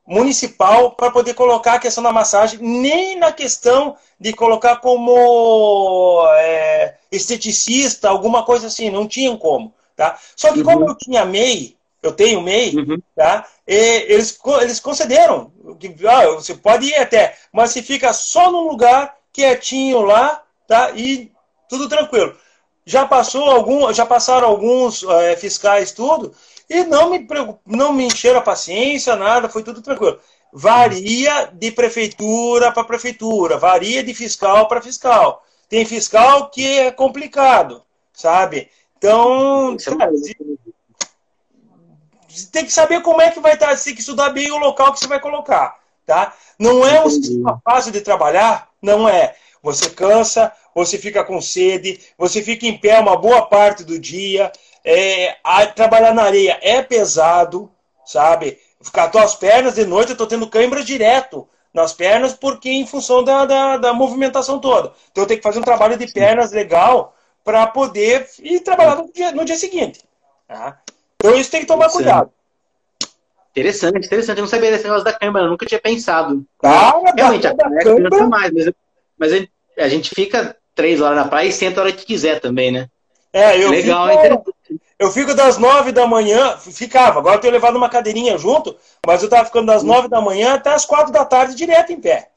municipal 0.06 0.92
para 0.92 1.12
poder 1.12 1.34
colocar 1.34 1.76
a 1.76 1.80
questão 1.80 2.04
da 2.04 2.12
massagem, 2.12 2.60
nem 2.62 3.18
na 3.18 3.32
questão 3.32 3.96
de 4.20 4.34
colocar 4.34 4.78
como 4.78 6.28
é, 6.40 6.96
esteticista, 7.10 8.10
alguma 8.10 8.44
coisa 8.44 8.68
assim, 8.68 8.90
não 8.90 9.08
tinham 9.08 9.38
como. 9.38 9.74
Tá? 9.96 10.20
Só 10.36 10.52
que 10.52 10.62
como 10.62 10.82
uhum. 10.82 10.90
eu 10.90 10.98
tinha 10.98 11.24
MEI, 11.24 11.77
eu 12.02 12.12
tenho 12.12 12.42
MEI, 12.42 12.76
uhum. 12.76 12.98
tá? 13.16 13.46
E 13.68 14.06
eles, 14.08 14.38
eles 14.62 14.80
concederam, 14.80 15.52
ah, 16.10 16.26
você 16.36 16.56
pode 16.56 16.88
ir 16.88 16.96
até, 16.96 17.36
mas 17.52 17.72
você 17.72 17.82
fica 17.82 18.14
só 18.14 18.52
num 18.52 18.68
lugar 18.68 19.16
quietinho 19.34 20.02
lá, 20.02 20.44
tá? 20.68 20.92
E 20.92 21.32
tudo 21.68 21.90
tranquilo 21.90 22.36
já 22.88 23.06
passou 23.06 23.44
algum, 23.44 23.92
já 23.94 24.06
passaram 24.06 24.48
alguns 24.48 25.04
é, 25.04 25.36
fiscais 25.36 25.92
tudo 25.92 26.34
e 26.70 26.86
não 26.86 27.10
me 27.10 27.28
não 27.66 27.92
me 27.92 28.06
encheram 28.06 28.40
a 28.40 28.42
paciência, 28.42 29.14
nada, 29.18 29.50
foi 29.50 29.62
tudo 29.62 29.82
tranquilo. 29.82 30.20
Varia 30.54 31.52
de 31.54 31.70
prefeitura 31.70 32.72
para 32.72 32.86
prefeitura, 32.86 33.58
varia 33.58 34.02
de 34.02 34.14
fiscal 34.14 34.70
para 34.70 34.82
fiscal. 34.82 35.44
Tem 35.68 35.86
fiscal 35.86 36.50
que 36.50 36.66
é 36.66 36.90
complicado, 36.90 37.84
sabe? 38.14 38.70
Então, 38.98 39.76
tem 42.46 42.66
que 42.66 42.72
saber 42.72 43.02
como 43.02 43.22
é 43.22 43.32
que 43.32 43.40
vai 43.40 43.54
estar, 43.54 43.76
tem 43.76 43.94
que 43.94 44.02
estudar 44.02 44.30
bem 44.30 44.52
o 44.52 44.58
local 44.58 44.94
que 44.94 45.00
você 45.00 45.08
vai 45.08 45.20
colocar, 45.20 45.78
tá? 46.06 46.34
Não 46.60 46.86
é 46.86 47.04
um 47.04 47.10
sistema 47.10 47.62
fácil 47.64 47.92
de 47.92 48.02
trabalhar, 48.02 48.70
não 48.82 49.08
é. 49.08 49.36
Você 49.62 49.90
cansa, 49.90 50.52
você 50.74 50.98
fica 50.98 51.24
com 51.24 51.42
sede, 51.42 52.00
você 52.18 52.42
fica 52.42 52.66
em 52.66 52.78
pé 52.78 53.00
uma 53.00 53.18
boa 53.18 53.48
parte 53.48 53.84
do 53.84 54.00
dia. 54.00 54.52
É, 54.84 55.36
a, 55.44 55.66
trabalhar 55.66 56.14
na 56.14 56.24
areia 56.24 56.60
é 56.62 56.82
pesado, 56.82 57.70
sabe? 58.06 58.60
Ficar 58.82 59.12
as 59.18 59.36
pernas 59.36 59.76
de 59.76 59.86
noite, 59.86 60.10
eu 60.10 60.14
estou 60.14 60.28
tendo 60.28 60.50
cãibra 60.50 60.84
direto 60.84 61.48
nas 61.74 61.94
pernas, 61.94 62.34
porque 62.34 62.70
em 62.70 62.88
função 62.88 63.24
da, 63.24 63.46
da, 63.46 63.78
da, 63.78 63.94
movimentação 63.94 64.60
toda. 64.60 64.94
Então 65.12 65.24
eu 65.24 65.28
tenho 65.28 65.40
que 65.40 65.44
fazer 65.44 65.60
um 65.60 65.64
trabalho 65.64 65.98
de 65.98 66.12
pernas 66.12 66.52
legal 66.52 67.16
para 67.44 67.68
poder 67.68 68.28
ir 68.40 68.62
trabalhar 68.62 68.96
no 68.96 69.12
dia, 69.12 69.32
no 69.32 69.46
dia 69.46 69.58
seguinte. 69.58 70.04
Tá? 70.48 70.80
Então 71.20 71.36
isso 71.38 71.52
tem 71.52 71.62
que 71.62 71.68
tomar 71.68 71.90
cuidado. 71.90 72.32
Interessante, 73.52 74.06
interessante. 74.06 74.38
Eu 74.38 74.44
não 74.44 74.50
sabia 74.50 74.72
desse 74.72 74.84
negócio 74.84 75.04
da 75.04 75.14
câimbra, 75.14 75.42
eu 75.42 75.50
nunca 75.50 75.66
tinha 75.66 75.82
pensado. 75.82 76.46
Cara, 76.62 77.12
Realmente, 77.16 77.48
a 77.48 77.56
câimbra... 77.56 78.28
mais, 78.28 78.52
mas, 78.54 78.72
mas 79.18 79.48
a 79.78 79.90
gente 79.90 80.14
fica 80.14 80.56
três 80.76 81.02
horas 81.02 81.18
na 81.18 81.28
praia 81.28 81.48
e 81.48 81.52
senta 81.52 81.82
a 81.82 81.84
hora 81.84 81.92
que 81.92 82.06
quiser 82.06 82.40
também, 82.40 82.72
né? 82.72 82.88
É, 83.34 83.62
eu 83.62 83.72
Legal, 83.72 84.08
fico, 84.22 84.56
eu 85.00 85.12
fico 85.12 85.34
das 85.34 85.58
nove 85.58 85.92
da 85.92 86.08
manhã, 86.08 86.58
ficava, 86.58 87.20
agora 87.20 87.36
eu 87.36 87.42
tenho 87.42 87.54
levado 87.54 87.76
uma 87.76 87.90
cadeirinha 87.90 88.38
junto, 88.38 88.76
mas 89.06 89.22
eu 89.22 89.30
tava 89.30 89.46
ficando 89.46 89.68
das 89.68 89.84
nove 89.84 90.08
da 90.08 90.22
manhã 90.22 90.54
até 90.54 90.72
as 90.72 90.86
quatro 90.86 91.12
da 91.12 91.26
tarde 91.26 91.56
direto 91.56 91.92
em 91.92 92.00
pé. 92.00 92.30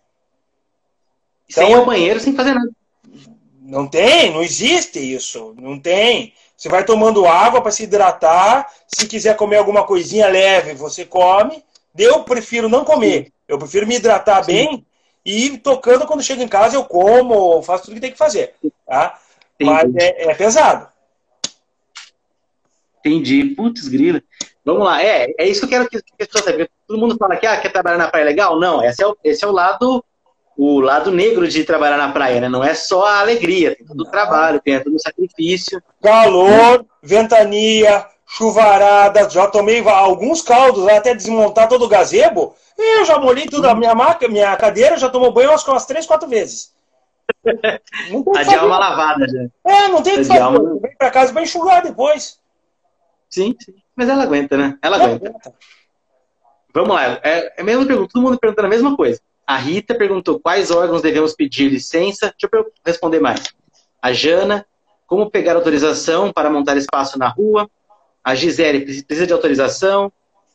Então, 1.49 1.65
sem 1.65 1.73
ir 1.73 1.77
ao 1.77 1.87
banheiro, 1.87 2.19
sem 2.19 2.35
fazer 2.35 2.55
nada. 2.55 2.71
Não 3.61 3.87
tem, 3.87 4.33
não 4.33 4.43
existe 4.43 4.99
isso, 4.99 5.55
não 5.59 5.79
tem. 5.79 6.35
Você 6.61 6.69
vai 6.69 6.85
tomando 6.85 7.25
água 7.25 7.63
para 7.63 7.71
se 7.71 7.85
hidratar, 7.85 8.71
se 8.87 9.07
quiser 9.07 9.35
comer 9.35 9.57
alguma 9.57 9.83
coisinha 9.87 10.29
leve, 10.29 10.75
você 10.75 11.07
come, 11.07 11.65
Eu 11.97 12.23
prefiro 12.23 12.69
não 12.69 12.85
comer. 12.85 13.33
Eu 13.49 13.59
prefiro 13.59 13.87
me 13.87 13.97
hidratar 13.97 14.45
Sim. 14.45 14.53
bem 14.53 14.87
e 15.25 15.47
ir 15.47 15.59
tocando 15.61 16.07
quando 16.07 16.23
chego 16.23 16.43
em 16.43 16.49
casa 16.49 16.77
eu 16.77 16.85
como, 16.85 17.63
faço 17.63 17.85
tudo 17.85 17.95
que 17.95 18.01
tem 18.01 18.13
que 18.13 18.19
fazer. 18.19 18.53
Tá? 18.87 19.19
Mas 19.59 19.95
é, 19.97 20.31
é 20.31 20.35
pesado. 20.35 20.87
Entendi. 22.99 23.55
Putz, 23.55 23.89
grila. 23.89 24.23
Vamos 24.63 24.85
lá. 24.85 25.03
É, 25.03 25.33
é 25.39 25.49
isso 25.49 25.61
que 25.61 25.75
eu 25.75 25.79
quero 25.79 25.89
que 25.89 25.97
as 25.97 26.03
pessoas 26.19 26.45
saibam. 26.45 26.69
Todo 26.87 27.01
mundo 27.01 27.17
fala 27.17 27.39
que 27.39 27.47
ah, 27.47 27.59
quer 27.59 27.73
trabalhar 27.73 27.97
na 27.97 28.11
praia 28.11 28.27
legal? 28.27 28.61
Não, 28.61 28.85
esse 28.85 29.03
é 29.03 29.07
o, 29.07 29.17
esse 29.25 29.43
é 29.43 29.49
o 29.49 29.53
lado 29.53 30.05
o 30.63 30.79
lado 30.79 31.11
negro 31.11 31.49
de 31.49 31.65
trabalhar 31.65 31.97
na 31.97 32.13
praia, 32.13 32.39
né? 32.39 32.47
Não 32.47 32.63
é 32.63 32.75
só 32.75 33.07
a 33.07 33.21
alegria, 33.21 33.75
tem 33.75 33.87
todo 33.87 34.03
o 34.03 34.11
trabalho, 34.11 34.61
tem 34.61 34.79
todo 34.79 34.95
o 34.95 35.01
sacrifício. 35.01 35.83
Calor, 36.03 36.85
ventania, 37.03 38.07
chuvarada, 38.27 39.31
já 39.31 39.47
tomei 39.47 39.83
alguns 39.89 40.43
caldos 40.43 40.87
até 40.87 41.15
desmontar 41.15 41.67
todo 41.67 41.87
o 41.87 41.89
gazebo. 41.89 42.55
Eu 42.77 43.07
já 43.07 43.19
molhei 43.19 43.47
tudo, 43.47 43.71
a 43.71 43.75
minha, 43.75 43.95
maca, 43.95 44.29
minha 44.29 44.55
cadeira 44.55 44.99
já 44.99 45.09
tomou 45.09 45.33
banho 45.33 45.49
umas, 45.49 45.67
umas 45.67 45.87
três, 45.87 46.05
quatro 46.05 46.29
vezes. 46.29 46.75
a 48.37 48.43
de 48.43 48.55
alma 48.55 48.79
lavada 48.79 49.27
já. 49.27 49.47
É, 49.65 49.89
não 49.89 50.03
tem 50.03 50.13
o 50.13 50.19
que 50.19 50.25
fazer. 50.25 50.41
Alma... 50.41 50.79
Vem 50.79 50.95
pra 50.99 51.11
casa 51.11 51.33
pra 51.33 51.41
enxugar 51.41 51.83
depois. 51.83 52.39
Sim, 53.31 53.57
sim. 53.59 53.77
Mas 53.97 54.11
ela 54.11 54.25
aguenta, 54.25 54.59
né? 54.59 54.77
Ela, 54.83 54.97
ela 54.97 55.05
aguenta. 55.07 55.29
aguenta. 55.31 55.55
Vamos 56.75 56.95
lá. 56.95 57.19
É, 57.23 57.55
é 57.57 57.61
a 57.63 57.65
mesma 57.65 57.87
pergunta, 57.87 58.13
todo 58.13 58.23
mundo 58.23 58.39
perguntando 58.39 58.67
a 58.67 58.71
mesma 58.71 58.95
coisa. 58.95 59.23
A 59.51 59.57
Rita 59.57 59.97
perguntou 59.97 60.39
quais 60.39 60.71
órgãos 60.71 61.03
devemos 61.03 61.35
pedir 61.35 61.69
licença. 61.69 62.33
Deixa 62.41 62.49
eu 62.57 62.73
responder 62.87 63.19
mais. 63.19 63.53
A 64.01 64.13
Jana, 64.13 64.65
como 65.09 65.29
pegar 65.29 65.57
autorização 65.57 66.33
para 66.33 66.49
montar 66.49 66.77
espaço 66.77 67.19
na 67.19 67.27
rua. 67.27 67.69
A 68.23 68.33
Gisele, 68.37 69.03
precisa 69.03 69.27
de 69.27 69.33
autorização. 69.33 70.13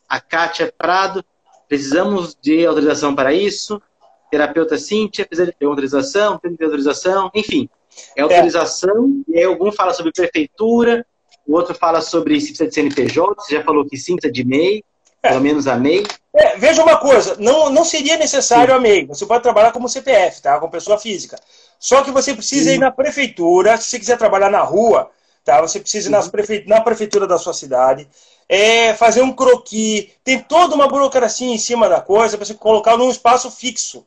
A 0.08 0.18
Kátia 0.18 0.72
Prado, 0.78 1.22
precisamos 1.68 2.34
de 2.40 2.64
autorização 2.64 3.14
para 3.14 3.34
isso. 3.34 3.82
Terapeuta 4.30 4.78
Cíntia, 4.78 5.26
precisa 5.26 5.52
de 5.52 5.66
autorização, 5.66 6.38
tem 6.38 6.54
de 6.54 6.64
autorização, 6.64 7.30
enfim. 7.34 7.68
É 8.16 8.22
autorização, 8.22 9.22
é. 9.28 9.32
e 9.32 9.38
aí 9.40 9.44
algum 9.44 9.70
fala 9.70 9.92
sobre 9.92 10.10
prefeitura, 10.10 11.04
o 11.46 11.52
outro 11.52 11.74
fala 11.74 12.00
sobre 12.00 12.40
se 12.40 12.46
precisa 12.46 12.66
de 12.66 12.74
CNPJ, 12.74 13.34
você 13.34 13.56
já 13.56 13.62
falou 13.62 13.84
que 13.84 13.98
sim, 13.98 14.16
precisa 14.16 14.32
de 14.32 14.42
MEI. 14.42 14.82
É. 15.22 15.28
Pelo 15.28 15.42
menos 15.42 15.66
a 15.66 15.76
MEI. 15.76 16.02
É, 16.38 16.58
veja 16.58 16.82
uma 16.82 16.98
coisa, 16.98 17.34
não, 17.38 17.70
não 17.70 17.82
seria 17.82 18.18
necessário 18.18 18.68
Sim. 18.68 18.76
a 18.76 18.78
MEI. 18.78 19.06
Você 19.06 19.24
pode 19.24 19.42
trabalhar 19.42 19.72
como 19.72 19.88
CPF, 19.88 20.42
tá? 20.42 20.60
Com 20.60 20.68
pessoa 20.68 20.98
física. 20.98 21.38
Só 21.78 22.02
que 22.02 22.10
você 22.10 22.34
precisa 22.34 22.68
Sim. 22.68 22.76
ir 22.76 22.78
na 22.78 22.90
prefeitura, 22.90 23.78
se 23.78 23.84
você 23.84 23.98
quiser 23.98 24.18
trabalhar 24.18 24.50
na 24.50 24.60
rua, 24.60 25.10
tá? 25.42 25.62
Você 25.62 25.80
precisa 25.80 26.08
ir 26.08 26.10
nas 26.10 26.28
prefe... 26.28 26.62
na 26.66 26.82
prefeitura 26.82 27.26
da 27.26 27.38
sua 27.38 27.54
cidade, 27.54 28.06
é, 28.46 28.92
fazer 28.92 29.22
um 29.22 29.32
croqui, 29.32 30.12
tem 30.22 30.38
toda 30.38 30.74
uma 30.74 30.86
burocracia 30.86 31.50
em 31.50 31.56
cima 31.56 31.88
da 31.88 32.02
coisa 32.02 32.36
para 32.36 32.44
você 32.44 32.52
colocar 32.52 32.98
num 32.98 33.10
espaço 33.10 33.50
fixo, 33.50 34.06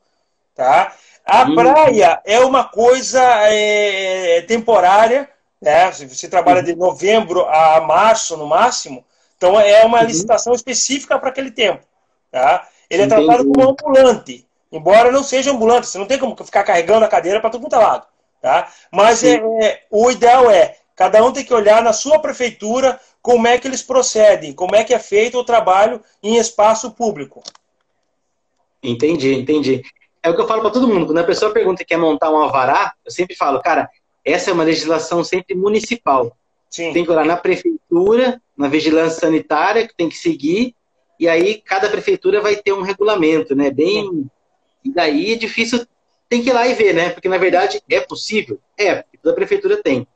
tá? 0.54 0.94
A 1.26 1.46
hum. 1.46 1.56
praia 1.56 2.22
é 2.26 2.39
uma 2.42 2.63
coisa 2.63 3.24
é, 3.48 4.42
temporária, 4.42 5.28
né? 5.60 5.89
Você 5.92 6.28
trabalha 6.28 6.62
de 6.62 6.76
novembro 6.76 7.44
a 7.48 7.82
março 7.82 8.38
no 8.38 8.46
máximo, 8.46 9.04
então 9.36 9.60
é 9.60 9.84
uma 9.84 10.04
licitação 10.04 10.54
específica 10.54 11.18
para 11.18 11.30
aquele 11.30 11.50
tempo. 11.50 11.88
Tá? 12.32 12.68
Ele 12.89 13.04
é 13.04 13.06
Entendi. 13.06 13.26
tratado 13.26 13.52
como 13.52 13.70
ambulante, 13.72 14.48
embora 14.72 15.12
não 15.12 15.24
seja 15.24 15.52
ambulante, 15.52 15.88
você 15.88 15.98
não 15.98 16.06
tem 16.06 16.20
como 16.20 16.36
ficar 16.44 16.63
carregando 16.63 17.06
a 17.06 17.10
cadeira 17.10 17.39
para 17.39 17.50
todo 17.50 17.62
mundo 17.62 17.76
é 17.76 17.80
lado. 17.80 18.08
Tá? 18.42 18.72
Mas 18.92 19.24
é, 19.24 19.36
é, 19.62 19.84
o 19.92 20.10
ideal 20.10 20.50
é, 20.50 20.78
cada 20.96 21.24
um 21.24 21.32
tem 21.32 21.44
que 21.44 21.54
olhar 21.54 21.84
na 21.84 21.94
sua 21.94 22.20
prefeitura 22.20 23.00
como 23.22 23.48
é 23.48 23.58
que 23.58 23.68
eles 23.68 23.82
procedem, 23.82 24.54
como 24.54 24.76
é 24.76 24.84
que 24.84 24.94
é 24.94 25.00
feito 25.00 25.38
o 25.38 25.44
trabalho 25.44 26.02
em 26.24 26.38
espaço 26.38 26.92
público. 26.92 27.44
Entendi, 28.82 29.34
entendi. 29.34 29.82
É 30.24 30.30
o 30.30 30.36
que 30.36 30.42
eu 30.42 30.48
falo 30.48 30.62
para 30.62 30.72
todo 30.72 30.88
mundo. 30.88 31.06
Quando 31.06 31.18
a 31.20 31.24
pessoa 31.24 31.54
pergunta 31.54 31.82
e 31.82 31.86
quer 31.86 31.98
montar 31.98 32.32
um 32.32 32.38
alvará, 32.38 32.94
eu 33.06 33.12
sempre 33.12 33.36
falo, 33.36 33.62
cara, 33.62 33.89
essa 34.24 34.50
é 34.50 34.54
uma 34.54 34.63
legislação 34.63 35.24
sempre 35.24 35.56
municipal. 35.56 36.36
Sim. 36.70 36.94
Tem 36.94 37.04
que 37.04 37.12
olhar 37.12 37.26
na 37.26 37.36
prefeitura, 37.36 38.42
na 38.58 38.68
vigilância 38.68 39.20
sanitária, 39.20 39.88
que 39.88 39.96
tem 39.96 40.08
que 40.08 40.15
seguir, 40.15 40.76
e 41.19 41.27
aí 41.27 41.62
cada 41.62 41.89
prefeitura 41.89 42.41
vai 42.41 42.55
ter 42.55 42.71
um 42.71 42.82
regulamento, 42.82 43.53
né? 43.55 43.69
Bem. 43.69 44.29
E 44.84 44.91
daí 44.91 45.34
é 45.34 45.36
difícil, 45.36 45.86
tem 46.29 46.41
que 46.41 46.49
ir 46.49 46.53
lá 46.53 46.65
e 46.65 46.73
ver, 46.73 46.93
né? 46.93 47.10
Porque 47.10 47.27
na 47.27 47.38
verdade 47.38 47.82
é 47.89 47.99
possível. 47.99 48.60
É, 48.77 49.03
toda 49.21 49.36
prefeitura 49.36 49.82
tem. 49.84 50.08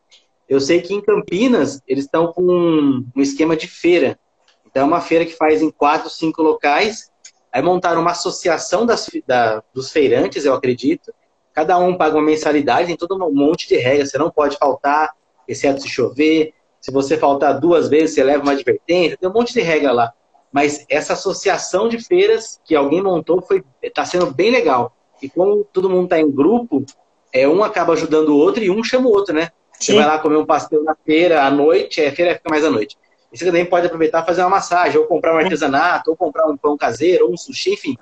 Eu 0.47 0.61
sei 0.61 0.81
que 0.81 0.93
em 0.93 1.01
Campinas 1.01 1.81
eles 1.87 2.05
estão 2.05 2.31
com 2.31 2.43
um, 2.43 3.05
um 3.15 3.21
esquema 3.21 3.55
de 3.57 3.67
feira. 3.67 4.17
Então 4.65 4.83
é 4.83 4.85
uma 4.85 5.01
feira 5.01 5.25
que 5.25 5.35
faz 5.35 5.61
em 5.61 5.69
quatro, 5.69 6.09
cinco 6.09 6.41
locais. 6.41 7.11
Aí 7.51 7.61
montaram 7.61 8.01
uma 8.01 8.11
associação 8.11 8.85
das, 8.85 9.09
da, 9.27 9.61
dos 9.73 9.91
feirantes, 9.91 10.45
eu 10.45 10.53
acredito. 10.53 11.13
Cada 11.53 11.77
um 11.77 11.97
paga 11.97 12.15
uma 12.15 12.23
mensalidade, 12.25 12.87
tem 12.87 12.97
todo 12.97 13.15
um 13.15 13.33
monte 13.33 13.67
de 13.67 13.75
regras. 13.75 14.09
Você 14.09 14.17
não 14.17 14.31
pode 14.31 14.57
faltar, 14.57 15.11
exceto 15.47 15.81
se 15.81 15.89
chover. 15.89 16.53
Se 16.79 16.91
você 16.91 17.17
faltar 17.17 17.59
duas 17.59 17.89
vezes, 17.89 18.15
você 18.15 18.23
leva 18.23 18.43
uma 18.43 18.53
advertência. 18.53 19.17
Tem 19.17 19.29
um 19.29 19.33
monte 19.33 19.53
de 19.53 19.61
regra 19.61 19.91
lá. 19.91 20.13
Mas 20.53 20.85
essa 20.87 21.13
associação 21.13 21.89
de 21.89 21.97
feiras 21.97 22.61
que 22.63 22.75
alguém 22.75 23.01
montou 23.01 23.41
foi 23.41 23.63
está 23.81 24.05
sendo 24.05 24.31
bem 24.31 24.51
legal. 24.51 24.95
E 25.21 25.27
como 25.27 25.63
todo 25.73 25.89
mundo 25.89 26.03
está 26.03 26.19
em 26.19 26.29
grupo, 26.29 26.85
é 27.33 27.47
um 27.47 27.63
acaba 27.63 27.93
ajudando 27.93 28.29
o 28.29 28.37
outro 28.37 28.63
e 28.63 28.69
um 28.69 28.83
chama 28.83 29.07
o 29.07 29.11
outro, 29.11 29.33
né? 29.33 29.49
Sim. 29.79 29.93
Você 29.93 29.95
vai 29.95 30.05
lá 30.05 30.19
comer 30.19 30.37
um 30.37 30.45
pastel 30.45 30.83
na 30.83 30.95
feira 30.95 31.43
à 31.43 31.49
noite, 31.49 31.99
é, 31.99 32.09
a 32.09 32.15
feira 32.15 32.35
fica 32.35 32.49
mais 32.49 32.63
à 32.63 32.69
noite. 32.69 32.95
E 33.31 33.37
você 33.37 33.45
também 33.45 33.65
pode 33.65 33.87
aproveitar 33.87 34.21
e 34.21 34.25
fazer 34.27 34.41
uma 34.41 34.51
massagem, 34.51 34.99
ou 34.99 35.07
comprar 35.07 35.33
um 35.33 35.39
artesanato, 35.39 36.11
ou 36.11 36.15
comprar 36.15 36.45
um 36.45 36.55
pão 36.55 36.77
caseiro, 36.77 37.25
ou 37.25 37.33
um 37.33 37.37
sushi, 37.37 37.73
enfim. 37.73 37.97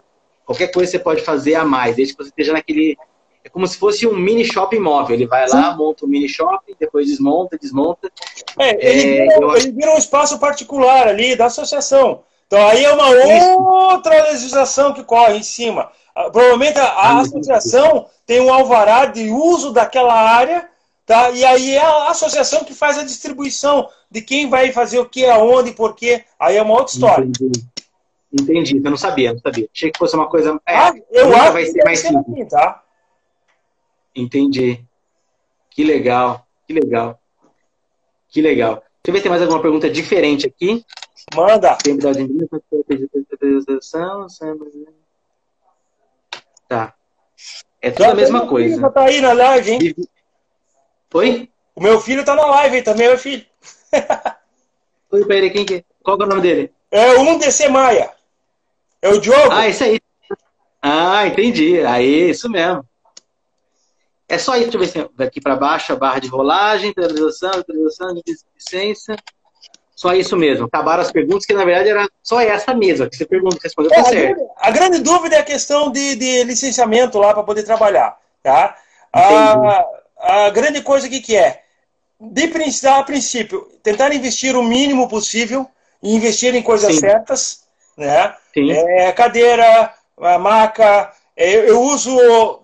Qualquer 0.46 0.68
coisa 0.68 0.92
você 0.92 1.00
pode 1.00 1.22
fazer 1.22 1.56
a 1.56 1.64
mais, 1.64 1.96
desde 1.96 2.14
que 2.14 2.22
você 2.22 2.30
esteja 2.30 2.52
naquele 2.52 2.98
é 3.44 3.50
como 3.50 3.66
se 3.66 3.78
fosse 3.78 4.08
um 4.08 4.16
mini 4.16 4.46
shopping 4.46 4.80
móvel. 4.80 5.16
Ele 5.16 5.26
vai 5.26 5.48
lá, 5.50 5.76
monta 5.76 6.06
um 6.06 6.10
mini 6.10 6.30
shopping, 6.30 6.76
depois 6.80 7.08
desmonta, 7.08 7.58
desmonta. 7.58 8.12
É, 8.60 8.70
ele, 8.88 9.18
é, 9.18 9.28
vira, 9.34 9.42
eu... 9.42 9.56
ele 9.56 9.72
vira 9.72 9.96
um 9.96 9.98
espaço 9.98 10.40
particular 10.40 11.08
ali 11.08 11.36
da 11.36 11.46
associação. 11.46 12.24
Então 12.52 12.68
aí 12.68 12.84
é 12.84 12.92
uma 12.92 13.94
outra 13.94 14.24
legislação 14.24 14.94
que 14.94 15.06
corre 15.06 15.38
em 15.38 15.44
cima. 15.44 15.90
Ah, 16.14 16.30
provavelmente 16.30 16.78
a, 16.78 17.22
associação 17.22 18.08
tem 18.26 18.42
um 18.42 18.54
alvará 18.54 19.06
de 19.06 19.30
uso 19.30 19.72
daquela 19.72 20.14
área, 20.14 20.70
tá? 21.06 21.32
E 21.32 21.46
aí 21.46 21.72
é 21.72 21.82
a 21.82 22.10
associação 22.10 22.66
que 22.66 22.74
faz 22.74 22.98
a 22.98 23.06
distribuição 23.06 23.88
de 24.12 24.22
quem 24.22 24.50
vai 24.50 24.74
fazer 24.74 25.00
o 25.00 25.08
que, 25.08 25.26
aonde, 25.26 25.72
por 25.72 25.96
quê. 25.96 26.26
Aí 26.38 26.58
é 26.58 26.62
uma 26.62 26.74
outra 26.74 26.94
história. 26.94 27.24
Entendi. 27.24 27.66
Entendi. 28.34 28.82
Eu 28.84 28.92
não 28.92 28.98
sabia, 28.98 29.32
não 29.32 29.40
sabia. 29.40 29.70
Achei 29.74 29.90
que 29.90 29.98
fosse 29.98 30.18
uma 30.18 30.28
coisa. 30.28 30.60
É, 30.68 30.76
ah, 30.76 30.94
eu 31.10 31.34
acho 31.34 31.54
vai 31.54 31.66
ser 31.68 31.86
mais 31.86 32.00
simples. 32.00 32.26
Assim, 32.28 32.46
tá? 32.48 32.84
Entendi. 34.14 34.84
Que 35.70 35.86
legal, 35.86 36.46
que 36.68 36.74
legal. 36.74 37.18
Que 38.28 38.42
legal. 38.42 38.84
Deixa 39.02 39.08
eu 39.08 39.14
ver 39.14 39.20
se 39.20 39.24
tem 39.24 39.30
mais 39.30 39.42
alguma 39.42 39.62
pergunta 39.62 39.90
diferente 39.90 40.48
aqui. 40.48 40.84
Manda. 41.36 41.78
Tá. 46.68 46.94
É 47.82 47.92
tudo 47.92 48.12
a 48.12 48.16
mesma 48.16 48.48
coisa. 48.48 48.76
Filho 48.76 48.92
tá 48.92 49.04
aí 49.04 49.22
na 49.22 49.34
live, 49.34 49.72
hein? 49.72 49.96
Oi? 51.14 51.50
O 51.76 51.82
meu 51.82 52.00
filho 52.00 52.24
tá 52.24 52.36
na 52.36 52.46
live 52.46 52.78
aí 52.78 52.84
também, 52.84 53.08
meu 53.08 53.18
filho. 53.18 53.46
Oi, 55.12 55.26
pra 55.26 55.36
ele, 55.36 55.50
quem 55.50 55.66
que 55.66 55.76
é? 55.76 55.84
Qual 56.04 56.18
é 56.20 56.24
o 56.24 56.28
nome 56.28 56.42
dele? 56.42 56.74
É 56.90 57.16
o 57.16 57.26
1DC 57.26 57.70
Maia. 57.70 58.12
É 59.02 59.10
o 59.10 59.20
Diogo. 59.20 59.52
Ah, 59.52 59.68
esse 59.68 59.84
aí. 59.84 60.00
Ah, 60.82 61.28
entendi. 61.28 61.82
Aí, 61.82 62.30
isso 62.30 62.50
mesmo. 62.50 62.86
É 64.28 64.38
só 64.38 64.56
isso, 64.56 64.72
deixa 64.78 64.78
eu 64.78 65.04
ver 65.04 65.10
se 65.10 65.18
daqui 65.18 65.42
para 65.42 65.58
baixo, 65.58 65.92
a 65.92 65.96
barra 65.96 66.20
de 66.20 66.30
rolagem, 66.30 66.92
atualização, 66.92 67.52
atualização, 67.52 68.22
licença. 68.56 69.16
Só 69.96 70.14
isso 70.14 70.36
mesmo. 70.36 70.66
Acabaram 70.66 71.04
as 71.04 71.12
perguntas, 71.12 71.46
que 71.46 71.54
na 71.54 71.66
verdade 71.66 71.90
era 71.90 72.08
só 72.24 72.42
essa 72.42 72.74
mesma, 72.74 73.10
que 73.10 73.16
você 73.16 73.26
pergunta, 73.26 73.58
respondeu, 73.62 73.92
tá 73.92 74.00
é, 74.00 74.04
certo. 74.04 74.50
A 74.58 74.72
grande 74.72 75.00
dúvida 75.00 75.36
é 75.36 75.40
a 75.40 75.44
questão 75.44 75.92
de, 75.92 76.16
de 76.16 76.44
licenciamento 76.44 77.20
lá 77.20 77.34
para 77.34 77.44
poder 77.44 77.64
trabalhar. 77.64 78.18
Tá? 78.42 78.76
A, 79.14 79.86
a, 80.18 80.50
grande 80.50 80.82
coisa 80.82 81.08
que, 81.08 81.20
que 81.22 81.36
é, 81.36 81.62
de 82.20 82.52
a 82.88 83.04
princípio, 83.04 83.68
tentar 83.84 84.14
investir 84.14 84.56
o 84.56 84.64
mínimo 84.64 85.08
possível 85.08 85.68
e 86.02 86.16
investir 86.16 86.56
em 86.56 86.64
coisas 86.64 86.96
Sim. 86.96 87.00
certas. 87.00 87.62
Né? 87.98 88.34
Sim. 88.54 88.72
É, 88.72 89.12
cadeira, 89.12 89.94
maca. 90.40 91.12
É, 91.36 91.56
eu, 91.56 91.64
eu 91.64 91.82
uso 91.82 92.62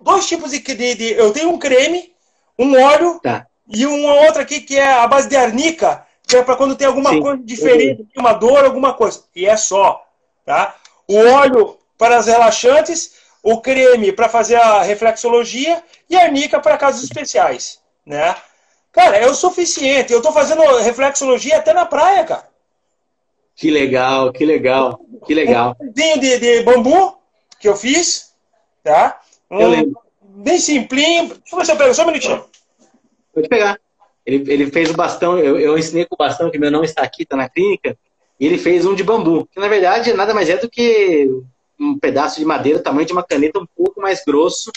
dois 0.00 0.26
tipos 0.26 0.50
de, 0.50 0.60
de, 0.60 0.94
de, 0.94 1.12
Eu 1.12 1.32
tenho 1.32 1.50
um 1.50 1.58
creme, 1.58 2.12
um 2.58 2.80
óleo 2.80 3.20
tá. 3.22 3.46
e 3.68 3.86
uma 3.86 4.14
outra 4.26 4.42
aqui 4.42 4.60
que 4.60 4.78
é 4.78 4.92
a 4.92 5.06
base 5.06 5.28
de 5.28 5.36
arnica, 5.36 6.06
que 6.34 6.40
é 6.40 6.42
para 6.42 6.56
quando 6.56 6.74
tem 6.74 6.86
alguma 6.86 7.10
Sim. 7.10 7.20
coisa 7.20 7.42
diferente, 7.44 8.06
uma 8.16 8.32
dor, 8.32 8.64
alguma 8.64 8.92
coisa. 8.92 9.22
E 9.36 9.46
é 9.46 9.56
só. 9.56 10.04
Tá? 10.44 10.74
O 11.06 11.16
óleo 11.16 11.78
para 11.96 12.16
as 12.16 12.26
relaxantes, 12.26 13.14
o 13.42 13.60
creme 13.60 14.10
para 14.12 14.28
fazer 14.28 14.56
a 14.56 14.82
reflexologia 14.82 15.82
e 16.10 16.16
a 16.16 16.24
arnica 16.24 16.58
para 16.58 16.76
casos 16.76 17.04
especiais. 17.04 17.80
Né? 18.04 18.34
Cara, 18.90 19.16
é 19.16 19.26
o 19.26 19.34
suficiente. 19.34 20.12
Eu 20.12 20.18
estou 20.18 20.32
fazendo 20.32 20.60
reflexologia 20.78 21.58
até 21.58 21.72
na 21.72 21.86
praia, 21.86 22.24
cara. 22.24 22.48
Que 23.54 23.70
legal, 23.70 24.32
que 24.32 24.44
legal, 24.44 24.98
que 25.24 25.34
legal. 25.34 25.76
Um 25.80 25.92
de, 25.92 26.38
de 26.38 26.62
bambu 26.64 27.16
que 27.60 27.68
eu 27.68 27.76
fiz, 27.76 28.34
tá? 28.82 29.20
Um, 29.48 29.60
eu 29.60 29.68
lembro. 29.68 30.00
Bem 30.20 30.58
simplinho. 30.58 31.28
Deixa 31.28 31.42
eu 31.52 31.58
ver 31.58 31.64
se 31.64 31.72
eu 31.72 31.76
pego, 31.76 31.94
só 31.94 32.02
um 32.02 32.06
minutinho. 32.06 32.44
Pode 33.32 33.48
pegar. 33.48 33.78
Ele, 34.26 34.52
ele 34.52 34.70
fez 34.70 34.90
o 34.90 34.94
bastão, 34.94 35.38
eu, 35.38 35.58
eu 35.58 35.76
ensinei 35.76 36.06
com 36.06 36.14
o 36.14 36.18
bastão, 36.18 36.50
que 36.50 36.58
meu 36.58 36.70
não 36.70 36.82
está 36.82 37.02
aqui, 37.02 37.24
está 37.24 37.36
na 37.36 37.48
clínica, 37.48 37.96
e 38.40 38.46
ele 38.46 38.58
fez 38.58 38.86
um 38.86 38.94
de 38.94 39.02
bambu, 39.02 39.46
que 39.52 39.60
na 39.60 39.68
verdade 39.68 40.12
nada 40.14 40.32
mais 40.32 40.48
é 40.48 40.56
do 40.56 40.68
que 40.68 41.28
um 41.78 41.98
pedaço 41.98 42.38
de 42.38 42.44
madeira, 42.44 42.78
tamanho 42.78 43.06
de 43.06 43.12
uma 43.12 43.22
caneta 43.22 43.58
um 43.58 43.66
pouco 43.76 44.00
mais 44.00 44.24
grosso, 44.24 44.70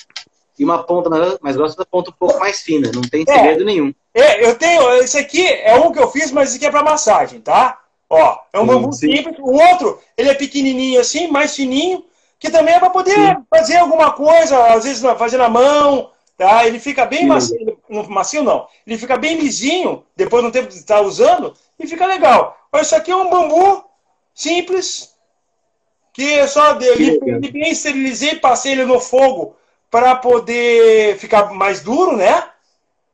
e 0.58 0.64
uma 0.64 0.84
ponta 0.84 1.10
mais 1.42 1.56
grossa 1.56 1.78
da 1.78 1.86
ponta 1.86 2.10
um 2.10 2.14
pouco 2.14 2.40
mais 2.40 2.62
fina. 2.62 2.92
Não 2.94 3.02
tem 3.02 3.24
é. 3.28 3.34
segredo 3.34 3.62
é, 3.62 3.66
nenhum. 3.66 3.94
É, 4.14 4.46
eu 4.46 4.56
tenho. 4.56 4.90
Esse 4.96 5.18
aqui 5.18 5.46
é 5.46 5.76
um 5.76 5.92
que 5.92 6.00
eu 6.00 6.10
fiz, 6.10 6.32
mas 6.32 6.50
esse 6.50 6.58
aqui 6.58 6.66
é 6.66 6.72
para 6.72 6.84
massagem, 6.84 7.40
tá? 7.40 7.80
Ó, 8.10 8.40
é 8.52 8.60
um 8.60 8.62
sim, 8.62 8.68
bambu 8.68 8.94
sim. 8.94 9.16
simples. 9.16 9.38
O 9.40 9.52
outro, 9.52 10.00
ele 10.18 10.30
é 10.30 10.34
pequenininho 10.34 11.00
assim, 11.00 11.28
mais 11.28 11.56
fininho, 11.56 12.04
que 12.40 12.50
também 12.50 12.74
é 12.74 12.80
para 12.80 12.90
poder 12.90 13.14
sim. 13.14 13.36
fazer 13.50 13.78
alguma 13.78 14.12
coisa, 14.14 14.74
às 14.74 14.84
vezes 14.84 15.02
fazer 15.18 15.38
na 15.38 15.50
mão, 15.50 16.10
tá? 16.38 16.66
Ele 16.68 16.80
fica 16.80 17.06
bem 17.06 17.26
macio, 17.26 17.78
macio 18.08 18.44
não. 18.44 18.68
Ele 18.86 18.98
fica 18.98 19.18
bem 19.18 19.38
lisinho, 19.38 20.06
depois 20.16 20.44
do 20.44 20.52
tempo 20.52 20.70
de 20.70 20.76
estar 20.76 21.02
usando, 21.02 21.54
e 21.80 21.88
fica 21.88 22.06
legal. 22.06 22.58
Olha, 22.72 22.82
isso 22.82 22.96
aqui 22.96 23.12
é 23.12 23.16
um 23.16 23.30
bambu 23.30 23.84
simples, 24.34 25.16
que 26.14 26.34
é 26.34 26.48
só 26.48 26.80
ele, 26.80 27.20
ele 27.26 27.52
bem 27.52 27.72
esterilizei, 27.72 28.36
passei 28.36 28.74
ele 28.74 28.86
no 28.86 29.00
fogo 29.00 29.56
para 29.90 30.16
poder 30.16 31.18
ficar 31.18 31.54
mais 31.54 31.82
duro, 31.82 32.16
né? 32.16 32.48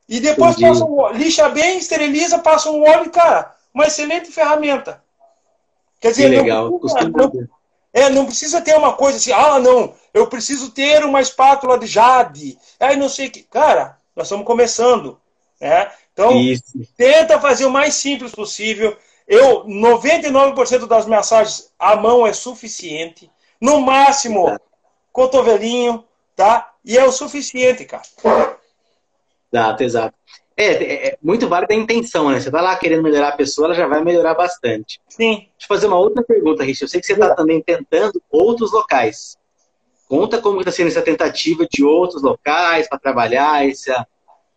E 0.07 0.19
depois 0.19 0.59
passa 0.59 0.83
um, 0.83 1.09
lixa 1.11 1.47
bem, 1.49 1.77
esteriliza, 1.77 2.39
passa 2.39 2.69
um 2.69 2.81
óleo, 2.81 3.09
cara, 3.09 3.55
uma 3.73 3.87
excelente 3.87 4.31
ferramenta. 4.31 5.01
Quer 5.99 6.11
dizer, 6.11 6.29
que 6.29 6.41
legal. 6.41 6.69
Não, 6.69 6.79
precisa, 6.79 7.09
não, 7.09 7.49
é, 7.93 8.09
não 8.09 8.25
precisa 8.25 8.61
ter 8.61 8.75
uma 8.75 8.93
coisa 8.93 9.17
assim, 9.17 9.31
ah, 9.31 9.59
não, 9.59 9.93
eu 10.13 10.27
preciso 10.27 10.71
ter 10.71 11.03
uma 11.03 11.21
espátula 11.21 11.77
de 11.77 11.87
jade. 11.87 12.57
Aí 12.79 12.95
não 12.95 13.09
sei 13.09 13.27
o 13.27 13.31
que. 13.31 13.43
Cara, 13.43 13.97
nós 14.15 14.27
estamos 14.27 14.45
começando. 14.45 15.19
Né? 15.59 15.91
Então, 16.13 16.37
Isso. 16.39 16.63
tenta 16.95 17.39
fazer 17.39 17.65
o 17.65 17.71
mais 17.71 17.95
simples 17.95 18.31
possível. 18.31 18.95
Eu, 19.27 19.65
99% 19.65 20.85
das 20.85 21.05
mensagens 21.05 21.71
à 21.79 21.95
mão 21.95 22.27
é 22.27 22.33
suficiente. 22.33 23.31
No 23.59 23.79
máximo, 23.81 24.59
cotovelinho, 25.11 26.03
tá? 26.35 26.73
E 26.83 26.97
é 26.97 27.05
o 27.05 27.11
suficiente, 27.11 27.85
cara. 27.85 28.03
Exato, 29.51 29.83
exato. 29.83 30.15
É, 30.55 30.65
é, 30.65 31.07
é, 31.07 31.17
muito 31.21 31.47
válido 31.47 31.73
a 31.73 31.75
intenção, 31.75 32.29
né? 32.29 32.39
Você 32.39 32.51
tá 32.51 32.61
lá 32.61 32.75
querendo 32.75 33.01
melhorar 33.01 33.29
a 33.29 33.37
pessoa, 33.37 33.67
ela 33.67 33.73
já 33.73 33.87
vai 33.87 34.03
melhorar 34.03 34.35
bastante. 34.35 35.01
Sim. 35.07 35.47
Deixa 35.57 35.63
eu 35.63 35.67
fazer 35.67 35.87
uma 35.87 35.97
outra 35.97 36.23
pergunta, 36.23 36.63
Rich. 36.63 36.83
Eu 36.83 36.87
sei 36.87 36.99
que 36.99 37.07
você 37.07 37.13
está 37.13 37.33
também 37.33 37.61
tentando 37.61 38.21
outros 38.29 38.71
locais. 38.71 39.37
Conta 40.13 40.39
como 40.39 40.59
está 40.59 40.71
sendo 40.71 40.89
essa 40.89 41.01
tentativa 41.01 41.65
de 41.67 41.83
outros 41.83 42.21
locais 42.21 42.87
para 42.87 42.99
trabalhar 42.99 43.67
esse, 43.67 43.91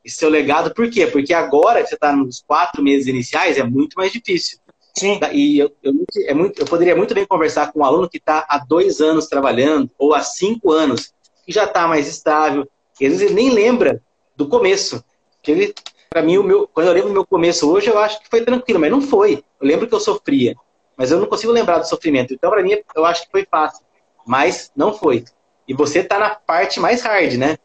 esse 0.05 0.17
seu 0.19 0.29
legado. 0.29 0.75
Por 0.75 0.91
quê? 0.91 1.07
Porque 1.07 1.33
agora 1.33 1.83
que 1.83 1.89
você 1.89 1.95
está 1.95 2.15
nos 2.15 2.45
quatro 2.47 2.83
meses 2.83 3.07
iniciais, 3.07 3.57
é 3.57 3.63
muito 3.63 3.95
mais 3.95 4.13
difícil. 4.13 4.59
Sim. 4.95 5.19
E 5.33 5.59
eu, 5.59 5.73
eu, 5.83 5.95
é 6.27 6.35
muito, 6.35 6.61
eu 6.61 6.67
poderia 6.67 6.95
muito 6.95 7.15
bem 7.15 7.25
conversar 7.25 7.73
com 7.73 7.81
um 7.81 7.85
aluno 7.87 8.07
que 8.07 8.19
está 8.19 8.45
há 8.47 8.59
dois 8.59 9.01
anos 9.01 9.29
trabalhando, 9.29 9.91
ou 9.99 10.13
há 10.13 10.21
cinco 10.21 10.73
anos, 10.73 11.15
que 11.47 11.53
já 11.53 11.65
está 11.65 11.89
mais 11.89 12.07
estável. 12.07 12.69
E 13.01 13.07
às 13.07 13.13
vezes 13.13 13.25
ele 13.25 13.35
nem 13.35 13.49
lembra 13.49 14.03
do 14.37 14.47
começo. 14.51 15.03
Que 15.43 15.53
ele, 15.53 15.75
para 16.11 16.21
mim, 16.21 16.37
o 16.37 16.43
meu, 16.43 16.69
quando 16.69 16.89
eu 16.89 16.93
lembro 16.93 17.09
do 17.09 17.15
meu 17.15 17.27
começo 17.27 17.73
hoje, 17.73 17.89
eu 17.89 17.99
acho 17.99 18.21
que 18.21 18.29
foi 18.29 18.45
tranquilo, 18.45 18.79
mas 18.79 18.91
não 18.91 19.01
foi. 19.01 19.43
Eu 19.59 19.67
lembro 19.67 19.89
que 19.89 19.95
eu 19.95 20.01
sofria, 20.01 20.55
mas 20.99 21.11
eu 21.11 21.19
não 21.19 21.27
consigo 21.27 21.51
lembrar 21.51 21.79
do 21.79 21.89
sofrimento. 21.89 22.35
Então, 22.35 22.51
para 22.51 22.63
mim, 22.63 22.77
eu 22.95 23.07
acho 23.07 23.25
que 23.25 23.31
foi 23.31 23.47
fácil, 23.51 23.83
mas 24.27 24.71
não 24.77 24.93
foi. 24.93 25.25
E 25.67 25.75
você 25.75 26.01
está 26.01 26.19
na 26.19 26.31
parte 26.31 26.79
mais 26.81 27.03
hard, 27.03 27.35
né? 27.35 27.59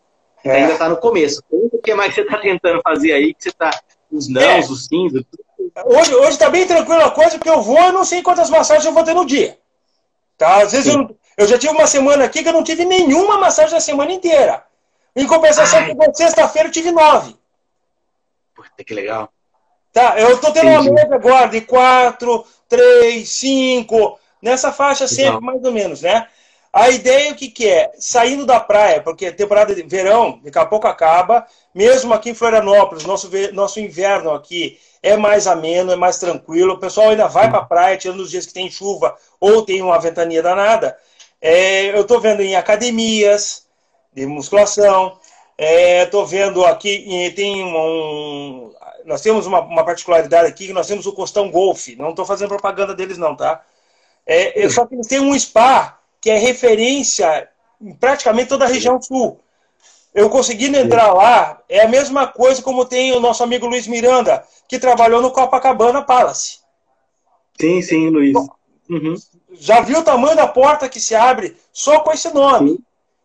É. 0.43 0.52
Ainda 0.52 0.74
está 0.74 0.89
no 0.89 0.97
começo. 0.97 1.43
O 1.49 1.80
que 1.80 1.93
mais 1.93 2.14
você 2.14 2.22
está 2.22 2.38
tentando 2.38 2.82
fazer 2.82 3.14
aí? 3.14 3.34
Que 3.34 3.43
você 3.43 3.49
está 3.49 3.72
os 4.12 4.28
nãos, 4.28 4.70
é. 4.70 4.72
os 4.72 4.86
sims, 4.86 5.14
Hoje, 5.86 6.14
hoje 6.14 6.38
tá 6.38 6.49
bem 6.49 6.68
tranquilo 6.68 7.02
a 7.02 7.12
coisa, 7.12 7.38
porque 7.38 7.49
eu 7.49 7.62
vou, 7.62 7.80
eu 7.80 7.93
não 7.93 8.04
sei 8.04 8.22
quantas 8.22 8.49
massagens 8.49 8.86
eu 8.86 8.91
vou 8.91 9.04
ter 9.04 9.14
no 9.14 9.26
dia. 9.26 9.58
Tá? 10.38 10.64
Às 10.64 10.74
vezes 10.74 10.93
eu, 10.93 11.16
eu, 11.38 11.47
já 11.47 11.58
tive 11.58 11.72
uma 11.72 11.88
semana 11.88 12.26
aqui 12.26 12.43
que 12.43 12.49
eu 12.49 12.54
não 12.54 12.64
tive 12.64 12.84
nenhuma 12.84 13.38
massagem 13.38 13.74
na 13.74 13.80
semana 13.80 14.12
inteira. 14.12 14.66
Em 15.16 15.26
compensação, 15.26 15.80
sexta-feira 16.14 16.68
eu 16.68 16.72
tive 16.72 16.91
nove. 16.91 17.36
Puta, 18.54 18.84
que 18.84 18.93
legal. 18.93 19.30
Tá, 19.93 20.20
eu 20.20 20.38
tô 20.39 20.52
tendo 20.52 20.70
Entendi. 20.70 20.89
uma 20.89 20.95
média 20.95 21.16
agora 21.16 21.47
de 21.47 21.62
quatro, 21.62 22.45
três, 22.68 23.30
cinco, 23.30 24.18
nessa 24.41 24.72
faixa 24.72 25.08
sempre, 25.08 25.41
mais 25.41 25.64
ou 25.64 25.72
menos, 25.72 26.02
né? 26.02 26.28
A 26.74 26.89
ideia 26.89 27.34
o 27.34 27.36
que, 27.36 27.49
que 27.49 27.67
é? 27.67 27.91
Saindo 27.99 28.45
da 28.45 28.59
praia, 28.59 29.01
porque 29.01 29.26
a 29.26 29.34
temporada 29.34 29.76
de 29.76 29.84
verão 29.84 30.39
daqui 30.41 30.57
a 30.57 30.65
pouco 30.65 30.88
acaba, 30.88 31.45
mesmo 31.76 32.13
aqui 32.13 32.30
em 32.30 32.34
Florianópolis, 32.34 33.03
nosso, 33.03 33.30
nosso 33.51 33.80
inverno 33.80 34.32
aqui 34.32 34.80
é 35.03 35.17
mais 35.17 35.47
ameno, 35.47 35.91
é 35.91 35.95
mais 35.97 36.17
tranquilo, 36.17 36.74
o 36.74 36.80
pessoal 36.80 37.09
ainda 37.09 37.28
vai 37.28 37.49
para 37.49 37.59
a 37.59 37.65
praia, 37.65 37.97
tirando 37.97 38.22
os 38.22 38.32
dias 38.32 38.45
que 38.45 38.53
tem 38.53 38.69
chuva 38.72 39.17
ou 39.39 39.65
tem 39.65 39.82
uma 39.82 39.99
ventania 39.99 40.41
danada. 40.41 40.97
É, 41.41 41.89
eu 41.89 42.01
estou 42.01 42.22
vendo 42.22 42.41
em 42.41 42.55
academias 42.55 43.65
de 44.13 44.26
musculação, 44.26 45.19
estou 45.57 46.24
é, 46.24 46.28
vendo 46.28 46.63
aqui, 46.65 47.34
tem 47.36 47.65
um, 47.65 48.74
nós 49.05 49.22
temos 49.22 49.45
uma, 49.45 49.59
uma, 49.59 49.84
particularidade 49.84 50.47
aqui, 50.47 50.67
que 50.67 50.74
nós 50.74 50.88
temos 50.88 51.05
o 51.05 51.13
Costão 51.13 51.51
Golf, 51.51 51.88
não 51.97 52.11
estou 52.11 52.26
fazendo 52.26 52.49
propaganda 52.49 52.93
deles 52.93 53.17
não, 53.17 53.36
tá? 53.36 53.61
É, 54.26 54.69
só 54.69 54.86
que 54.86 54.95
eles 54.95 55.07
têm 55.07 55.19
um 55.19 55.38
spa 55.38 56.01
que 56.22 56.30
é 56.30 56.38
referência 56.38 57.49
em 57.82 57.93
praticamente 57.93 58.49
toda 58.49 58.65
a 58.65 58.67
região 58.67 59.01
sul. 59.01 59.39
Eu 60.13 60.30
conseguindo 60.30 60.78
entrar 60.78 61.11
lá, 61.13 61.61
é 61.67 61.82
a 61.82 61.88
mesma 61.88 62.28
coisa 62.28 62.61
como 62.61 62.86
tem 62.86 63.13
o 63.13 63.19
nosso 63.19 63.43
amigo 63.43 63.65
Luiz 63.65 63.88
Miranda, 63.88 64.43
que 64.67 64.78
trabalhou 64.78 65.22
no 65.22 65.32
Copacabana 65.32 66.01
Palace. 66.01 66.59
Sim, 67.59 67.82
sim, 67.82 68.09
Luiz. 68.09 68.38
Uhum. 68.89 69.15
Já 69.53 69.82
viu 69.82 69.99
o 69.99 70.03
tamanho 70.03 70.36
da 70.36 70.47
porta 70.47 70.89
que 70.89 70.99
se 70.99 71.15
abre 71.15 71.57
só 71.72 72.01
com 72.01 72.11
esse 72.11 72.32
nome? 72.34 72.72
Sim. 72.72 72.80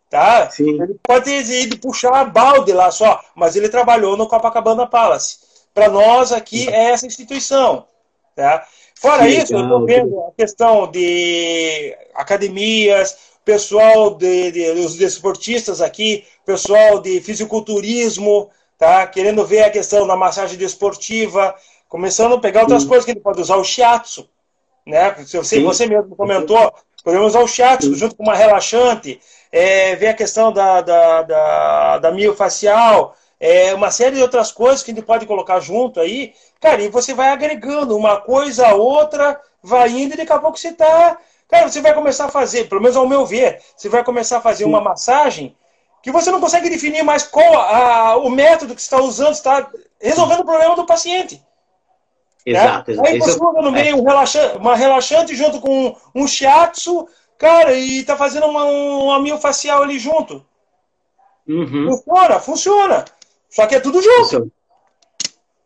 Tá? 0.09 0.49
Sim. 0.49 0.81
Ele 0.81 0.97
pode 1.03 1.25
ter 1.25 1.63
ido 1.63 1.77
puxar 1.79 2.23
balde 2.25 2.71
lá 2.71 2.89
só, 2.89 3.21
mas 3.35 3.55
ele 3.55 3.67
trabalhou 3.67 4.15
no 4.15 4.27
Copacabana 4.27 4.87
Palace. 4.87 5.39
Para 5.73 5.89
nós 5.89 6.31
aqui 6.31 6.69
é 6.69 6.91
essa 6.91 7.05
instituição. 7.05 7.85
Tá? 8.35 8.65
Fora 8.99 9.23
Sim, 9.23 9.37
isso, 9.37 9.53
eu 9.53 9.61
estou 9.61 9.85
vendo 9.85 10.19
a 10.21 10.31
questão 10.31 10.89
de 10.89 11.95
academias, 12.15 13.15
pessoal 13.45 14.15
de, 14.15 14.51
de, 14.51 14.73
dos 14.73 14.95
desportistas 14.95 15.81
aqui, 15.81 16.25
pessoal 16.45 16.99
de 16.99 17.21
fisiculturismo, 17.21 18.49
tá? 18.77 19.05
Querendo 19.07 19.45
ver 19.45 19.63
a 19.63 19.69
questão 19.69 20.07
da 20.07 20.15
massagem 20.15 20.57
desportiva, 20.57 21.55
começando 21.87 22.35
a 22.35 22.39
pegar 22.39 22.61
outras 22.61 22.83
Sim. 22.83 22.89
coisas 22.89 23.05
que 23.05 23.11
ele 23.11 23.19
pode 23.19 23.39
usar, 23.39 23.57
o 23.57 23.63
shiatsu, 23.63 24.27
né? 24.85 25.15
Você, 25.25 25.61
você 25.61 25.85
mesmo 25.85 26.15
comentou, 26.15 26.73
podemos 27.03 27.27
usar 27.27 27.41
o 27.41 27.47
shiatsu 27.47 27.93
junto 27.95 28.15
com 28.15 28.23
uma 28.23 28.35
relaxante, 28.35 29.19
é, 29.51 29.95
ver 29.95 30.07
a 30.07 30.13
questão 30.13 30.51
da, 30.51 30.81
da, 30.81 31.21
da, 31.21 31.97
da 31.99 32.11
miofacial, 32.11 33.15
é, 33.39 33.73
uma 33.73 33.91
série 33.91 34.15
de 34.15 34.21
outras 34.21 34.51
coisas 34.51 34.81
que 34.81 34.91
a 34.91 34.93
gente 34.93 35.05
pode 35.05 35.25
colocar 35.25 35.59
junto 35.59 35.99
aí, 35.99 36.33
cara, 36.59 36.81
e 36.81 36.89
você 36.89 37.13
vai 37.13 37.29
agregando 37.29 37.95
uma 37.95 38.19
coisa 38.19 38.67
a 38.67 38.73
outra, 38.73 39.39
vai 39.61 39.89
indo 39.89 40.13
e 40.13 40.17
daqui 40.17 40.31
a 40.31 40.39
pouco 40.39 40.57
você 40.57 40.69
está. 40.69 41.17
Cara, 41.47 41.69
você 41.69 41.81
vai 41.81 41.93
começar 41.93 42.25
a 42.25 42.29
fazer, 42.29 42.67
pelo 42.67 42.81
menos 42.81 42.97
ao 42.97 43.07
meu 43.07 43.25
ver, 43.25 43.61
você 43.75 43.87
vai 43.87 44.03
começar 44.03 44.39
a 44.39 44.41
fazer 44.41 44.65
uma 44.65 44.81
massagem 44.81 45.55
que 46.01 46.11
você 46.11 46.31
não 46.31 46.41
consegue 46.41 46.69
definir 46.69 47.03
mais 47.03 47.23
qual 47.23 47.53
a, 47.53 48.17
o 48.17 48.29
método 48.29 48.75
que 48.75 48.81
você 48.81 48.85
está 48.85 49.01
usando, 49.01 49.33
está 49.33 49.69
resolvendo 49.99 50.41
o 50.41 50.45
problema 50.45 50.75
do 50.75 50.85
paciente. 50.85 51.41
Exato, 52.45 52.91
né? 52.93 53.09
Aí 53.09 53.19
você 53.19 53.31
usa 53.31 53.61
no 53.61 53.71
meio 53.71 53.97
um 53.97 54.03
relaxante, 54.03 54.57
uma 54.57 54.75
relaxante 54.75 55.35
junto 55.35 55.59
com 55.59 55.95
um 56.15 56.27
shiatsu, 56.27 57.07
cara, 57.37 57.73
e 57.73 57.99
está 57.99 58.15
fazendo 58.15 58.47
uma, 58.47 58.63
um 58.63 59.11
amiofacial 59.11 59.83
ali 59.83 59.99
junto. 59.99 60.45
Uhum. 61.47 61.89
Funciona, 61.91 62.39
funciona. 62.39 63.05
Só 63.57 63.65
que 63.65 63.73
é 63.73 63.79
tudo 63.79 63.99
junto. 63.99 64.51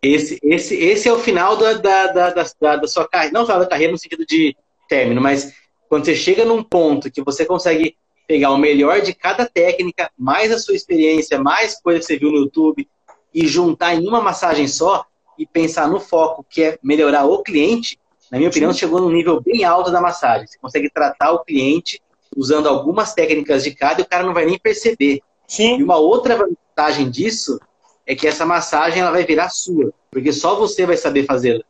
Esse, 0.02 0.39
esse, 0.42 0.76
esse 0.76 1.10
é 1.10 1.12
o 1.12 1.20
final 1.20 1.58
da, 1.58 1.74
da, 1.74 2.08
da, 2.08 2.30
da, 2.32 2.76
da 2.78 2.88
sua 2.88 3.06
carreira, 3.06 3.38
não 3.38 3.46
só 3.46 3.60
da 3.60 3.66
carreira 3.66 3.92
no 3.92 3.98
sentido 3.98 4.26
de 4.26 4.56
término, 4.88 5.20
mas 5.20 5.54
quando 5.89 6.06
você 6.06 6.16
chega 6.16 6.46
num 6.46 6.64
ponto 6.64 7.12
que 7.12 7.22
você 7.22 7.46
consegue 7.46 7.98
pegar 8.26 8.52
o 8.52 8.58
melhor 8.58 9.02
de 9.02 9.14
cada 9.14 9.46
técnica, 9.46 10.10
mais 10.18 10.54
a 10.54 10.58
sua 10.58 10.74
experiência, 10.74 11.38
mais 11.38 11.82
coisa 11.82 12.00
que 12.00 12.06
você 12.06 12.18
viu 12.18 12.32
no 12.32 12.38
YouTube, 12.38 12.88
e 13.34 13.46
juntar 13.46 13.94
em 13.94 14.08
uma 14.08 14.22
massagem 14.22 14.70
só 14.70 15.06
e 15.38 15.46
pensar 15.46 15.89
no 15.89 16.00
foco, 16.00 16.46
que 16.50 16.64
é 16.64 16.80
melhorar 16.82 17.26
o 17.26 17.44
cliente, 17.44 18.00
na 18.32 18.38
minha 18.38 18.50
opinião, 18.50 18.74
chegou 18.74 19.02
num 19.02 19.12
nível 19.12 19.42
bem 19.42 19.66
alto 19.66 19.92
da 19.92 20.00
massagem. 20.00 20.48
Você 20.48 20.58
consegue 20.58 20.89
tratar 20.89 21.34
o 21.34 21.44
cliente 21.44 22.02
usando 22.38 22.70
algumas 22.70 23.14
técnicas 23.14 23.66
de 23.66 23.76
cada 23.76 24.00
e 24.00 24.04
o 24.04 24.08
cara 24.08 24.24
não 24.24 24.34
vai 24.34 24.46
nem 24.46 24.58
perceber. 24.58 25.20
Sim. 25.46 25.78
E 25.78 25.84
uma 25.84 25.98
outra 25.98 26.38
vantagem 26.38 27.10
disso 27.10 27.60
é 28.06 28.16
que 28.16 28.28
essa 28.28 28.45
massagem 28.45 29.02
ela 29.02 29.12
vai 29.12 29.26
virar 29.26 29.49
sua, 29.49 29.93
porque 30.10 30.32
só 30.34 30.56
você 30.56 30.86
vai 30.86 30.97
saber 30.97 31.26
fazê-la. 31.26 31.64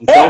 Então, 0.00 0.14
é, 0.14 0.28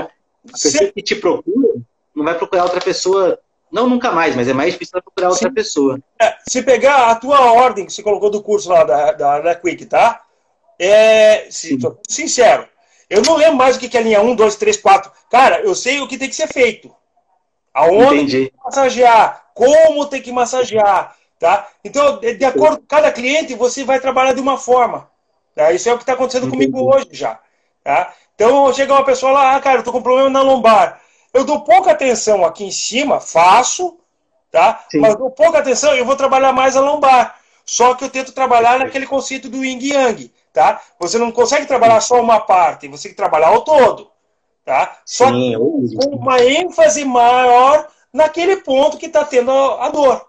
a 0.48 0.52
pessoa 0.52 0.92
que 0.92 1.02
te 1.02 1.14
procura, 1.16 1.74
não 2.14 2.24
vai 2.24 2.36
procurar 2.36 2.64
outra 2.64 2.80
pessoa, 2.80 3.38
não 3.70 3.88
nunca 3.88 4.12
mais, 4.12 4.36
mas 4.36 4.48
é 4.48 4.52
mais 4.52 4.72
difícil 4.72 5.02
procurar 5.02 5.30
outra 5.30 5.48
Sim. 5.48 5.54
pessoa. 5.54 5.98
É, 6.20 6.36
se 6.48 6.62
pegar 6.62 7.10
a 7.10 7.14
tua 7.16 7.52
ordem 7.52 7.86
que 7.86 7.92
você 7.92 8.02
colocou 8.02 8.30
do 8.30 8.42
curso 8.42 8.68
lá 8.68 8.84
da, 8.84 9.12
da, 9.12 9.40
da 9.40 9.54
Quick, 9.54 9.86
tá? 9.86 10.22
É, 10.78 11.48
se, 11.50 11.78
sincero, 12.08 12.68
eu 13.08 13.22
não 13.22 13.36
lembro 13.36 13.56
mais 13.56 13.76
o 13.76 13.80
que 13.80 13.96
é 13.96 14.02
linha 14.02 14.22
1, 14.22 14.34
2, 14.34 14.56
3, 14.56 14.76
4. 14.76 15.10
Cara, 15.30 15.60
eu 15.60 15.74
sei 15.74 16.00
o 16.00 16.08
que 16.08 16.18
tem 16.18 16.28
que 16.28 16.36
ser 16.36 16.48
feito. 16.48 16.94
Aonde 17.72 18.14
Entendi. 18.14 18.38
tem 18.38 18.50
que 18.50 18.64
massagear, 18.64 19.44
como 19.54 20.06
tem 20.06 20.22
que 20.22 20.32
massagear, 20.32 21.16
tá? 21.38 21.68
Então, 21.84 22.20
de 22.20 22.44
acordo 22.44 22.78
com 22.78 22.86
cada 22.86 23.10
cliente, 23.10 23.54
você 23.54 23.82
vai 23.82 23.98
trabalhar 23.98 24.32
de 24.32 24.40
uma 24.40 24.56
forma. 24.56 25.10
Tá? 25.54 25.72
Isso 25.72 25.88
é 25.88 25.92
o 25.92 25.96
que 25.96 26.02
está 26.02 26.14
acontecendo 26.14 26.48
Entendi. 26.48 26.70
comigo 26.70 26.94
hoje 26.94 27.08
já. 27.12 27.38
Tá? 27.82 28.12
Então, 28.34 28.72
chega 28.72 28.92
uma 28.92 29.04
pessoa 29.04 29.32
lá, 29.32 29.56
ah, 29.56 29.60
cara, 29.60 29.78
eu 29.78 29.84
tô 29.84 29.92
com 29.92 30.02
problema 30.02 30.28
na 30.28 30.42
lombar. 30.42 31.00
Eu 31.32 31.44
dou 31.44 31.62
pouca 31.62 31.92
atenção 31.92 32.44
aqui 32.44 32.64
em 32.64 32.70
cima, 32.70 33.20
faço, 33.20 33.98
tá? 34.50 34.84
Sim. 34.90 35.00
Mas 35.00 35.16
dou 35.16 35.30
pouca 35.30 35.58
atenção, 35.58 35.94
eu 35.94 36.04
vou 36.04 36.16
trabalhar 36.16 36.52
mais 36.52 36.76
a 36.76 36.80
lombar. 36.80 37.38
Só 37.66 37.94
que 37.94 38.04
eu 38.04 38.10
tento 38.10 38.32
trabalhar 38.32 38.78
naquele 38.78 39.06
conceito 39.06 39.48
do 39.48 39.64
yin 39.64 39.78
yang, 39.80 40.32
tá? 40.52 40.80
Você 41.00 41.18
não 41.18 41.32
consegue 41.32 41.66
trabalhar 41.66 42.00
só 42.00 42.20
uma 42.20 42.40
parte, 42.40 42.88
você 42.88 43.04
tem 43.04 43.10
que 43.12 43.16
trabalhar 43.16 43.52
o 43.52 43.62
todo, 43.62 44.10
tá? 44.64 44.98
Só 45.04 45.28
Sim, 45.28 45.54
com 45.56 46.16
uma 46.16 46.40
ênfase 46.40 47.04
maior 47.04 47.88
naquele 48.12 48.58
ponto 48.58 48.96
que 48.96 49.06
está 49.06 49.24
tendo 49.24 49.50
a 49.50 49.88
dor, 49.88 50.28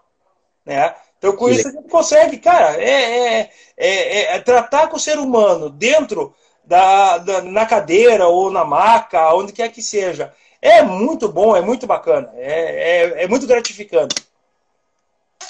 né? 0.64 0.94
Então, 1.18 1.34
com 1.34 1.48
isso, 1.48 1.68
a 1.68 1.70
gente 1.70 1.88
consegue, 1.88 2.38
cara, 2.38 2.80
é, 2.80 3.40
é, 3.40 3.50
é, 3.76 4.36
é 4.36 4.38
tratar 4.40 4.88
com 4.88 4.96
o 4.96 5.00
ser 5.00 5.18
humano 5.18 5.70
dentro 5.70 6.34
da, 6.64 7.18
da, 7.18 7.42
na 7.42 7.64
cadeira 7.64 8.26
ou 8.26 8.50
na 8.50 8.64
maca, 8.64 9.34
onde 9.34 9.52
quer 9.52 9.70
que 9.70 9.82
seja. 9.82 10.32
É 10.60 10.82
muito 10.82 11.28
bom, 11.28 11.56
é 11.56 11.60
muito 11.60 11.86
bacana, 11.86 12.30
é, 12.34 13.20
é, 13.20 13.24
é 13.24 13.28
muito 13.28 13.46
gratificante. 13.46 14.16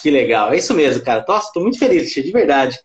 Que 0.03 0.11
legal, 0.11 0.53
é 0.53 0.59
isso 0.59 0.75
mesmo, 0.75 1.03
cara. 1.03 1.25
Nossa, 1.27 1.49
estou 1.49 1.62
muito 1.62 1.79
feliz, 1.79 2.12
de 2.12 2.31
verdade. 2.31 2.79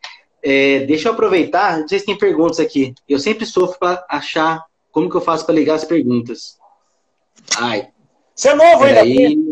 É, 0.43 0.79
deixa 0.79 1.09
eu 1.09 1.13
aproveitar, 1.13 1.79
não 1.79 1.87
sei 1.87 1.99
se 1.99 2.05
tem 2.05 2.17
perguntas 2.17 2.59
aqui. 2.59 2.95
Eu 3.07 3.19
sempre 3.19 3.45
sofro 3.45 3.77
para 3.77 4.03
achar 4.09 4.63
como 4.91 5.09
que 5.09 5.15
eu 5.15 5.21
faço 5.21 5.45
para 5.45 5.53
ligar 5.53 5.75
as 5.75 5.85
perguntas. 5.85 6.57
Ai. 7.57 7.89
Você 8.33 8.49
é 8.49 8.55
novo 8.55 8.83
ainda? 8.83 9.01
Aí... 9.01 9.50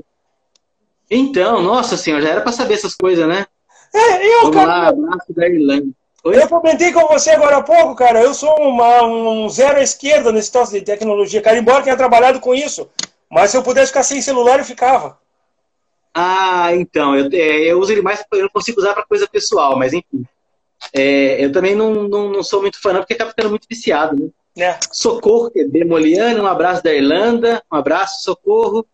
Então, 1.09 1.61
nossa 1.61 1.97
senhora, 1.97 2.23
já 2.23 2.29
era 2.29 2.41
para 2.41 2.51
saber 2.51 2.75
essas 2.75 2.95
coisas, 2.95 3.27
né? 3.27 3.45
É, 3.93 4.27
eu, 4.27 4.41
Vamos 4.41 4.55
cara... 4.55 4.67
lá, 4.67 4.87
abraço 4.89 5.33
da 5.33 5.47
Irlanda. 5.47 5.87
Oi? 6.23 6.41
Eu 6.41 6.49
comentei 6.49 6.91
com 6.91 7.07
você 7.07 7.31
agora 7.31 7.57
há 7.57 7.63
pouco, 7.63 7.95
cara. 7.95 8.21
Eu 8.21 8.33
sou 8.33 8.53
uma, 8.59 9.03
um 9.03 9.49
zero 9.49 9.79
à 9.79 9.81
esquerda 9.81 10.31
nesse 10.31 10.51
troço 10.51 10.73
de 10.73 10.81
tecnologia, 10.81 11.41
cara. 11.41 11.57
Embora 11.57 11.83
tenha 11.83 11.95
trabalhado 11.95 12.39
com 12.39 12.53
isso. 12.53 12.89
Mas 13.29 13.51
se 13.51 13.57
eu 13.57 13.63
pudesse 13.63 13.87
ficar 13.87 14.03
sem 14.03 14.21
celular, 14.21 14.59
eu 14.59 14.65
ficava. 14.65 15.17
Ah, 16.13 16.75
então. 16.75 17.15
Eu, 17.15 17.29
é, 17.31 17.71
eu 17.71 17.79
uso 17.79 17.91
ele 17.91 18.01
mais, 18.01 18.23
eu 18.33 18.41
não 18.43 18.49
consigo 18.49 18.79
usar 18.79 18.93
para 18.93 19.05
coisa 19.05 19.27
pessoal, 19.27 19.77
mas 19.77 19.93
enfim. 19.93 20.25
É, 20.93 21.43
eu 21.43 21.51
também 21.51 21.75
não, 21.75 22.07
não, 22.07 22.29
não, 22.29 22.43
sou 22.43 22.61
muito 22.61 22.81
fã, 22.81 22.93
não, 22.93 23.01
porque 23.01 23.13
acaba 23.13 23.31
ficando 23.31 23.49
muito 23.49 23.67
viciado, 23.69 24.15
né? 24.15 24.29
É. 24.57 24.79
Socorro, 24.91 25.51
é 25.55 25.63
Demoliano, 25.65 26.43
um 26.43 26.47
abraço 26.47 26.83
da 26.83 26.93
Irlanda, 26.93 27.63
um 27.71 27.75
abraço, 27.77 28.23
socorro. 28.23 28.85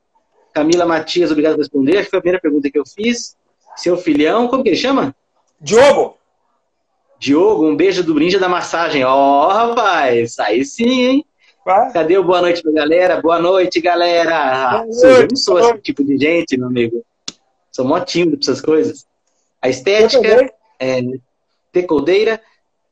Camila 0.55 0.85
Matias, 0.85 1.31
obrigado 1.31 1.55
por 1.55 1.59
responder. 1.59 1.97
Acho 1.97 2.05
que 2.05 2.11
foi 2.11 2.19
a 2.19 2.21
primeira 2.21 2.41
pergunta 2.41 2.71
que 2.71 2.79
eu 2.79 2.85
fiz. 2.85 3.35
Seu 3.75 3.97
filhão, 3.97 4.47
como 4.47 4.63
que 4.63 4.69
ele 4.69 4.77
chama? 4.77 5.13
Diogo. 5.59 6.17
Diogo, 7.19 7.67
um 7.67 7.75
beijo 7.75 8.01
do 8.01 8.15
Ninja 8.15 8.39
da 8.39 8.47
Massagem. 8.47 9.03
Ó, 9.03 9.47
oh, 9.47 9.51
rapaz, 9.51 10.39
aí 10.39 10.63
sim, 10.63 11.01
hein? 11.01 11.25
Cadê 11.91 12.17
o 12.17 12.23
boa 12.23 12.39
noite 12.39 12.61
pra 12.61 12.71
galera? 12.71 13.21
Boa 13.21 13.37
noite, 13.37 13.81
galera. 13.81 14.69
Boa 14.69 14.85
noite, 14.85 15.03
eu 15.03 15.27
não 15.27 15.35
sou 15.35 15.59
esse 15.59 15.77
tipo 15.79 16.05
de 16.05 16.17
gente, 16.17 16.55
meu 16.55 16.67
amigo. 16.67 17.03
Sou 17.69 17.83
mó 17.83 17.99
tímido 17.99 18.37
pra 18.37 18.45
essas 18.45 18.61
coisas. 18.61 19.05
A 19.61 19.67
estética, 19.67 20.53
é, 20.79 21.01
Tecoldeira, 21.73 22.41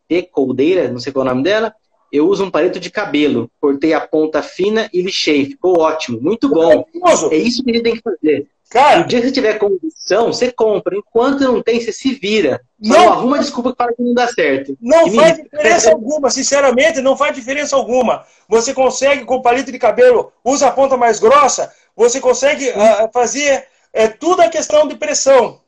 Tecoldeira, 0.09 0.91
não 0.91 0.99
sei 0.99 1.13
qual 1.13 1.25
é 1.25 1.29
o 1.29 1.33
nome 1.33 1.43
dela. 1.43 1.73
Eu 2.13 2.27
uso 2.29 2.45
um 2.45 2.51
palito 2.51 2.79
de 2.79 2.91
cabelo, 2.91 3.49
cortei 3.59 3.91
a 3.91 3.99
ponta 3.99 4.43
fina 4.43 4.87
e 4.93 5.01
lixei. 5.01 5.47
Ficou 5.47 5.79
ótimo, 5.79 6.21
muito 6.21 6.47
bom. 6.47 6.85
É 7.31 7.35
isso 7.35 7.63
que 7.63 7.71
a 7.71 7.73
gente 7.73 7.83
tem 7.83 7.95
que 7.95 8.03
fazer. 8.03 8.47
Cara, 8.69 9.01
o 9.01 9.07
dia 9.07 9.19
que 9.19 9.27
você 9.27 9.33
tiver 9.33 9.57
condição, 9.57 10.31
você 10.31 10.51
compra. 10.51 10.95
Enquanto 10.95 11.41
não 11.41 11.59
tem, 11.59 11.81
você 11.81 11.91
se 11.91 12.13
vira. 12.13 12.61
Só 12.83 12.93
não, 12.93 13.13
arruma 13.13 13.39
desculpa 13.39 13.75
para 13.75 13.93
que 13.93 14.03
não 14.03 14.13
dá 14.13 14.27
certo. 14.27 14.77
Não 14.79 15.05
que 15.05 15.15
faz 15.15 15.37
me... 15.37 15.43
diferença 15.43 15.91
alguma, 15.91 16.29
sinceramente, 16.29 17.01
não 17.01 17.17
faz 17.17 17.35
diferença 17.35 17.75
alguma. 17.75 18.23
Você 18.47 18.75
consegue, 18.75 19.25
com 19.25 19.41
palito 19.41 19.71
de 19.71 19.79
cabelo, 19.79 20.31
usa 20.45 20.67
a 20.67 20.71
ponta 20.71 20.95
mais 20.95 21.19
grossa, 21.19 21.73
você 21.95 22.19
consegue 22.19 22.69
uh, 22.69 23.09
fazer 23.11 23.65
é, 23.91 24.07
tudo 24.07 24.43
a 24.43 24.49
questão 24.49 24.87
de 24.87 24.95
pressão. 24.95 25.59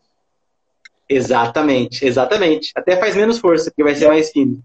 Exatamente, 1.09 2.05
exatamente. 2.05 2.71
Até 2.75 2.97
faz 2.97 3.15
menos 3.15 3.39
força, 3.39 3.71
porque 3.71 3.83
vai 3.83 3.95
ser 3.95 4.07
mais 4.07 4.29
fino. 4.29 4.61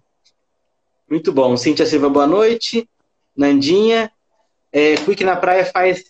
Muito 1.10 1.32
bom. 1.32 1.56
Cintia 1.56 1.84
Silva, 1.84 2.08
boa 2.08 2.26
noite. 2.26 2.88
Nandinha. 3.36 4.12
É, 4.72 4.94
que 4.94 5.24
na 5.24 5.34
praia 5.34 5.66
faz 5.66 6.04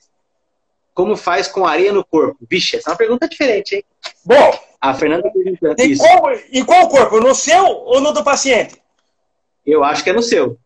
como 0.92 1.16
faz 1.16 1.48
com 1.48 1.66
areia 1.66 1.92
no 1.94 2.05
corpo? 2.05 2.36
Vixe, 2.48 2.76
essa 2.76 2.90
é 2.90 2.92
uma 2.92 2.98
pergunta 2.98 3.26
diferente, 3.26 3.76
hein? 3.76 3.84
Bom, 4.22 4.61
a 4.78 4.92
Fernanda 4.92 5.30
pergunta 5.30 5.82
isso. 5.82 6.03
Qual, 6.03 6.32
em 6.53 6.62
qual 6.62 6.88
corpo? 6.88 7.20
No 7.20 7.34
seu 7.34 7.64
ou 7.64 8.03
no 8.03 8.12
do 8.12 8.22
paciente? 8.22 8.76
Eu 9.64 9.82
acho 9.82 10.05
que 10.05 10.11
é 10.11 10.12
no 10.12 10.22
seu. 10.22 10.59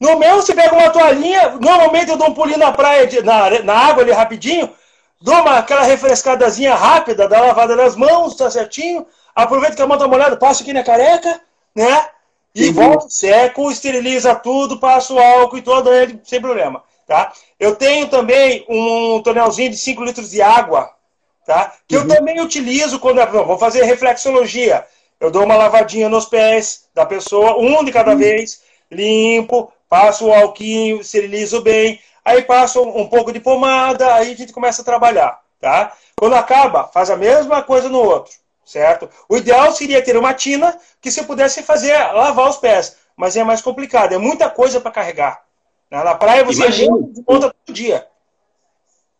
No 0.00 0.18
meu, 0.18 0.36
você 0.36 0.54
pega 0.54 0.74
uma 0.74 0.88
toalhinha, 0.88 1.58
normalmente 1.60 2.10
eu 2.10 2.16
dou 2.16 2.28
um 2.28 2.34
pulinho 2.34 2.58
na 2.58 2.72
praia, 2.72 3.08
na, 3.22 3.62
na 3.62 3.74
água 3.74 4.02
ali 4.02 4.12
rapidinho, 4.12 4.70
dou 5.20 5.34
uma, 5.34 5.58
aquela 5.58 5.82
refrescadazinha 5.82 6.74
rápida, 6.74 7.28
dá 7.28 7.40
lavada 7.40 7.76
nas 7.76 7.94
mãos, 7.94 8.36
tá 8.36 8.50
certinho, 8.50 9.06
aproveito 9.34 9.76
que 9.76 9.82
a 9.82 9.86
mão 9.86 9.98
tá 9.98 10.08
molhada, 10.08 10.36
passo 10.36 10.62
aqui 10.62 10.72
na 10.72 10.82
careca, 10.82 11.40
né? 11.74 12.08
E 12.54 12.70
volto, 12.70 13.10
seco, 13.10 13.70
esteriliza 13.70 14.34
tudo, 14.34 14.78
passo 14.78 15.18
álcool 15.18 15.58
e 15.58 15.62
todo 15.62 15.92
ele 15.92 16.20
sem 16.22 16.40
problema. 16.40 16.82
Tá? 17.06 17.32
Eu 17.58 17.74
tenho 17.74 18.08
também 18.08 18.64
um 18.68 19.20
tonelzinho 19.22 19.70
de 19.70 19.76
5 19.76 20.04
litros 20.04 20.30
de 20.30 20.40
água, 20.40 20.90
tá? 21.44 21.74
que 21.88 21.96
uhum. 21.96 22.02
eu 22.02 22.08
também 22.08 22.40
utilizo 22.40 23.00
quando 23.00 23.20
eu 23.20 23.46
vou 23.46 23.58
fazer 23.58 23.82
reflexologia. 23.82 24.86
Eu 25.18 25.30
dou 25.30 25.44
uma 25.44 25.56
lavadinha 25.56 26.08
nos 26.08 26.26
pés 26.26 26.84
da 26.94 27.04
pessoa, 27.04 27.58
um 27.58 27.84
de 27.84 27.90
cada 27.90 28.12
uhum. 28.12 28.18
vez, 28.18 28.62
limpo, 28.90 29.72
passo 29.88 30.26
o 30.26 30.32
alquinho, 30.32 31.00
esterilizo 31.00 31.60
bem, 31.60 32.00
aí 32.24 32.42
passo 32.42 32.82
um 32.82 33.06
pouco 33.06 33.32
de 33.32 33.40
pomada, 33.40 34.14
aí 34.14 34.32
a 34.32 34.36
gente 34.36 34.52
começa 34.52 34.82
a 34.82 34.84
trabalhar. 34.84 35.40
Tá? 35.60 35.92
Quando 36.16 36.34
acaba, 36.34 36.84
faz 36.84 37.10
a 37.10 37.16
mesma 37.16 37.62
coisa 37.62 37.88
no 37.88 37.98
outro, 37.98 38.32
certo? 38.64 39.08
O 39.28 39.36
ideal 39.36 39.72
seria 39.72 40.02
ter 40.02 40.16
uma 40.16 40.34
tina 40.34 40.76
que 41.00 41.10
você 41.10 41.22
pudesse 41.22 41.62
fazer 41.62 41.92
lavar 42.12 42.48
os 42.48 42.56
pés, 42.56 42.96
mas 43.16 43.36
é 43.36 43.44
mais 43.44 43.60
complicado, 43.60 44.14
é 44.14 44.18
muita 44.18 44.48
coisa 44.50 44.80
para 44.80 44.90
carregar. 44.90 45.44
Na 45.90 46.14
praia 46.14 46.44
você 46.44 46.62
Imagina. 46.62 46.96
conta 47.24 47.54
todo 47.64 47.74
dia. 47.74 48.06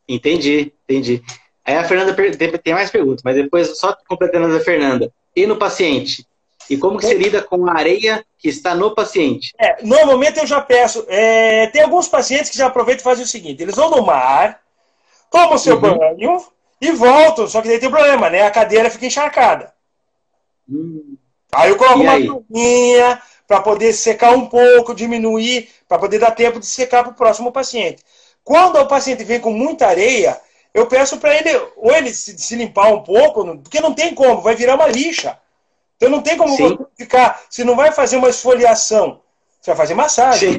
Entendi, 0.08 0.72
entendi. 0.84 1.22
Aí 1.64 1.76
a 1.76 1.84
Fernanda 1.84 2.14
tem 2.58 2.74
mais 2.74 2.90
perguntas, 2.90 3.22
mas 3.24 3.36
depois, 3.36 3.78
só 3.78 3.96
completando 4.08 4.54
a 4.54 4.60
Fernanda. 4.60 5.12
E 5.34 5.46
no 5.46 5.56
paciente? 5.56 6.26
E 6.68 6.76
como 6.76 6.98
que 6.98 7.06
você 7.06 7.14
lida 7.14 7.42
com 7.42 7.68
a 7.68 7.78
areia 7.78 8.24
que 8.38 8.48
está 8.48 8.74
no 8.74 8.94
paciente? 8.94 9.54
É, 9.58 9.82
normalmente 9.82 10.38
eu 10.38 10.46
já 10.46 10.60
peço. 10.60 11.04
É, 11.08 11.66
tem 11.68 11.82
alguns 11.82 12.08
pacientes 12.08 12.50
que 12.50 12.58
já 12.58 12.66
aproveitam 12.66 13.02
e 13.02 13.04
fazem 13.04 13.24
o 13.24 13.28
seguinte: 13.28 13.62
eles 13.62 13.76
vão 13.76 13.90
no 13.90 14.04
mar, 14.04 14.60
tomam 15.30 15.58
seu 15.58 15.76
uhum. 15.76 15.98
banho 15.98 16.44
e 16.86 16.92
voltam. 16.92 17.46
Só 17.46 17.60
que 17.60 17.68
daí 17.68 17.78
tem 17.78 17.90
problema, 17.90 18.30
né? 18.30 18.42
A 18.42 18.50
cadeira 18.50 18.90
fica 18.90 19.06
encharcada. 19.06 19.72
Hum. 20.68 21.16
Aí 21.52 21.70
eu 21.70 21.76
coloco 21.76 22.00
e 22.00 22.02
uma 22.02 22.12
aí? 22.12 23.18
para 23.46 23.60
poder 23.60 23.92
secar 23.92 24.32
um 24.32 24.46
pouco, 24.46 24.94
diminuir, 24.94 25.68
para 25.88 25.98
poder 25.98 26.18
dar 26.18 26.32
tempo 26.32 26.58
de 26.58 26.66
secar 26.66 27.02
para 27.02 27.12
o 27.12 27.16
próximo 27.16 27.52
paciente. 27.52 28.02
Quando 28.42 28.78
o 28.78 28.86
paciente 28.86 29.24
vem 29.24 29.40
com 29.40 29.50
muita 29.50 29.86
areia, 29.86 30.40
eu 30.72 30.86
peço 30.86 31.18
para 31.18 31.36
ele, 31.36 31.50
ou 31.76 31.92
ele 31.92 32.12
se, 32.12 32.36
se, 32.36 32.56
limpar 32.56 32.92
um 32.92 33.02
pouco, 33.02 33.58
porque 33.58 33.80
não 33.80 33.94
tem 33.94 34.14
como, 34.14 34.42
vai 34.42 34.54
virar 34.54 34.74
uma 34.74 34.88
lixa. 34.88 35.38
Então 35.96 36.10
não 36.10 36.20
tem 36.20 36.36
como 36.36 36.56
você 36.56 36.76
ficar, 36.96 37.42
se 37.48 37.62
não 37.62 37.76
vai 37.76 37.92
fazer 37.92 38.16
uma 38.16 38.28
esfoliação, 38.28 39.20
você 39.60 39.70
vai 39.70 39.76
fazer 39.76 39.94
massagem. 39.94 40.58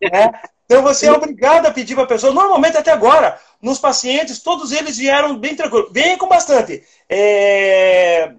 Né? 0.00 0.40
Então 0.64 0.82
você 0.82 1.06
é 1.06 1.12
obrigado 1.12 1.66
a 1.66 1.70
pedir 1.70 1.94
para 1.94 2.04
a 2.04 2.08
pessoa, 2.08 2.32
normalmente 2.32 2.76
até 2.76 2.92
agora, 2.92 3.40
nos 3.60 3.78
pacientes, 3.78 4.40
todos 4.40 4.72
eles 4.72 4.96
vieram 4.96 5.36
bem 5.36 5.54
tranquilos, 5.54 5.90
vem 5.92 6.16
com 6.16 6.28
bastante. 6.28 6.82
É... 7.08 8.32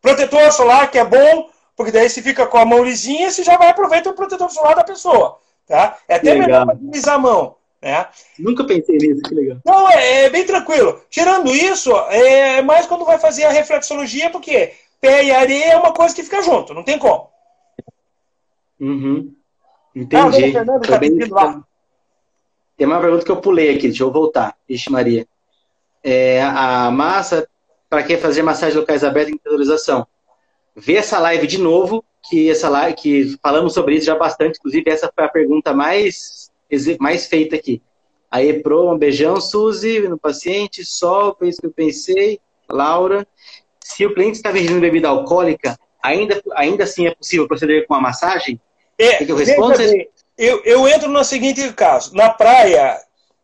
Protetor 0.00 0.52
solar, 0.52 0.90
que 0.90 0.98
é 0.98 1.04
bom, 1.04 1.50
porque 1.76 1.92
daí 1.92 2.08
se 2.08 2.22
fica 2.22 2.46
com 2.46 2.58
a 2.58 2.64
mão 2.64 2.84
lisinha, 2.84 3.30
você 3.30 3.42
já 3.42 3.56
vai 3.56 3.68
aproveitar 3.68 4.10
o 4.10 4.14
protetor 4.14 4.50
solar 4.50 4.74
da 4.74 4.84
pessoa. 4.84 5.38
Tá? 5.66 5.98
É 6.08 6.16
até 6.16 6.34
melhor 6.34 6.66
utilizar 6.68 7.16
a 7.16 7.18
mão. 7.18 7.56
Né? 7.80 8.06
Nunca 8.38 8.64
pensei 8.64 8.96
nisso, 8.96 9.22
que 9.22 9.34
legal. 9.34 9.58
Não, 9.64 9.88
é, 9.88 10.24
é, 10.24 10.30
bem 10.30 10.44
tranquilo. 10.44 11.00
Tirando 11.08 11.54
isso, 11.54 11.94
é 12.10 12.62
mais 12.62 12.86
quando 12.86 13.04
vai 13.04 13.18
fazer 13.18 13.44
a 13.44 13.52
reflexologia, 13.52 14.30
porque 14.30 14.72
pé 15.00 15.24
e 15.24 15.30
areia 15.30 15.72
é 15.72 15.76
uma 15.76 15.92
coisa 15.92 16.14
que 16.14 16.22
fica 16.22 16.42
junto, 16.42 16.74
não 16.74 16.82
tem 16.82 16.98
como. 16.98 17.28
Uhum. 18.80 19.34
Entendi. 19.94 20.16
Ah, 20.16 20.52
Fernando, 20.52 20.88
tá 20.88 20.98
bem... 20.98 21.18
lá. 21.28 21.62
Tem 22.78 22.86
uma 22.86 23.00
pergunta 23.00 23.24
que 23.24 23.30
eu 23.30 23.40
pulei 23.40 23.70
aqui, 23.70 23.88
deixa 23.88 24.04
eu 24.04 24.12
voltar. 24.12 24.56
Ixi, 24.68 24.90
Maria. 24.90 25.26
É, 26.02 26.40
a 26.40 26.88
massa, 26.92 27.46
para 27.90 28.04
que 28.04 28.16
fazer 28.16 28.42
massagem 28.42 28.78
locais 28.78 29.02
abertas 29.02 29.34
em 29.34 29.40
autorização? 29.44 30.06
Vê 30.76 30.94
essa 30.94 31.18
live 31.18 31.44
de 31.48 31.58
novo, 31.58 32.04
que 32.30 32.48
essa 32.48 32.68
live, 32.68 32.94
que 32.94 33.36
falamos 33.42 33.74
sobre 33.74 33.96
isso 33.96 34.06
já 34.06 34.14
bastante, 34.14 34.58
inclusive 34.58 34.88
essa 34.88 35.10
foi 35.12 35.24
a 35.24 35.28
pergunta 35.28 35.74
mais, 35.74 36.52
mais 37.00 37.26
feita 37.26 37.56
aqui. 37.56 37.82
Aí, 38.30 38.62
Pro, 38.62 38.92
um 38.92 38.96
beijão, 38.96 39.40
Suzy, 39.40 40.00
no 40.00 40.16
paciente, 40.16 40.84
Sol, 40.84 41.34
foi 41.36 41.48
isso 41.48 41.60
que 41.60 41.66
eu 41.66 41.72
pensei, 41.72 42.38
Laura. 42.70 43.26
Se 43.82 44.06
o 44.06 44.14
cliente 44.14 44.36
está 44.36 44.52
vendendo 44.52 44.80
bebida 44.80 45.08
alcoólica, 45.08 45.76
ainda, 46.00 46.40
ainda 46.54 46.84
assim 46.84 47.08
é 47.08 47.14
possível 47.14 47.48
proceder 47.48 47.88
com 47.88 47.94
a 47.94 48.00
massagem? 48.00 48.60
É, 48.96 49.24
que 49.24 49.32
eu 49.32 49.36
respondo? 49.36 49.74
Eu, 50.38 50.62
eu 50.64 50.86
entro 50.88 51.08
no 51.08 51.24
seguinte 51.24 51.72
caso. 51.72 52.14
Na 52.14 52.30
praia, 52.30 52.96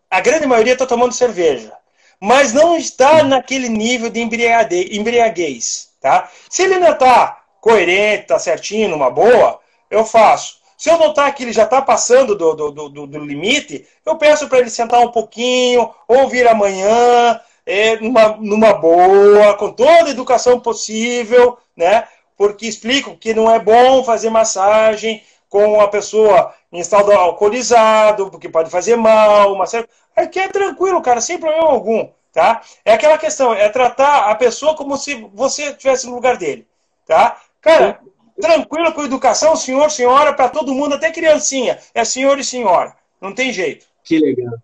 a 0.09 0.21
grande 0.21 0.47
maioria 0.47 0.75
está 0.75 0.87
tomando 0.87 1.13
cerveja, 1.13 1.73
mas 2.21 2.53
não 2.53 2.77
está 2.77 3.25
naquele 3.25 3.69
nível 3.69 4.09
de 4.09 4.21
embriaguez. 4.21 5.89
Tá? 6.01 6.31
Se 6.49 6.63
ele 6.63 6.75
ainda 6.75 6.91
está 6.91 7.43
coerente, 7.61 8.23
está 8.23 8.39
certinho, 8.39 8.91
numa 8.91 9.11
boa, 9.11 9.59
eu 9.91 10.05
faço. 10.05 10.63
Se 10.77 10.89
eu 10.89 10.99
notar 10.99 11.35
que 11.35 11.43
ele 11.43 11.53
já 11.53 11.65
está 11.65 11.83
passando 11.83 12.37
do, 12.37 12.55
do, 12.55 12.71
do, 12.71 13.07
do, 13.07 13.19
limite, 13.19 13.87
eu 14.05 14.17
peço 14.17 14.49
para 14.49 14.59
ele 14.59 14.71
sentar 14.71 15.01
um 15.01 15.11
pouquinho, 15.11 15.91
ou 16.07 16.29
vir 16.29 16.47
amanhã, 16.47 17.41
é, 17.67 17.97
numa, 17.97 18.37
numa 18.37 18.75
boa, 18.75 19.55
com 19.55 19.73
toda 19.73 20.05
a 20.05 20.11
educação 20.11 20.61
possível, 20.61 21.59
né? 21.77 22.07
Porque 22.37 22.67
explico 22.67 23.17
que 23.17 23.33
não 23.33 23.51
é 23.51 23.59
bom 23.59 24.05
fazer 24.05 24.29
massagem 24.29 25.23
com 25.49 25.81
a 25.81 25.89
pessoa 25.89 26.55
em 26.73 26.81
estado 26.81 27.13
alcoolizado, 27.13 28.31
porque 28.31 28.49
pode 28.49 28.71
fazer 28.71 28.97
mal, 28.97 29.53
uma 29.53 29.67
série. 29.67 29.89
Aqui 30.17 30.39
é 30.39 30.49
tranquilo, 30.49 31.01
cara, 31.01 31.21
sem 31.21 31.39
problema 31.39 31.69
algum, 31.69 32.09
tá? 32.33 32.63
É 32.85 32.93
aquela 32.93 33.19
questão, 33.19 33.55
é 33.55 33.69
tratar 33.69 34.31
a 34.31 34.35
pessoa 34.35 34.75
como 34.75 34.97
se 34.97 35.15
você 35.33 35.71
estivesse 35.71 36.07
no 36.07 36.15
lugar 36.15 36.37
dele, 36.37 36.67
tá? 37.07 37.41
Cara, 37.61 38.01
tranquilo 38.41 38.93
com 38.93 39.05
educação, 39.05 39.57
senhor, 39.57 39.91
senhora, 39.91 40.33
para 40.33 40.49
todo 40.49 40.75
mundo, 40.75 40.95
até 40.95 41.11
criancinha. 41.11 41.79
É 41.95 42.05
senhor 42.05 42.39
e 42.39 42.45
senhora. 42.45 42.95
Não 43.21 43.33
tem 43.33 43.53
jeito. 43.53 43.87
Que 44.03 44.19
legal. 44.19 44.55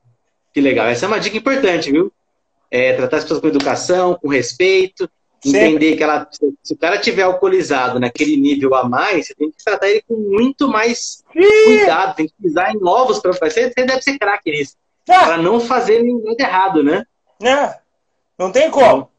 Que 0.53 0.61
legal. 0.61 0.87
Essa 0.89 1.07
é 1.07 1.09
uma 1.09 1.21
dica 1.21 1.37
importante, 1.37 1.91
viu? 1.91 2.13
É, 2.71 2.93
tratar 2.93 3.19
as 3.19 3.23
pessoas 3.25 3.41
com 3.41 3.49
educação, 3.49 4.19
com 4.21 4.29
respeito, 4.29 5.11
entender 5.45 5.97
que 5.97 6.03
ela, 6.03 6.29
se 6.63 6.75
o 6.75 6.77
cara 6.77 6.99
tiver 6.99 7.23
alcoolizado 7.23 7.99
naquele 7.99 8.37
nível 8.37 8.75
a 8.75 8.89
mais, 8.89 9.27
você 9.27 9.35
tem 9.35 9.51
que 9.51 9.65
tratar 9.65 9.89
ele 9.89 10.03
com 10.07 10.15
muito 10.15 10.69
mais 10.69 11.23
cuidado, 11.33 12.17
tem 12.17 12.27
que 12.27 12.35
pisar 12.43 12.75
em 12.75 12.79
novos 12.79 13.19
para 13.19 13.33
você, 13.33 13.71
você 13.71 13.87
deve 13.87 14.03
ser 14.03 14.19
craque 14.19 14.51
nisso. 14.51 14.75
Ah. 15.09 15.27
Para 15.27 15.37
não 15.39 15.61
fazer 15.61 16.03
nada 16.03 16.37
errado, 16.43 16.83
né? 16.83 17.05
É. 17.43 17.79
Não 18.39 18.53
tem 18.53 18.71
como. 18.71 19.11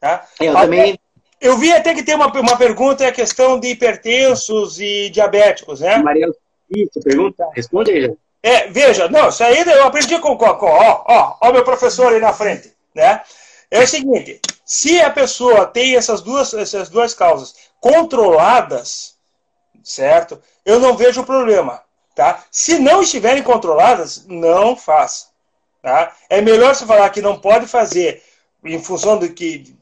Tá? 0.00 0.26
É, 0.40 0.48
eu 0.48 0.54
também. 0.54 0.98
Eu 1.40 1.58
vi 1.58 1.72
até 1.72 1.94
que 1.94 2.02
tem 2.02 2.14
uma, 2.14 2.26
uma 2.26 2.56
pergunta, 2.56 3.04
é 3.04 3.08
a 3.08 3.12
questão 3.12 3.60
de 3.60 3.68
hipertensos 3.68 4.80
e 4.80 5.10
diabéticos, 5.10 5.80
né? 5.80 5.98
Maria, 5.98 6.28
isso, 6.70 7.00
pergunta, 7.02 7.46
responde 7.54 7.90
aí, 7.90 8.02
já. 8.02 8.12
É, 8.42 8.66
veja, 8.68 9.08
não, 9.08 9.28
isso 9.28 9.42
aí 9.42 9.58
eu 9.58 9.84
aprendi 9.84 10.18
com 10.18 10.32
o 10.32 10.36
Coco, 10.36 10.66
ó, 10.66 11.04
ó, 11.06 11.36
ó, 11.40 11.52
meu 11.52 11.64
professor 11.64 12.12
aí 12.12 12.20
na 12.20 12.32
frente, 12.32 12.72
né? 12.94 13.22
É 13.70 13.82
o 13.82 13.86
seguinte, 13.86 14.40
se 14.64 15.00
a 15.00 15.10
pessoa 15.10 15.66
tem 15.66 15.96
essas 15.96 16.20
duas, 16.20 16.54
essas 16.54 16.88
duas 16.88 17.12
causas 17.12 17.54
controladas, 17.80 19.16
certo? 19.82 20.40
Eu 20.64 20.80
não 20.80 20.96
vejo 20.96 21.24
problema, 21.24 21.82
tá? 22.14 22.44
Se 22.50 22.78
não 22.78 23.02
estiverem 23.02 23.42
controladas, 23.42 24.24
não 24.26 24.74
faça, 24.74 25.26
tá? 25.82 26.16
É 26.30 26.40
melhor 26.40 26.74
você 26.74 26.86
falar 26.86 27.10
que 27.10 27.20
não 27.20 27.38
pode 27.38 27.66
fazer 27.66 28.22
em 28.64 28.82
função 28.82 29.18
do 29.18 29.28
que 29.30 29.76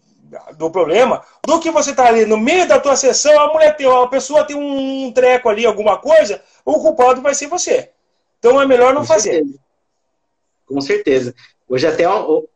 do 0.56 0.70
problema, 0.70 1.22
do 1.46 1.60
que 1.60 1.70
você 1.70 1.94
tá 1.94 2.06
ali 2.06 2.24
no 2.24 2.38
meio 2.38 2.66
da 2.66 2.80
tua 2.80 2.96
sessão, 2.96 3.38
a 3.38 3.52
mulher 3.52 3.76
tem, 3.76 3.86
a 3.86 4.06
pessoa 4.06 4.44
tem 4.44 4.56
um 4.56 5.12
treco 5.12 5.48
ali, 5.48 5.66
alguma 5.66 5.98
coisa, 5.98 6.42
o 6.64 6.80
culpado 6.80 7.20
vai 7.20 7.34
ser 7.34 7.48
você. 7.48 7.90
Então 8.38 8.60
é 8.60 8.66
melhor 8.66 8.94
não 8.94 9.02
Com 9.02 9.06
fazer. 9.06 9.32
Certeza. 9.32 9.58
Com 10.66 10.80
certeza. 10.80 11.34
Hoje 11.68 11.86
até 11.86 12.04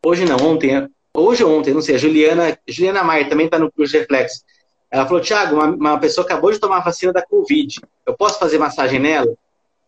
hoje 0.03 0.25
não, 0.25 0.37
ontem 0.37 0.89
hoje 1.21 1.43
ou 1.43 1.57
ontem, 1.57 1.73
não 1.73 1.81
sei, 1.81 1.95
a 1.95 1.97
Juliana, 1.97 2.57
Juliana 2.67 3.03
Maia 3.03 3.27
também 3.27 3.45
está 3.45 3.57
no 3.57 3.71
curso 3.71 3.93
de 3.93 3.99
reflexo. 3.99 4.43
Ela 4.89 5.05
falou, 5.05 5.21
Tiago, 5.21 5.55
uma, 5.55 5.65
uma, 5.67 5.99
pessoa 5.99 6.25
acabou 6.25 6.51
de 6.51 6.59
tomar 6.59 6.77
a 6.77 6.83
vacina 6.83 7.11
da 7.11 7.21
Covid. 7.21 7.81
Eu 8.05 8.15
posso 8.15 8.39
fazer 8.39 8.57
massagem 8.57 8.99
nela? 8.99 9.33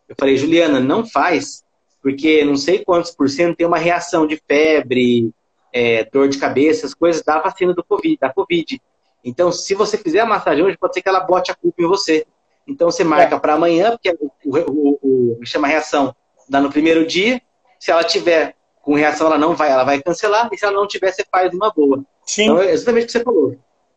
Eu 0.08 0.16
falei, 0.20 0.36
Juliana, 0.36 0.80
não 0.80 1.06
faz, 1.06 1.64
porque 2.02 2.44
não 2.44 2.56
sei 2.56 2.84
quantos 2.84 3.12
por 3.12 3.30
cento 3.30 3.56
tem 3.56 3.68
uma 3.68 3.78
reação 3.78 4.28
de 4.28 4.42
febre, 4.48 5.32
é, 5.72 6.04
dor 6.04 6.28
de 6.28 6.38
cabeça, 6.38 6.86
as 6.86 6.94
coisas 6.94 7.22
da 7.22 7.40
vacina 7.40 7.74
do 7.74 7.84
COVID, 7.84 8.18
da 8.20 8.34
Covid. 8.34 8.82
Então, 9.24 9.52
se 9.52 9.74
você 9.76 9.98
fizer 9.98 10.20
a 10.22 10.26
massagem 10.26 10.64
hoje, 10.64 10.78
pode 10.78 10.94
ser 10.94 11.02
que 11.02 11.10
ela 11.10 11.20
bote 11.20 11.52
a 11.52 11.56
culpa 11.56 11.82
em 11.82 11.88
você. 11.88 12.26
Então, 12.68 12.90
você 12.90 13.04
marca 13.04 13.36
é. 13.36 13.40
para 13.40 13.54
amanhã, 13.54 13.92
porque 13.92 14.10
o, 14.20 14.32
o, 14.46 15.38
o, 15.40 15.46
chama 15.46 15.68
reação 15.68 16.16
dá 16.48 16.60
no 16.60 16.72
primeiro 16.72 17.06
dia. 17.06 17.42
Se 17.80 17.92
ela 17.92 18.04
tiver 18.04 18.56
com 18.82 18.96
reação 18.96 19.28
ela 19.28 19.38
não 19.38 19.56
vai, 19.56 19.72
ela 19.72 19.84
vai 19.84 20.02
cancelar, 20.02 20.50
e 20.52 20.58
se 20.58 20.66
ela 20.66 20.76
não 20.76 20.88
tiver, 20.88 21.12
você 21.12 21.26
faz 21.30 21.54
uma 21.54 21.72
boa. 21.72 22.04
Sim. 22.26 22.44
Então 22.44 22.62
é 22.62 22.72
exatamente 22.72 23.04
o 23.04 23.06
que 23.08 23.12
você 23.12 23.24
falou. 23.24 23.56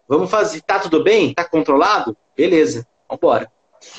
Vamos 0.09 0.30
fazer, 0.30 0.61
tá 0.62 0.78
tudo 0.78 1.03
bem? 1.03 1.35
Tá 1.35 1.45
controlado? 1.45 2.16
Beleza, 2.37 2.87
vambora. 3.09 3.51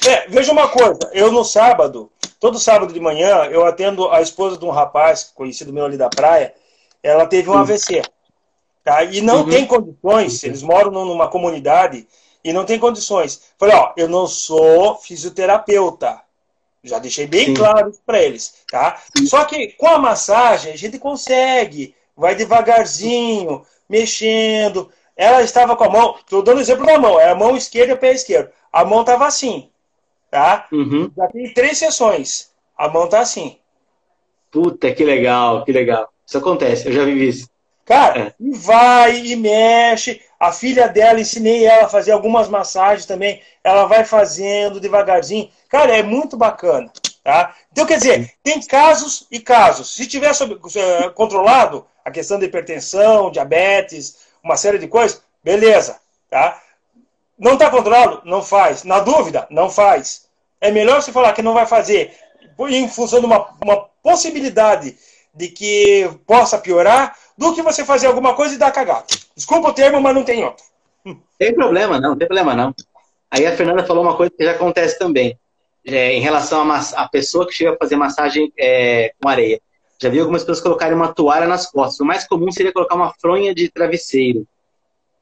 É, 0.07 0.27
veja 0.27 0.51
uma 0.51 0.69
coisa, 0.69 0.99
eu 1.13 1.31
no 1.31 1.43
sábado, 1.43 2.11
todo 2.39 2.59
sábado 2.59 2.93
de 2.93 2.99
manhã, 2.99 3.45
eu 3.45 3.65
atendo 3.65 4.09
a 4.09 4.21
esposa 4.21 4.57
de 4.57 4.65
um 4.65 4.69
rapaz, 4.69 5.31
conhecido 5.35 5.73
meu 5.73 5.85
ali 5.85 5.97
da 5.97 6.09
praia, 6.09 6.53
ela 7.01 7.25
teve 7.25 7.49
um 7.49 7.57
AVC. 7.57 8.01
Tá? 8.83 9.03
E 9.03 9.21
não 9.21 9.43
uhum. 9.43 9.49
tem 9.49 9.65
condições, 9.65 10.43
eles 10.43 10.61
moram 10.61 10.91
numa 10.91 11.29
comunidade 11.29 12.07
e 12.43 12.51
não 12.51 12.65
tem 12.65 12.77
condições. 12.77 13.41
Falei, 13.57 13.75
ó, 13.75 13.93
eu 13.95 14.09
não 14.09 14.27
sou 14.27 14.97
fisioterapeuta. 14.97 16.21
Já 16.83 16.99
deixei 16.99 17.25
bem 17.25 17.47
Sim. 17.47 17.53
claro 17.53 17.89
isso 17.89 18.01
para 18.05 18.21
eles, 18.21 18.55
tá? 18.69 19.01
Só 19.25 19.45
que 19.45 19.69
com 19.73 19.87
a 19.87 19.97
massagem 19.97 20.73
a 20.73 20.77
gente 20.77 20.99
consegue, 20.99 21.95
vai 22.15 22.35
devagarzinho, 22.35 23.65
mexendo. 23.87 24.91
Ela 25.15 25.41
estava 25.41 25.75
com 25.75 25.83
a 25.85 25.89
mão, 25.89 26.15
estou 26.17 26.41
dando 26.41 26.59
exemplo 26.59 26.85
da 26.85 26.99
mão, 26.99 27.19
é 27.19 27.29
a 27.29 27.35
mão 27.35 27.55
esquerda 27.55 27.93
e 27.93 27.95
o 27.95 27.99
pé 27.99 28.11
esquerdo. 28.11 28.51
A 28.71 28.83
mão 28.83 29.01
estava 29.01 29.25
assim, 29.25 29.69
tá? 30.29 30.67
Uhum. 30.71 31.09
Já 31.15 31.27
tem 31.27 31.53
três 31.53 31.77
sessões, 31.77 32.51
a 32.77 32.89
mão 32.89 33.07
tá 33.07 33.19
assim. 33.19 33.57
Puta, 34.51 34.91
que 34.91 35.05
legal, 35.05 35.63
que 35.63 35.71
legal. 35.71 36.11
Isso 36.27 36.37
acontece, 36.37 36.87
eu 36.87 36.91
já 36.91 37.05
vi 37.05 37.27
isso. 37.27 37.49
Cara, 37.85 38.27
é. 38.27 38.33
e 38.39 38.51
vai 38.57 39.25
e 39.25 39.35
mexe. 39.35 40.21
A 40.43 40.51
filha 40.51 40.89
dela, 40.89 41.21
ensinei 41.21 41.65
ela 41.65 41.85
a 41.85 41.89
fazer 41.89 42.11
algumas 42.11 42.49
massagens 42.49 43.05
também. 43.05 43.41
Ela 43.63 43.85
vai 43.85 44.03
fazendo 44.03 44.77
devagarzinho. 44.77 45.49
Cara, 45.69 45.95
é 45.95 46.03
muito 46.03 46.35
bacana. 46.35 46.91
Tá? 47.23 47.55
Então, 47.71 47.85
quer 47.85 47.97
dizer, 47.97 48.33
tem 48.43 48.61
casos 48.61 49.25
e 49.31 49.39
casos. 49.39 49.95
Se 49.95 50.05
tiver 50.05 50.33
sob, 50.33 50.55
uh, 50.55 51.11
controlado 51.13 51.87
a 52.03 52.11
questão 52.11 52.37
da 52.37 52.45
hipertensão, 52.45 53.31
diabetes, 53.31 54.17
uma 54.43 54.57
série 54.57 54.77
de 54.77 54.85
coisas, 54.89 55.21
beleza. 55.41 55.97
Tá? 56.29 56.61
Não 57.39 57.53
está 57.53 57.69
controlado? 57.69 58.21
Não 58.25 58.43
faz. 58.43 58.83
Na 58.83 58.99
dúvida? 58.99 59.47
Não 59.49 59.69
faz. 59.69 60.27
É 60.59 60.69
melhor 60.71 61.01
você 61.01 61.13
falar 61.13 61.31
que 61.31 61.41
não 61.41 61.53
vai 61.53 61.65
fazer 61.65 62.17
em 62.67 62.89
função 62.89 63.21
de 63.21 63.25
uma, 63.25 63.55
uma 63.63 63.77
possibilidade 64.03 64.97
de 65.33 65.47
que 65.47 66.11
possa 66.27 66.57
piorar 66.57 67.15
do 67.37 67.55
que 67.55 67.61
você 67.61 67.85
fazer 67.85 68.07
alguma 68.07 68.33
coisa 68.33 68.55
e 68.55 68.57
dar 68.57 68.73
cagada. 68.73 69.05
Desculpa 69.35 69.69
o 69.69 69.73
termo, 69.73 69.99
mas 69.99 70.15
não 70.15 70.23
tem 70.23 70.43
outro. 70.43 70.63
Tem 71.37 71.53
problema 71.53 71.99
não, 71.99 72.17
tem 72.17 72.27
problema 72.27 72.55
não. 72.55 72.73
Aí 73.29 73.45
a 73.45 73.55
Fernanda 73.55 73.85
falou 73.85 74.03
uma 74.03 74.15
coisa 74.15 74.31
que 74.31 74.43
já 74.43 74.51
acontece 74.51 74.97
também, 74.97 75.37
é, 75.85 76.13
em 76.13 76.21
relação 76.21 76.69
à 76.71 77.07
pessoa 77.09 77.47
que 77.47 77.53
chega 77.53 77.73
a 77.73 77.77
fazer 77.77 77.95
massagem 77.95 78.53
é, 78.57 79.11
com 79.21 79.27
areia. 79.27 79.59
Já 80.01 80.09
vi 80.09 80.19
algumas 80.19 80.43
pessoas 80.43 80.61
colocarem 80.61 80.95
uma 80.95 81.13
toalha 81.13 81.47
nas 81.47 81.69
costas. 81.69 81.99
O 81.99 82.05
mais 82.05 82.27
comum 82.27 82.51
seria 82.51 82.71
colocar 82.71 82.95
uma 82.95 83.13
fronha 83.19 83.53
de 83.53 83.69
travesseiro. 83.69 84.47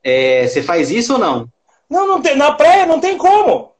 É, 0.03 0.47
você 0.47 0.61
faz 0.61 0.91
isso 0.91 1.13
ou 1.13 1.19
não? 1.19 1.47
Não, 1.89 2.07
não 2.07 2.21
tem, 2.21 2.35
na 2.35 2.51
praia 2.51 2.85
não 2.85 2.99
tem 2.99 3.17
como. 3.17 3.71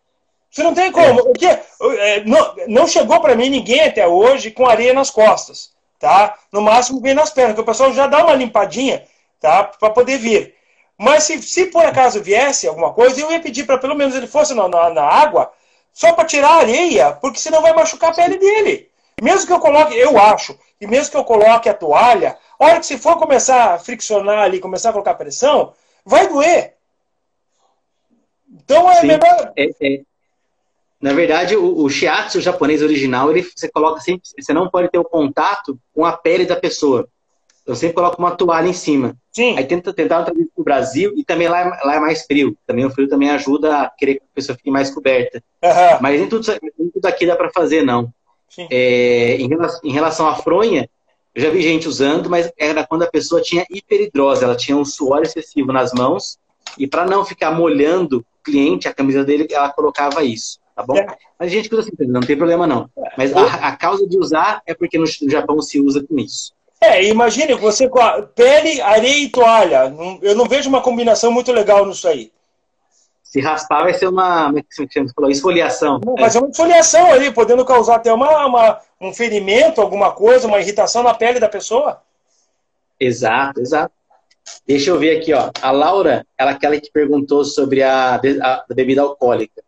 Você 0.50 0.64
não 0.64 0.74
tem 0.74 0.92
como. 0.92 1.24
Porque, 1.24 1.46
é, 1.46 2.24
não, 2.26 2.56
não 2.68 2.88
chegou 2.88 3.20
para 3.20 3.36
mim 3.36 3.50
ninguém 3.50 3.82
até 3.82 4.08
hoje 4.08 4.52
com 4.52 4.66
areia 4.66 4.94
nas 4.94 5.10
costas 5.10 5.72
tá? 6.02 6.36
No 6.52 6.62
máximo 6.62 7.00
vem 7.00 7.14
nas 7.14 7.30
pernas, 7.30 7.54
que 7.54 7.62
o 7.62 7.66
pessoal 7.66 7.94
já 7.94 8.08
dá 8.08 8.26
uma 8.26 8.34
limpadinha, 8.34 9.04
tá? 9.42 9.64
Para 9.64 9.90
poder 9.90 10.18
vir. 10.20 10.56
Mas 10.98 11.24
se, 11.24 11.42
se 11.42 11.66
por 11.66 11.84
acaso 11.84 12.22
viesse 12.22 12.68
alguma 12.68 12.94
coisa, 12.94 13.20
eu 13.20 13.32
ia 13.32 13.42
pedir 13.42 13.66
para 13.66 13.80
pelo 13.80 13.96
menos 13.96 14.16
ele 14.16 14.28
fosse 14.28 14.54
na, 14.54 14.68
na, 14.70 14.92
na 14.92 15.04
água, 15.04 15.52
só 15.92 16.14
para 16.14 16.26
tirar 16.26 16.50
a 16.50 16.60
areia, 16.60 17.12
porque 17.14 17.40
senão 17.40 17.62
vai 17.62 17.74
machucar 17.74 18.12
a 18.12 18.14
pele 18.14 18.38
dele. 18.38 18.90
Mesmo 19.22 19.48
que 19.48 19.54
eu 19.54 19.60
coloque, 19.60 19.96
eu 19.98 20.18
acho, 20.18 20.58
e 20.80 20.88
mesmo 20.88 21.12
que 21.12 21.18
eu 21.18 21.24
coloque 21.24 21.68
a 21.68 21.74
toalha, 21.74 22.38
a 22.58 22.66
hora 22.66 22.80
que 22.80 22.86
se 22.86 22.98
for 22.98 23.18
começar 23.18 23.74
a 23.74 23.80
friccionar 23.80 24.44
ali, 24.44 24.60
começar 24.60 24.90
a 24.90 24.94
colocar 24.94 25.16
pressão, 25.16 25.74
vai 26.06 26.28
doer. 26.28 26.76
Então 28.48 28.90
é 28.90 29.02
Sim. 29.02 29.08
melhor. 29.08 29.54
É, 29.56 29.70
é, 29.82 30.02
Na 31.02 31.14
verdade, 31.14 31.56
o, 31.56 31.84
o 31.84 31.90
shiatsu 31.90 32.40
japonês 32.42 32.82
original, 32.82 33.32
ele, 33.32 33.42
você 33.44 33.70
coloca 33.70 34.00
sempre, 34.02 34.22
você 34.40 34.54
não 34.54 34.70
pode 34.70 34.90
ter 34.90 35.00
o 35.00 35.04
contato 35.04 35.80
com 35.94 36.06
a 36.06 36.14
pele 36.16 36.46
da 36.46 36.56
pessoa. 36.56 37.08
Então 37.64 37.76
sempre 37.76 37.96
coloca 37.96 38.18
uma 38.18 38.32
toalha 38.32 38.68
em 38.68 38.74
cima. 38.74 39.16
Sim. 39.32 39.58
Aí 39.58 39.66
tenta 39.66 39.94
tentar 39.94 40.24
trazer 40.24 40.46
para 40.54 40.62
o 40.62 40.64
Brasil 40.64 41.14
e 41.16 41.24
também 41.24 41.48
lá, 41.48 41.62
é, 41.62 41.86
lá 41.86 41.96
é 41.96 42.00
mais 42.00 42.24
frio. 42.26 42.58
Também 42.66 42.86
o 42.86 42.90
frio 42.90 43.08
também 43.08 43.30
ajuda 43.30 43.82
a 43.82 43.90
querer 43.90 44.16
que 44.16 44.24
a 44.24 44.36
pessoa 44.36 44.56
fique 44.56 44.72
mais 44.72 44.90
coberta. 44.90 45.44
Aham. 45.64 46.00
Mas 46.02 46.20
nem 46.20 46.30
tudo, 46.30 46.46
nem 46.62 46.90
tudo 46.90 47.06
aqui 47.06 47.26
dá 47.26 47.36
para 47.36 47.52
fazer, 47.52 47.84
não. 47.84 48.12
Sim. 48.50 48.68
É, 48.70 49.36
em, 49.36 49.48
relação, 49.48 49.80
em 49.84 49.92
relação 49.92 50.28
à 50.28 50.36
fronha, 50.36 50.90
eu 51.34 51.42
já 51.42 51.50
vi 51.50 51.62
gente 51.62 51.88
usando, 51.88 52.30
mas 52.30 52.52
era 52.58 52.86
quando 52.86 53.04
a 53.04 53.10
pessoa 53.10 53.42
tinha 53.42 53.66
hiperidrose, 53.70 54.44
ela 54.44 54.56
tinha 54.56 54.76
um 54.76 54.84
suor 54.84 55.22
excessivo 55.22 55.72
nas 55.72 55.94
mãos, 55.94 56.38
e 56.78 56.86
para 56.86 57.06
não 57.06 57.24
ficar 57.24 57.52
molhando 57.52 58.20
o 58.20 58.44
cliente, 58.44 58.88
a 58.88 58.94
camisa 58.94 59.24
dele, 59.24 59.48
ela 59.50 59.72
colocava 59.72 60.24
isso, 60.24 60.60
tá 60.76 60.84
bom? 60.84 60.98
É. 60.98 61.06
Mas 61.40 61.48
a 61.48 61.52
gente 61.52 61.74
usa 61.74 61.82
assim, 61.82 61.92
não 62.08 62.22
tem 62.22 62.36
problema 62.36 62.68
não. 62.68 62.90
Mas 63.18 63.34
a, 63.34 63.68
a 63.68 63.76
causa 63.78 64.06
de 64.06 64.18
usar 64.18 64.62
é 64.66 64.74
porque 64.74 64.98
no 64.98 65.06
Japão 65.08 65.62
se 65.62 65.80
usa 65.80 66.04
com 66.04 66.20
isso. 66.20 66.52
É, 66.84 67.04
imagine 67.04 67.54
você 67.54 67.88
com 67.88 68.00
a 68.00 68.24
pele, 68.24 68.82
areia 68.82 69.24
e 69.24 69.30
toalha. 69.30 69.94
Eu 70.22 70.36
não 70.36 70.46
vejo 70.46 70.68
uma 70.68 70.82
combinação 70.82 71.32
muito 71.32 71.52
legal 71.52 71.86
nisso 71.86 72.08
aí. 72.08 72.32
Se 73.24 73.40
raspar 73.40 73.84
vai 73.84 73.94
ser 73.94 74.08
uma, 74.10 74.52
é 74.52 75.32
esfoliação. 75.32 76.02
Não, 76.04 76.16
Mas 76.20 76.36
é 76.36 76.40
uma 76.40 76.50
esfoliação 76.50 77.12
ali, 77.14 77.32
podendo 77.32 77.64
causar 77.64 77.96
até 77.96 78.12
uma, 78.12 78.46
uma- 78.46 78.80
um 79.00 79.14
ferimento, 79.14 79.80
alguma 79.80 80.12
coisa, 80.12 80.48
uma 80.48 80.60
irritação 80.60 81.04
na 81.04 81.14
pele 81.14 81.40
da 81.40 81.48
pessoa. 81.48 82.02
Exato, 83.00 83.62
exato. 83.62 83.94
Deixa 84.68 84.90
eu 84.90 84.98
ver 85.00 85.18
aqui, 85.20 85.34
ó. 85.34 85.50
A 85.62 85.72
Laura, 85.72 86.26
ela 86.38 86.52
aquela 86.52 86.80
que 86.80 86.92
perguntou 86.92 87.46
sobre 87.46 87.84
a, 87.84 88.18
be- 88.18 88.40
a 88.42 88.66
bebida 88.74 89.02
alcoólica. 89.04 89.62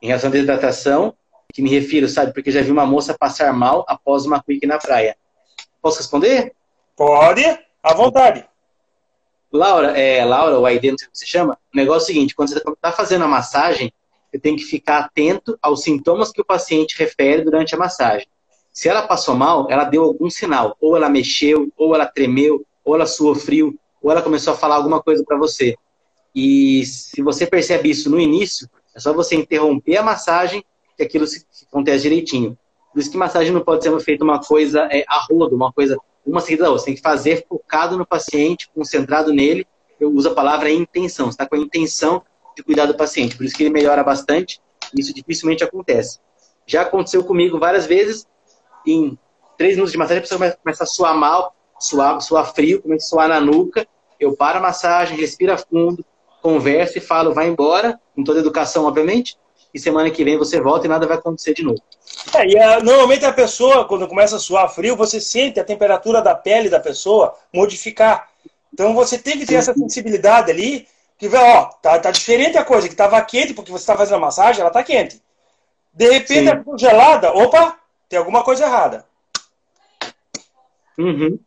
Em 0.00 0.06
relação 0.08 0.28
à 0.28 0.32
desidratação, 0.32 1.14
que 1.52 1.62
me 1.62 1.70
refiro, 1.70 2.06
sabe? 2.08 2.32
Porque 2.32 2.50
já 2.52 2.60
vi 2.60 2.70
uma 2.70 2.86
moça 2.86 3.16
passar 3.18 3.52
mal 3.52 3.84
após 3.88 4.26
uma 4.26 4.40
quick 4.42 4.64
na 4.66 4.78
praia. 4.78 5.16
Posso 5.82 5.98
responder? 5.98 6.52
Pode, 6.98 7.44
à 7.80 7.94
vontade. 7.94 8.44
Laura, 9.52 9.96
é, 9.96 10.24
Laura, 10.24 10.58
o 10.58 10.66
Aide, 10.66 10.90
não 10.90 10.98
sei 10.98 11.06
como 11.06 11.16
se 11.16 11.26
chama. 11.28 11.58
O 11.72 11.76
negócio 11.76 12.00
é 12.00 12.02
o 12.02 12.06
seguinte, 12.06 12.34
quando 12.34 12.48
você 12.48 12.58
está 12.58 12.90
fazendo 12.90 13.24
a 13.24 13.28
massagem, 13.28 13.92
você 14.28 14.40
tem 14.40 14.56
que 14.56 14.64
ficar 14.64 14.98
atento 14.98 15.56
aos 15.62 15.84
sintomas 15.84 16.32
que 16.32 16.40
o 16.40 16.44
paciente 16.44 16.98
refere 16.98 17.42
durante 17.42 17.72
a 17.72 17.78
massagem. 17.78 18.26
Se 18.72 18.88
ela 18.88 19.06
passou 19.06 19.36
mal, 19.36 19.68
ela 19.70 19.84
deu 19.84 20.02
algum 20.02 20.28
sinal. 20.28 20.76
Ou 20.80 20.96
ela 20.96 21.08
mexeu, 21.08 21.68
ou 21.76 21.94
ela 21.94 22.04
tremeu, 22.04 22.66
ou 22.84 22.96
ela 22.96 23.06
suou 23.06 23.36
frio, 23.36 23.78
ou 24.02 24.10
ela 24.10 24.20
começou 24.20 24.54
a 24.54 24.56
falar 24.56 24.74
alguma 24.74 25.00
coisa 25.00 25.22
para 25.24 25.38
você. 25.38 25.76
E 26.34 26.84
se 26.84 27.22
você 27.22 27.46
percebe 27.46 27.90
isso 27.90 28.10
no 28.10 28.18
início, 28.18 28.68
é 28.92 28.98
só 28.98 29.12
você 29.12 29.36
interromper 29.36 29.98
a 29.98 30.02
massagem 30.02 30.64
que 30.96 31.04
aquilo 31.04 31.28
se 31.28 31.46
acontece 31.68 32.02
direitinho. 32.02 32.58
Por 32.92 32.98
isso 32.98 33.10
que 33.10 33.16
massagem 33.16 33.52
não 33.52 33.60
pode 33.60 33.84
ser 33.84 34.00
feita 34.00 34.24
uma 34.24 34.40
coisa 34.40 34.88
é, 34.90 35.04
a 35.06 35.24
rodo, 35.30 35.54
uma 35.54 35.72
coisa 35.72 35.96
uma 36.30 36.40
seguida 36.40 36.64
da 36.64 36.70
outra. 36.70 36.82
Você 36.82 36.86
tem 36.86 36.94
que 36.94 37.00
fazer 37.00 37.46
focado 37.48 37.96
no 37.96 38.06
paciente, 38.06 38.68
concentrado 38.74 39.32
nele. 39.32 39.66
Eu 39.98 40.10
uso 40.12 40.28
a 40.28 40.34
palavra 40.34 40.70
intenção. 40.70 41.26
Você 41.26 41.32
está 41.32 41.46
com 41.46 41.56
a 41.56 41.58
intenção 41.58 42.22
de 42.56 42.62
cuidar 42.62 42.86
do 42.86 42.94
paciente. 42.94 43.36
Por 43.36 43.44
isso 43.44 43.56
que 43.56 43.62
ele 43.62 43.70
melhora 43.70 44.02
bastante. 44.04 44.60
Isso 44.96 45.12
dificilmente 45.12 45.64
acontece. 45.64 46.18
Já 46.66 46.82
aconteceu 46.82 47.24
comigo 47.24 47.58
várias 47.58 47.86
vezes. 47.86 48.26
Em 48.86 49.18
três 49.56 49.74
minutos 49.74 49.92
de 49.92 49.98
massagem, 49.98 50.18
a 50.18 50.22
pessoa 50.22 50.52
começa 50.62 50.84
a 50.84 50.86
suar 50.86 51.16
mal, 51.16 51.54
suar, 51.78 52.20
suar 52.20 52.54
frio, 52.54 52.82
começa 52.82 53.06
a 53.06 53.08
suar 53.08 53.28
na 53.28 53.40
nuca. 53.40 53.86
Eu 54.20 54.36
paro 54.36 54.58
a 54.58 54.62
massagem, 54.62 55.16
respira 55.16 55.56
fundo, 55.56 56.04
converso 56.42 56.98
e 56.98 57.00
falo, 57.00 57.32
vai 57.32 57.48
embora, 57.48 58.00
com 58.14 58.22
toda 58.22 58.40
educação, 58.40 58.84
obviamente. 58.84 59.36
E 59.72 59.78
semana 59.78 60.10
que 60.10 60.24
vem 60.24 60.38
você 60.38 60.60
volta 60.60 60.86
e 60.86 60.88
nada 60.88 61.06
vai 61.06 61.16
acontecer 61.16 61.54
de 61.54 61.62
novo. 61.62 61.80
É, 62.34 62.46
e 62.46 62.58
a- 62.58 62.80
normalmente 62.80 63.24
a 63.24 63.32
pessoa, 63.32 63.84
quando 63.86 64.08
começa 64.08 64.36
a 64.36 64.38
suar 64.38 64.68
frio, 64.72 64.96
você 64.96 65.20
sente 65.20 65.60
a 65.60 65.64
temperatura 65.64 66.22
da 66.22 66.34
pele 66.34 66.68
da 66.70 66.80
pessoa 66.80 67.34
modificar. 67.52 68.28
Então 68.72 68.94
você 68.94 69.18
tem 69.18 69.38
que 69.38 69.46
ter 69.46 69.56
essa 69.56 69.74
sensibilidade 69.74 70.50
ali, 70.50 70.86
que 71.18 71.28
vê, 71.28 71.36
ó, 71.36 71.64
tá, 71.64 71.98
tá 71.98 72.10
diferente 72.10 72.56
a 72.56 72.64
coisa, 72.64 72.88
que 72.88 72.94
tava 72.94 73.20
quente 73.22 73.52
porque 73.52 73.70
você 73.72 73.82
está 73.82 73.96
fazendo 73.96 74.16
a 74.16 74.20
massagem, 74.20 74.60
ela 74.60 74.70
tá 74.70 74.82
quente. 74.82 75.20
De 75.92 76.08
repente 76.10 76.40
Sim. 76.40 76.48
ela 76.48 76.58
ficou 76.58 76.78
gelada, 76.78 77.32
opa, 77.32 77.76
tem 78.08 78.18
alguma 78.18 78.42
coisa 78.42 78.64
errada. 78.64 79.04
Uhum. 80.96 81.38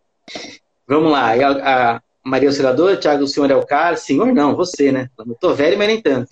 Vamos 0.88 1.11
lá. 1.11 1.32
A, 1.32 1.95
a 1.95 2.01
Maria 2.24 2.49
Auxiliadora, 2.49 2.97
Thiago, 2.97 3.24
o 3.24 3.28
senhor 3.28 3.49
é 3.49 3.55
o 3.55 3.65
cara? 3.65 3.97
Senhor 3.97 4.28
não, 4.34 4.55
você, 4.55 4.91
né? 4.91 5.09
Eu 5.17 5.36
tô 5.36 5.53
velho, 5.53 5.78
mas 5.78 5.88
nem 5.88 6.01
tanto. 6.01 6.30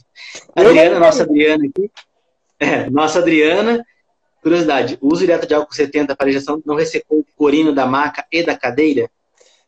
Adriana, 0.55 0.99
nossa 0.99 1.23
Adriana 1.23 1.65
aqui. 1.65 1.91
É, 2.59 2.89
nossa 2.89 3.19
Adriana. 3.19 3.83
Curiosidade, 4.41 4.97
o 5.01 5.11
uso 5.11 5.21
direto 5.21 5.45
de 5.45 5.53
álcool 5.53 5.73
70 5.73 6.15
para 6.15 6.29
injeção 6.29 6.61
não 6.65 6.75
ressecou 6.75 7.19
o 7.19 7.25
corino 7.35 7.73
da 7.73 7.85
maca 7.85 8.25
e 8.31 8.41
da 8.41 8.57
cadeira? 8.57 9.09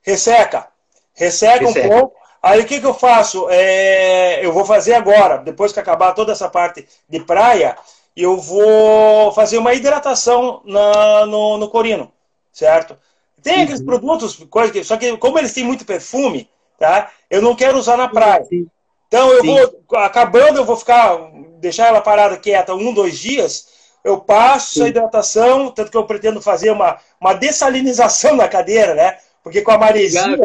Resseca. 0.02 0.68
Resseca, 1.14 1.66
Resseca. 1.66 1.88
um 1.88 1.90
pouco. 1.90 2.22
Aí 2.42 2.62
o 2.62 2.66
que, 2.66 2.80
que 2.80 2.86
eu 2.86 2.94
faço? 2.94 3.48
É, 3.50 4.44
eu 4.46 4.52
vou 4.52 4.66
fazer 4.66 4.94
agora, 4.94 5.38
depois 5.38 5.72
que 5.72 5.80
acabar 5.80 6.14
toda 6.14 6.32
essa 6.32 6.50
parte 6.50 6.88
de 7.08 7.20
praia, 7.20 7.78
eu 8.16 8.38
vou 8.38 9.32
fazer 9.34 9.58
uma 9.58 9.74
hidratação 9.74 10.62
na, 10.66 11.26
no, 11.26 11.58
no 11.58 11.70
corino, 11.70 12.12
certo? 12.52 12.98
Tem 13.42 13.64
aqueles 13.64 13.80
Uhum. 13.80 13.86
produtos, 13.86 14.40
só 14.84 14.98
que 14.98 15.18
como 15.18 15.40
eles 15.40 15.54
têm 15.54 15.64
muito 15.64 15.86
perfume, 15.86 16.50
tá? 16.80 17.12
Eu 17.30 17.42
não 17.42 17.56
quero 17.56 17.78
usar 17.78 17.98
na 17.98 18.08
praia. 18.08 18.44
Sim. 18.46 18.68
Então 19.08 19.32
eu 19.32 19.42
Sim. 19.42 19.48
vou, 19.48 20.00
acabando, 20.00 20.58
eu 20.58 20.66
vou 20.66 20.78
ficar, 20.78 21.18
deixar 21.60 21.88
ela 21.88 22.02
parada 22.02 22.38
quieta 22.38 22.74
um, 22.74 22.94
dois 22.94 23.18
dias, 23.20 23.68
eu 24.04 24.20
passo 24.20 24.76
Sim. 24.76 24.84
a 24.84 24.88
hidratação, 24.88 25.72
tanto 25.72 25.92
que 25.92 25.98
eu 25.98 26.06
pretendo 26.06 26.42
fazer 26.42 26.72
uma, 26.72 26.98
uma 27.20 27.34
dessalinização 27.34 28.36
na 28.38 28.48
cadeira, 28.48 28.94
né? 28.96 29.18
Porque 29.44 29.62
com 29.62 29.72
a 29.72 29.78
maresia, 29.78 30.38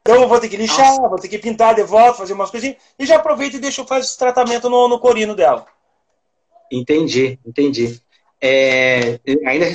então 0.00 0.22
eu 0.22 0.28
vou 0.28 0.40
ter 0.40 0.48
que 0.48 0.56
lixar, 0.56 0.96
Nossa. 0.96 1.08
vou 1.08 1.18
ter 1.18 1.28
que 1.28 1.38
pintar 1.38 1.74
de 1.74 1.82
volta, 1.82 2.18
fazer 2.18 2.32
umas 2.32 2.50
coisinhas, 2.50 2.76
e 2.98 3.04
já 3.04 3.16
aproveito 3.16 3.54
e 3.54 3.58
deixo 3.60 3.84
fazer 3.84 4.06
esse 4.06 4.16
tratamento 4.16 4.70
no, 4.70 4.88
no 4.88 4.98
corino 5.00 5.34
dela. 5.34 5.66
Entendi, 6.70 7.38
entendi. 7.44 8.00
É, 8.40 9.18
ainda 9.46 9.66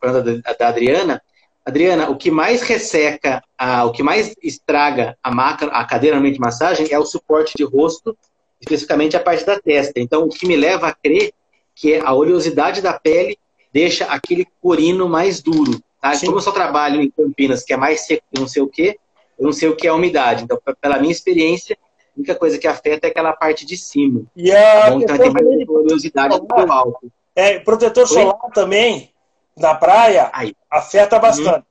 falando 0.00 0.42
da, 0.42 0.52
da 0.52 0.68
Adriana, 0.68 1.22
Adriana, 1.64 2.10
o 2.10 2.16
que 2.16 2.30
mais 2.30 2.62
resseca, 2.62 3.42
a, 3.56 3.84
o 3.84 3.92
que 3.92 4.02
mais 4.02 4.34
estraga 4.42 5.16
a 5.22 5.30
maca, 5.30 5.66
a 5.66 5.84
cadeira 5.84 6.20
de 6.20 6.38
massagem 6.38 6.88
é 6.90 6.98
o 6.98 7.06
suporte 7.06 7.54
de 7.56 7.64
rosto, 7.64 8.16
especificamente 8.60 9.16
a 9.16 9.20
parte 9.20 9.46
da 9.46 9.58
testa. 9.58 9.98
Então, 9.98 10.24
o 10.24 10.28
que 10.28 10.46
me 10.46 10.56
leva 10.56 10.88
a 10.88 10.94
crer 10.94 11.32
que 11.74 11.96
a 11.96 12.12
oleosidade 12.12 12.82
da 12.82 12.92
pele 12.92 13.38
deixa 13.72 14.04
aquele 14.04 14.46
corino 14.60 15.08
mais 15.08 15.42
duro. 15.42 15.80
Tá? 16.00 16.14
Sim. 16.14 16.26
Como 16.26 16.38
eu 16.38 16.42
só 16.42 16.52
trabalho 16.52 17.00
em 17.00 17.10
Campinas, 17.10 17.64
que 17.64 17.72
é 17.72 17.76
mais 17.76 18.02
seco 18.02 18.22
que 18.32 18.40
não 18.40 18.46
sei 18.46 18.62
o 18.62 18.68
quê, 18.68 18.98
eu 19.38 19.44
não 19.44 19.52
sei 19.52 19.68
o 19.68 19.74
que 19.74 19.86
é 19.86 19.90
a 19.90 19.94
umidade. 19.94 20.44
Então, 20.44 20.60
pela 20.80 20.98
minha 20.98 21.10
experiência, 21.10 21.76
a 21.80 22.18
única 22.18 22.34
coisa 22.34 22.58
que 22.58 22.68
afeta 22.68 23.06
é 23.06 23.10
aquela 23.10 23.32
parte 23.32 23.64
de 23.64 23.76
cima. 23.76 24.22
E 24.36 24.52
a 24.52 24.90
Bom, 24.90 25.00
então 25.00 25.18
tem 25.18 25.32
mais 25.32 25.68
oleosidade 25.68 26.38
do 26.38 26.46
que 26.46 26.60
o 26.60 26.72
álcool. 26.72 27.10
é, 27.34 27.58
protetor 27.58 28.06
solar 28.06 28.36
também, 28.52 29.10
na 29.56 29.74
praia, 29.74 30.30
Aí. 30.32 30.54
afeta 30.70 31.18
bastante. 31.18 31.64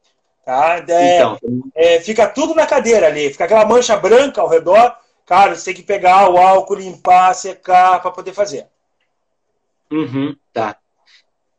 Tá? 0.46 0.84
É, 0.88 1.16
Então, 1.16 1.38
é, 1.74 2.00
fica 2.02 2.28
tudo 2.28 2.54
na 2.54 2.68
cadeira 2.68 3.08
ali, 3.08 3.32
fica 3.32 3.46
aquela 3.46 3.66
mancha 3.66 3.96
branca 3.98 4.42
ao 4.42 4.50
redor. 4.50 4.96
Cara, 5.26 5.56
você 5.56 5.66
tem 5.66 5.76
que 5.76 5.84
pegar 5.84 6.30
o 6.30 6.38
álcool, 6.38 6.76
limpar, 6.76 7.34
secar 7.34 8.02
para 8.02 8.12
poder 8.12 8.34
fazer. 8.34 8.68
uhum, 9.92 10.36
tá. 10.52 10.76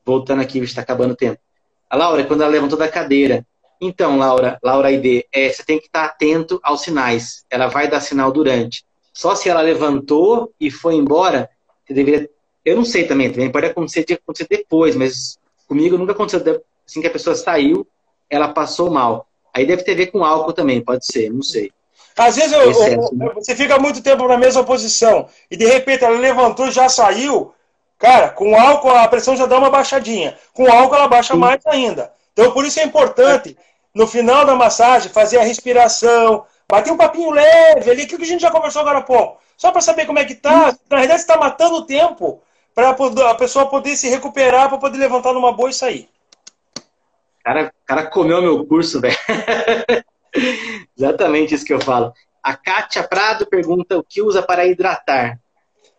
Voltando 0.05 0.43
aqui, 0.43 0.59
está 0.59 0.83
acabando 0.83 1.13
o 1.13 1.17
tempo. 1.17 1.41
A 1.89 1.97
Laura, 1.97 2.25
quando 2.25 2.43
ela 2.43 2.51
levantou 2.51 2.79
da 2.79 2.89
cadeira. 2.89 3.47
Então, 3.81 4.19
Laura, 4.19 4.59
Laura 4.63 4.91
ID, 4.91 5.25
é, 5.33 5.49
você 5.51 5.65
tem 5.65 5.79
que 5.79 5.87
estar 5.87 6.05
atento 6.05 6.61
aos 6.63 6.83
sinais. 6.83 7.45
Ela 7.51 7.69
vai 7.69 7.89
dar 7.89 8.01
sinal 8.01 8.31
durante. 8.31 8.85
Só 9.13 9.35
se 9.35 9.49
ela 9.49 9.63
levantou 9.63 10.53
e 10.61 10.71
foi 10.71 10.95
embora, 10.95 11.49
você 11.87 11.95
deveria. 11.95 12.29
Eu 12.65 12.77
não 12.77 12.85
sei 12.85 13.07
também, 13.07 13.31
também 13.31 13.51
pode 13.51 13.67
acontecer 13.67 14.05
acontecer 14.13 14.47
depois, 14.49 14.97
mas 14.97 15.39
comigo 15.75 15.99
nunca 15.99 16.13
aconteceu 16.13 16.63
assim 16.87 17.01
que 17.01 17.07
a 17.09 17.11
pessoa 17.11 17.35
saiu, 17.35 17.85
ela 18.31 18.49
passou 18.49 18.91
mal. 18.91 19.27
Aí 19.53 19.67
deve 19.67 19.83
ter 19.83 19.93
a 19.93 19.97
ver 19.97 20.07
com 20.07 20.25
álcool 20.25 20.53
também, 20.53 20.81
pode 20.81 21.05
ser, 21.05 21.31
não 21.31 21.43
sei. 21.43 21.73
Às 22.17 22.37
vezes 22.37 22.53
eu- 22.53 22.71
Excesso, 22.71 23.11
eu- 23.13 23.19
né? 23.19 23.31
você 23.35 23.57
fica 23.57 23.77
muito 23.79 24.01
tempo 24.01 24.27
na 24.29 24.39
mesma 24.39 24.63
posição 24.63 25.27
e 25.51 25.57
de 25.57 25.67
repente 25.67 26.05
ela 26.05 26.17
levantou 26.17 26.71
já 26.71 26.89
saiu. 26.89 27.53
Cara, 27.99 28.29
com 28.31 28.55
álcool 28.59 28.91
a 28.91 29.09
pressão 29.09 29.37
já 29.37 29.47
dá 29.47 29.59
uma 29.59 29.71
baixadinha. 29.71 30.37
Com 30.53 30.71
álcool 30.71 30.95
ela 30.95 31.09
baixa 31.09 31.35
Sim. 31.35 31.41
mais 31.41 31.61
ainda. 31.67 32.13
Então 32.33 32.53
por 32.53 32.65
isso 32.65 32.79
é 32.79 32.85
importante, 32.85 33.57
no 33.93 34.07
final 34.07 34.45
da 34.45 34.55
massagem, 34.55 35.11
fazer 35.11 35.39
a 35.39 35.43
respiração, 35.43 36.45
bater 36.69 36.93
um 36.93 36.97
papinho 36.97 37.31
leve 37.31 37.91
ali, 37.91 38.07
que 38.07 38.15
a 38.15 38.25
gente 38.25 38.43
já 38.43 38.51
conversou 38.51 38.83
agora 38.83 38.99
há 38.99 39.03
pouco. 39.03 39.39
Só 39.57 39.71
para 39.73 39.81
saber 39.81 40.07
como 40.07 40.19
é 40.19 40.25
que 40.25 40.35
tá. 40.35 40.75
Na 40.91 40.97
realidade, 40.97 41.21
você 41.21 41.27
está 41.31 41.37
matando 41.37 41.77
o 41.77 41.87
tempo 41.87 42.41
para 42.75 42.91
a 42.91 43.35
pessoa 43.35 43.67
poder 43.67 43.97
se 43.97 44.09
recuperar, 44.09 44.69
para 44.69 44.79
poder 44.79 44.99
levantar 44.99 45.33
numa 45.33 45.53
boa 45.53 45.71
e 45.71 45.75
sair. 45.75 46.09
O 46.77 47.45
cara, 47.45 47.67
o 47.67 47.87
cara 47.87 48.07
comeu 48.07 48.43
meu 48.43 48.67
curso, 48.67 49.01
velho. 49.01 49.17
Exatamente 50.97 51.55
isso 51.55 51.65
que 51.65 51.73
eu 51.73 51.81
falo. 51.81 52.13
A 52.43 52.57
Kátia 52.57 53.03
Prado 53.03 53.47
pergunta 53.47 53.97
o 53.97 54.03
que 54.03 54.21
usa 54.21 54.43
para 54.43 54.67
hidratar. 54.67 55.39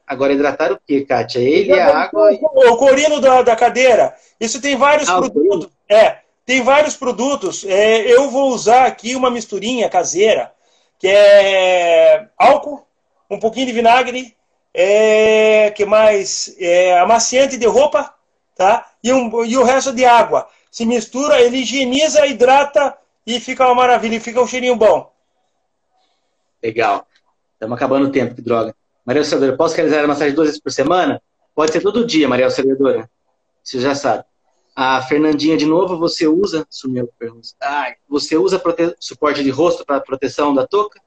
Agora, 0.06 0.34
hidratar 0.34 0.72
o 0.72 0.80
quê, 0.86 1.04
Kátia? 1.04 1.40
Ele 1.40 1.72
é 1.72 1.82
a 1.82 2.04
água. 2.04 2.32
O 2.32 2.78
corino 2.78 3.20
da, 3.20 3.42
da 3.42 3.56
cadeira. 3.56 4.14
Isso 4.40 4.62
tem 4.62 4.76
vários 4.76 5.10
ah, 5.10 5.18
produtos. 5.18 5.70
É, 5.90 6.20
tem 6.46 6.62
vários 6.62 6.96
produtos. 6.96 7.66
É, 7.66 8.02
eu 8.14 8.30
vou 8.30 8.50
usar 8.50 8.86
aqui 8.86 9.16
uma 9.16 9.32
misturinha 9.32 9.90
caseira, 9.90 10.52
que 11.00 11.08
é 11.08 12.28
álcool, 12.38 12.86
um 13.30 13.40
pouquinho 13.40 13.66
de 13.66 13.72
vinagre, 13.72 14.36
é, 14.78 15.72
que 15.72 15.86
mais? 15.86 16.54
É, 16.60 17.00
amaciante 17.00 17.58
de 17.58 17.66
roupa, 17.66 18.14
tá? 18.56 18.92
E, 19.02 19.14
um, 19.14 19.46
e 19.46 19.58
o 19.58 19.64
resto 19.64 19.94
de 19.94 20.04
água. 20.04 20.48
Se 20.70 20.86
mistura, 20.86 21.40
ele 21.40 21.60
higieniza, 21.60 22.28
hidrata 22.28 22.98
e 23.26 23.40
fica 23.40 23.66
uma 23.66 23.76
maravilha, 23.76 24.16
e 24.16 24.20
fica 24.20 24.42
um 24.42 24.48
cheirinho 24.48 24.76
bom. 24.76 25.12
Legal. 26.62 27.08
Estamos 27.54 27.76
acabando 27.78 28.08
o 28.08 28.12
tempo, 28.12 28.36
que 28.36 28.42
droga. 28.42 28.76
Maria 29.06 29.22
Auxiliadora, 29.22 29.56
posso 29.56 29.76
realizar 29.76 30.04
a 30.04 30.08
massagem 30.08 30.34
duas 30.34 30.48
vezes 30.48 30.62
por 30.62 30.72
semana? 30.72 31.22
Pode 31.54 31.72
ser 31.72 31.82
todo 31.82 32.06
dia, 32.06 32.28
Maria 32.28 32.46
Auxiliadora. 32.46 33.10
Você 33.64 33.80
já 33.80 33.96
sabe. 33.96 34.26
A 34.76 35.02
Fernandinha, 35.04 35.56
de 35.56 35.66
novo, 35.66 35.98
você 35.98 36.28
usa. 36.28 36.68
Sumiu 36.70 37.06
a 37.06 37.20
pergunta. 37.20 37.48
Ah, 37.62 37.94
você 38.10 38.36
usa 38.36 38.60
prote... 38.60 38.94
suporte 39.00 39.42
de 39.42 39.50
rosto 39.50 39.86
para 39.86 40.02
proteção 40.02 40.54
da 40.54 40.68
touca? 40.68 41.00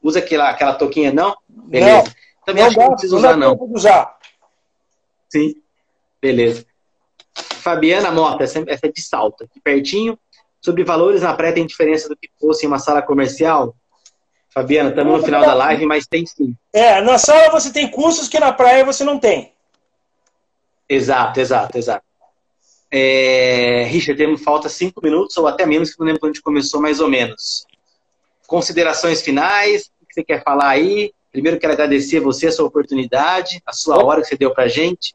Usa 0.00 0.20
aquela, 0.20 0.50
aquela 0.50 0.74
touquinha, 0.74 1.12
não? 1.12 1.36
Beleza. 1.48 2.04
Não, 2.04 2.04
Também 2.46 2.62
não 2.62 2.68
acho 2.68 2.76
que 2.78 2.82
não 2.84 2.90
precisa 2.92 3.16
usar, 3.16 3.36
não. 3.36 3.58
Usar. 3.60 4.18
Sim. 5.28 5.56
Beleza. 6.22 6.64
Fabiana 7.34 8.12
Mota, 8.12 8.44
essa 8.44 8.60
é 8.60 8.88
de 8.88 9.02
salto, 9.02 9.44
aqui 9.44 9.60
pertinho. 9.60 10.16
Sobre 10.60 10.84
valores 10.84 11.22
na 11.22 11.34
praia, 11.34 11.54
tem 11.54 11.66
diferença 11.66 12.08
do 12.08 12.16
que 12.16 12.30
fosse 12.40 12.64
em 12.64 12.68
uma 12.68 12.78
sala 12.78 13.02
comercial? 13.02 13.74
Fabiana, 14.48 14.90
estamos 14.90 15.18
no 15.18 15.24
final 15.24 15.42
da 15.42 15.52
live, 15.52 15.84
mas 15.84 16.06
tem 16.06 16.24
sim. 16.24 16.56
É, 16.72 17.00
na 17.02 17.18
sala 17.18 17.50
você 17.50 17.72
tem 17.72 17.90
custos 17.90 18.28
que 18.28 18.40
na 18.40 18.52
praia 18.52 18.84
você 18.84 19.04
não 19.04 19.18
tem. 19.18 19.52
Exato, 20.88 21.40
exato, 21.40 21.76
exato. 21.76 22.04
É, 22.90 23.84
Richard, 23.88 24.16
temos 24.16 24.42
falta 24.42 24.68
cinco 24.68 25.00
minutos 25.02 25.36
ou 25.36 25.46
até 25.46 25.66
menos, 25.66 25.92
que 25.92 25.98
não 25.98 26.06
lembro 26.06 26.20
quando 26.20 26.30
a 26.30 26.34
gente 26.34 26.42
começou, 26.42 26.80
mais 26.80 27.00
ou 27.00 27.08
menos. 27.08 27.66
Considerações 28.46 29.20
finais, 29.20 29.90
o 30.00 30.06
que 30.06 30.14
você 30.14 30.24
quer 30.24 30.42
falar 30.42 30.68
aí? 30.68 31.12
Primeiro, 31.36 31.60
quero 31.60 31.74
agradecer 31.74 32.16
a 32.16 32.22
você 32.22 32.46
a 32.46 32.50
sua 32.50 32.64
oportunidade, 32.64 33.60
a 33.66 33.70
sua 33.70 34.02
hora 34.02 34.22
que 34.22 34.28
você 34.28 34.38
deu 34.38 34.54
para 34.54 34.64
a 34.64 34.68
gente. 34.68 35.14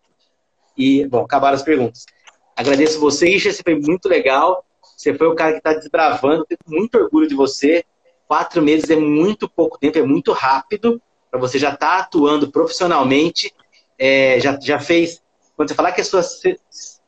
E, 0.77 1.03
bom, 1.07 1.23
acabaram 1.23 1.55
as 1.55 1.63
perguntas. 1.63 2.05
Agradeço 2.55 2.99
você, 2.99 3.25
Richard, 3.25 3.57
você 3.57 3.63
foi 3.63 3.73
muito 3.73 4.07
legal. 4.07 4.63
Você 4.95 5.15
foi 5.15 5.25
o 5.25 5.33
cara 5.33 5.53
que 5.53 5.57
está 5.57 5.73
desbravando, 5.73 6.45
tenho 6.45 6.59
muito 6.67 6.93
orgulho 6.95 7.27
de 7.27 7.33
você. 7.33 7.83
Quatro 8.27 8.61
meses 8.61 8.87
é 8.91 8.95
muito 8.95 9.49
pouco 9.49 9.79
tempo, 9.79 9.97
é 9.97 10.03
muito 10.03 10.31
rápido 10.31 11.01
para 11.31 11.39
você 11.39 11.57
já 11.57 11.73
estar 11.73 11.87
tá 11.87 11.97
atuando 12.01 12.51
profissionalmente. 12.51 13.51
É, 13.97 14.39
já, 14.39 14.59
já 14.61 14.77
fez. 14.77 15.23
Quando 15.57 15.69
você 15.69 15.73
falar 15.73 15.91
que 15.91 16.01
a 16.01 16.03
sua 16.03 16.21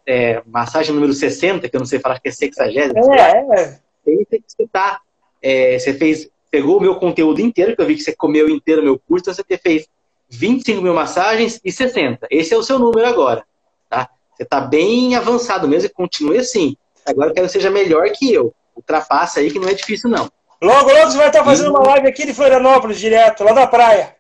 é, 0.07 0.41
massagem 0.47 0.91
número 0.91 1.13
60, 1.13 1.69
que 1.69 1.75
eu 1.75 1.79
não 1.79 1.85
sei 1.85 1.99
falar 1.99 2.19
que 2.19 2.29
é 2.29 2.31
60, 2.31 2.63
é, 2.63 3.79
é. 4.07 4.25
que 4.25 4.43
escutar. 4.47 5.01
É, 5.39 5.77
você 5.77 5.93
fez, 5.93 6.31
pegou 6.53 6.77
o 6.77 6.79
meu 6.79 6.97
conteúdo 6.97 7.41
inteiro, 7.41 7.75
que 7.75 7.81
eu 7.81 7.85
vi 7.87 7.95
que 7.95 8.03
você 8.03 8.15
comeu 8.15 8.47
inteiro 8.47 8.79
o 8.79 8.83
meu 8.83 8.99
curso, 8.99 9.23
então 9.23 9.33
você 9.33 9.57
fez 9.57 9.87
25 10.29 10.83
mil 10.83 10.93
massagens 10.93 11.59
e 11.65 11.71
60. 11.71 12.27
Esse 12.29 12.53
é 12.53 12.57
o 12.57 12.61
seu 12.61 12.77
número 12.77 13.07
agora. 13.07 13.43
Tá? 13.89 14.07
Você 14.35 14.43
está 14.43 14.61
bem 14.61 15.15
avançado 15.15 15.67
mesmo 15.67 15.87
e 15.87 15.89
continue 15.89 16.37
assim. 16.37 16.77
Agora 17.07 17.31
eu 17.31 17.33
quero 17.33 17.47
que 17.47 17.53
seja 17.53 17.71
melhor 17.71 18.07
que 18.11 18.31
eu. 18.31 18.53
Ultrapassa 18.75 19.39
aí, 19.39 19.49
que 19.49 19.57
não 19.57 19.67
é 19.67 19.73
difícil, 19.73 20.11
não. 20.11 20.29
Logo, 20.61 20.93
logo 20.93 21.09
você 21.09 21.17
vai 21.17 21.27
estar 21.27 21.43
fazendo 21.43 21.71
uma 21.71 21.87
live 21.87 22.07
aqui 22.07 22.23
de 22.23 22.35
Florianópolis, 22.35 22.99
direto, 22.99 23.43
lá 23.43 23.51
da 23.51 23.65
praia. 23.65 24.15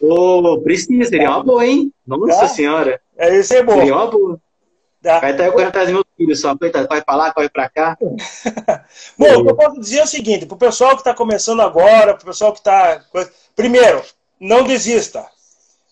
Ô, 0.00 0.52
oh, 0.52 0.60
precisa, 0.60 1.10
seria 1.10 1.30
uma 1.30 1.42
boa, 1.42 1.66
hein? 1.66 1.92
Nossa 2.06 2.42
tá? 2.42 2.48
senhora. 2.48 3.00
É, 3.18 3.36
isso 3.36 3.52
é 3.54 3.64
bom. 3.64 3.74
Seria 3.74 3.96
uma 3.96 4.06
boa. 4.06 4.40
Tá. 5.02 5.18
Vai 5.18 5.32
estar 5.32 5.50
correndo 5.50 5.68
atrás 5.68 5.88
dos 5.88 5.94
meus 5.94 6.06
filhos 6.20 6.40
só. 6.40 6.56
Coitado, 6.56 6.86
corre 6.86 7.02
pra 7.02 7.16
lá, 7.16 7.32
corre 7.32 7.48
pra 7.48 7.68
cá. 7.70 7.96
bom, 9.16 9.38
o 9.38 9.42
que 9.42 9.50
eu 9.50 9.56
posso 9.56 9.80
dizer 9.80 10.00
é 10.00 10.04
o 10.04 10.06
seguinte: 10.06 10.44
pro 10.44 10.58
pessoal 10.58 10.90
que 10.90 11.00
está 11.00 11.14
começando 11.14 11.62
agora, 11.62 12.14
pro 12.14 12.26
pessoal 12.26 12.52
que 12.52 12.58
está. 12.58 13.02
Primeiro, 13.56 14.02
não 14.38 14.64
desista. 14.64 15.26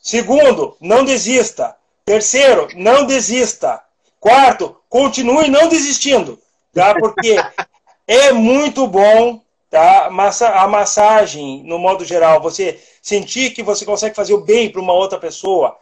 Segundo, 0.02 0.76
não 0.80 1.04
desista. 1.04 1.74
Terceiro, 2.04 2.68
não 2.76 3.06
desista. 3.06 3.82
Quarto, 4.20 4.76
continue 4.88 5.48
não 5.48 5.68
desistindo, 5.68 6.38
tá? 6.72 6.94
Porque 6.94 7.36
é 8.06 8.32
muito 8.32 8.86
bom 8.86 9.40
Tá? 9.70 10.06
A 10.06 10.66
massagem, 10.66 11.62
no 11.64 11.78
modo 11.78 12.02
geral, 12.02 12.40
você 12.40 12.80
sentir 13.02 13.50
que 13.50 13.62
você 13.62 13.84
consegue 13.84 14.16
fazer 14.16 14.32
o 14.32 14.40
bem 14.40 14.70
para 14.70 14.80
uma 14.80 14.94
outra 14.94 15.18
pessoa 15.18 15.76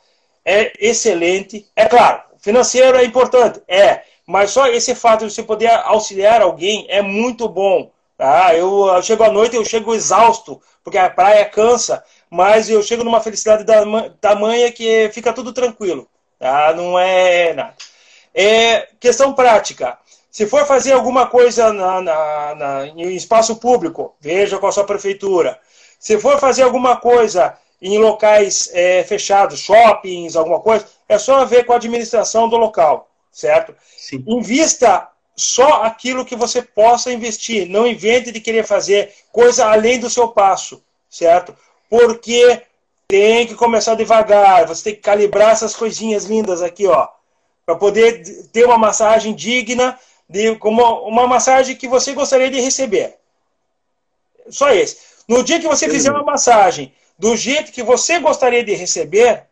é 0.44 0.72
excelente. 0.80 1.68
É 1.76 1.86
claro, 1.86 2.20
financeiro 2.40 2.96
é 2.96 3.04
importante, 3.04 3.62
é, 3.68 4.02
mas 4.26 4.50
só 4.50 4.66
esse 4.66 4.94
fato 4.94 5.24
de 5.26 5.32
você 5.32 5.42
poder 5.42 5.70
auxiliar 5.84 6.42
alguém 6.42 6.84
é 6.88 7.00
muito 7.00 7.48
bom. 7.48 7.90
Tá? 8.18 8.54
Eu, 8.54 8.86
eu 8.86 9.02
chego 9.02 9.22
à 9.22 9.30
noite, 9.30 9.56
eu 9.56 9.64
chego 9.64 9.94
exausto, 9.94 10.60
porque 10.82 10.98
a 10.98 11.08
praia 11.10 11.44
cansa, 11.44 12.02
mas 12.30 12.68
eu 12.68 12.82
chego 12.82 13.04
numa 13.04 13.20
felicidade 13.20 13.62
da, 13.64 13.84
tamanha 14.20 14.72
que 14.72 15.10
fica 15.12 15.32
tudo 15.32 15.52
tranquilo. 15.52 16.08
Tá? 16.38 16.74
Não 16.74 16.98
é 16.98 17.54
nada. 17.54 17.74
É 18.34 18.88
questão 18.98 19.32
prática. 19.32 19.98
Se 20.30 20.46
for 20.46 20.66
fazer 20.66 20.92
alguma 20.92 21.26
coisa 21.26 21.72
na, 21.72 22.02
na, 22.02 22.54
na, 22.54 22.86
em 22.88 23.14
espaço 23.14 23.56
público, 23.56 24.14
veja 24.20 24.58
com 24.58 24.66
a 24.66 24.72
sua 24.72 24.84
prefeitura. 24.84 25.58
Se 25.98 26.18
for 26.18 26.38
fazer 26.38 26.62
alguma 26.62 26.96
coisa 26.96 27.56
em 27.80 27.98
locais 27.98 28.70
é, 28.72 29.02
fechados, 29.04 29.60
shoppings, 29.60 30.36
alguma 30.36 30.60
coisa, 30.60 30.86
é 31.08 31.18
só 31.18 31.44
ver 31.44 31.64
com 31.64 31.72
a 31.72 31.76
administração 31.76 32.48
do 32.48 32.56
local, 32.56 33.08
certo? 33.36 33.74
Sim. 33.98 34.24
Invista 34.26 35.06
só 35.36 35.82
aquilo 35.82 36.24
que 36.24 36.34
você 36.34 36.62
possa 36.62 37.12
investir. 37.12 37.68
Não 37.68 37.86
invente 37.86 38.32
de 38.32 38.40
querer 38.40 38.64
fazer 38.64 39.12
coisa 39.30 39.66
além 39.66 40.00
do 40.00 40.08
seu 40.08 40.28
passo, 40.28 40.82
certo? 41.10 41.54
Porque 41.90 42.62
tem 43.06 43.46
que 43.46 43.54
começar 43.54 43.94
devagar. 43.94 44.66
Você 44.66 44.84
tem 44.84 44.94
que 44.94 45.02
calibrar 45.02 45.50
essas 45.50 45.76
coisinhas 45.76 46.24
lindas 46.24 46.62
aqui, 46.62 46.86
ó, 46.86 47.08
para 47.66 47.76
poder 47.76 48.22
ter 48.52 48.64
uma 48.64 48.78
massagem 48.78 49.34
digna 49.34 49.98
de 50.26 50.56
como 50.56 50.82
uma 51.06 51.26
massagem 51.26 51.76
que 51.76 51.86
você 51.86 52.14
gostaria 52.14 52.50
de 52.50 52.58
receber. 52.58 53.18
Só 54.48 54.70
esse. 54.70 54.96
No 55.28 55.42
dia 55.42 55.60
que 55.60 55.68
você 55.68 55.90
fizer 55.90 56.10
uma 56.10 56.22
massagem 56.22 56.94
do 57.18 57.36
jeito 57.36 57.70
que 57.70 57.82
você 57.82 58.18
gostaria 58.18 58.64
de 58.64 58.74
receber, 58.74 59.44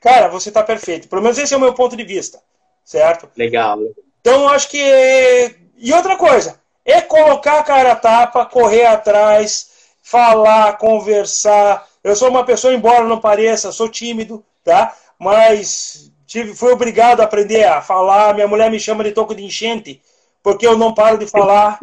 cara, 0.00 0.28
você 0.28 0.50
está 0.50 0.62
perfeito. 0.62 1.08
Pelo 1.08 1.22
menos 1.22 1.38
esse 1.38 1.52
é 1.52 1.56
o 1.56 1.60
meu 1.60 1.74
ponto 1.74 1.96
de 1.96 2.04
vista, 2.04 2.40
certo? 2.86 3.28
Legal. 3.36 3.80
Então, 4.20 4.48
acho 4.48 4.70
que. 4.70 5.56
E 5.76 5.92
outra 5.92 6.16
coisa, 6.16 6.58
é 6.84 7.02
colocar 7.02 7.58
a 7.58 7.62
cara 7.62 7.92
a 7.92 7.96
tapa, 7.96 8.46
correr 8.46 8.86
atrás, 8.86 9.70
falar, 10.02 10.78
conversar. 10.78 11.86
Eu 12.02 12.14
sou 12.14 12.30
uma 12.30 12.44
pessoa, 12.44 12.72
embora 12.72 13.04
não 13.04 13.20
pareça, 13.20 13.72
sou 13.72 13.88
tímido, 13.88 14.42
tá? 14.64 14.96
Mas 15.18 16.10
tive, 16.26 16.54
fui 16.54 16.72
obrigado 16.72 17.20
a 17.20 17.24
aprender 17.24 17.64
a 17.64 17.82
falar. 17.82 18.34
Minha 18.34 18.48
mulher 18.48 18.70
me 18.70 18.80
chama 18.80 19.04
de 19.04 19.12
toco 19.12 19.34
de 19.34 19.44
enchente, 19.44 20.00
porque 20.42 20.66
eu 20.66 20.78
não 20.78 20.94
paro 20.94 21.18
de 21.18 21.26
falar. 21.26 21.78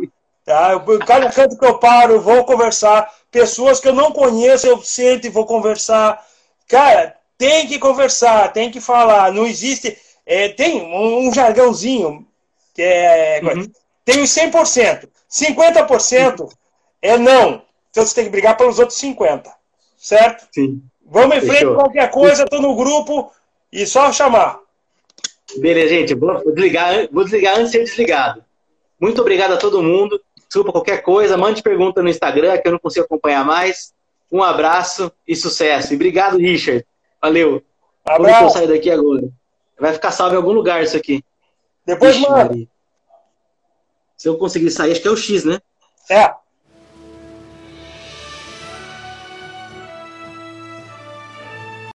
Tá? 0.45 0.71
Eu, 0.71 0.99
cada 0.99 1.29
canto 1.31 1.57
que 1.57 1.65
eu 1.65 1.77
paro, 1.77 2.13
eu 2.13 2.21
vou 2.21 2.45
conversar. 2.45 3.11
Pessoas 3.29 3.79
que 3.79 3.87
eu 3.87 3.93
não 3.93 4.11
conheço, 4.11 4.67
eu 4.67 4.81
sento 4.81 5.25
e 5.25 5.29
vou 5.29 5.45
conversar. 5.45 6.25
Cara, 6.67 7.15
tem 7.37 7.67
que 7.67 7.77
conversar, 7.77 8.51
tem 8.53 8.71
que 8.71 8.79
falar. 8.79 9.31
Não 9.31 9.45
existe. 9.45 9.97
É, 10.25 10.49
tem 10.49 10.81
um, 10.81 11.27
um, 11.27 11.33
jargãozinho 11.33 12.25
que 12.73 12.81
é. 12.81 13.41
Uhum. 13.43 13.71
Tem 14.05 14.21
os 14.21 14.29
100%. 14.29 15.07
50% 15.29 16.49
é 17.01 17.17
não. 17.17 17.61
Então 17.89 18.05
você 18.05 18.15
tem 18.15 18.25
que 18.25 18.29
brigar 18.29 18.57
pelos 18.57 18.79
outros 18.79 18.99
50%. 18.99 19.45
Certo? 19.97 20.47
Sim. 20.51 20.81
Vamos 21.05 21.37
em 21.37 21.41
frente, 21.41 21.65
qualquer 21.65 22.09
coisa, 22.11 22.43
estou 22.43 22.61
no 22.61 22.75
grupo. 22.75 23.31
E 23.71 23.85
só 23.85 24.11
chamar. 24.11 24.59
Beleza, 25.57 25.89
gente. 25.89 26.13
Vou 26.13 26.43
desligar, 26.53 27.07
vou 27.11 27.23
desligar 27.23 27.57
antes 27.57 27.71
de 27.71 27.77
ser 27.77 27.83
desligado. 27.83 28.43
Muito 28.99 29.21
obrigado 29.21 29.53
a 29.53 29.57
todo 29.57 29.83
mundo. 29.83 30.19
Desculpa 30.47 30.71
qualquer 30.71 31.01
coisa, 31.01 31.37
mande 31.37 31.63
pergunta 31.63 32.01
no 32.03 32.09
Instagram 32.09 32.57
que 32.57 32.67
eu 32.67 32.73
não 32.73 32.79
consigo 32.79 33.05
acompanhar 33.05 33.43
mais. 33.43 33.93
Um 34.31 34.41
abraço 34.41 35.11
e 35.27 35.35
sucesso. 35.35 35.93
E 35.93 35.95
obrigado, 35.95 36.37
Richard. 36.37 36.85
Valeu. 37.21 37.63
Abraço. 38.05 38.43
Eu 38.43 38.49
sair 38.49 38.67
daqui 38.67 38.89
agora. 38.89 39.23
Vai 39.83 39.91
ficar 39.91 40.11
salvo 40.13 40.33
em 40.33 40.37
algum 40.37 40.53
lugar 40.53 40.81
isso 40.81 40.95
aqui. 40.95 41.21
Depois, 41.85 42.17
mano. 42.17 42.65
Se 44.15 44.29
eu 44.29 44.37
conseguir 44.37 44.71
sair, 44.71 44.93
acho 44.93 45.01
que 45.01 45.07
é 45.09 45.11
o 45.11 45.17
X, 45.17 45.43
né? 45.43 45.59
É. 46.09 46.33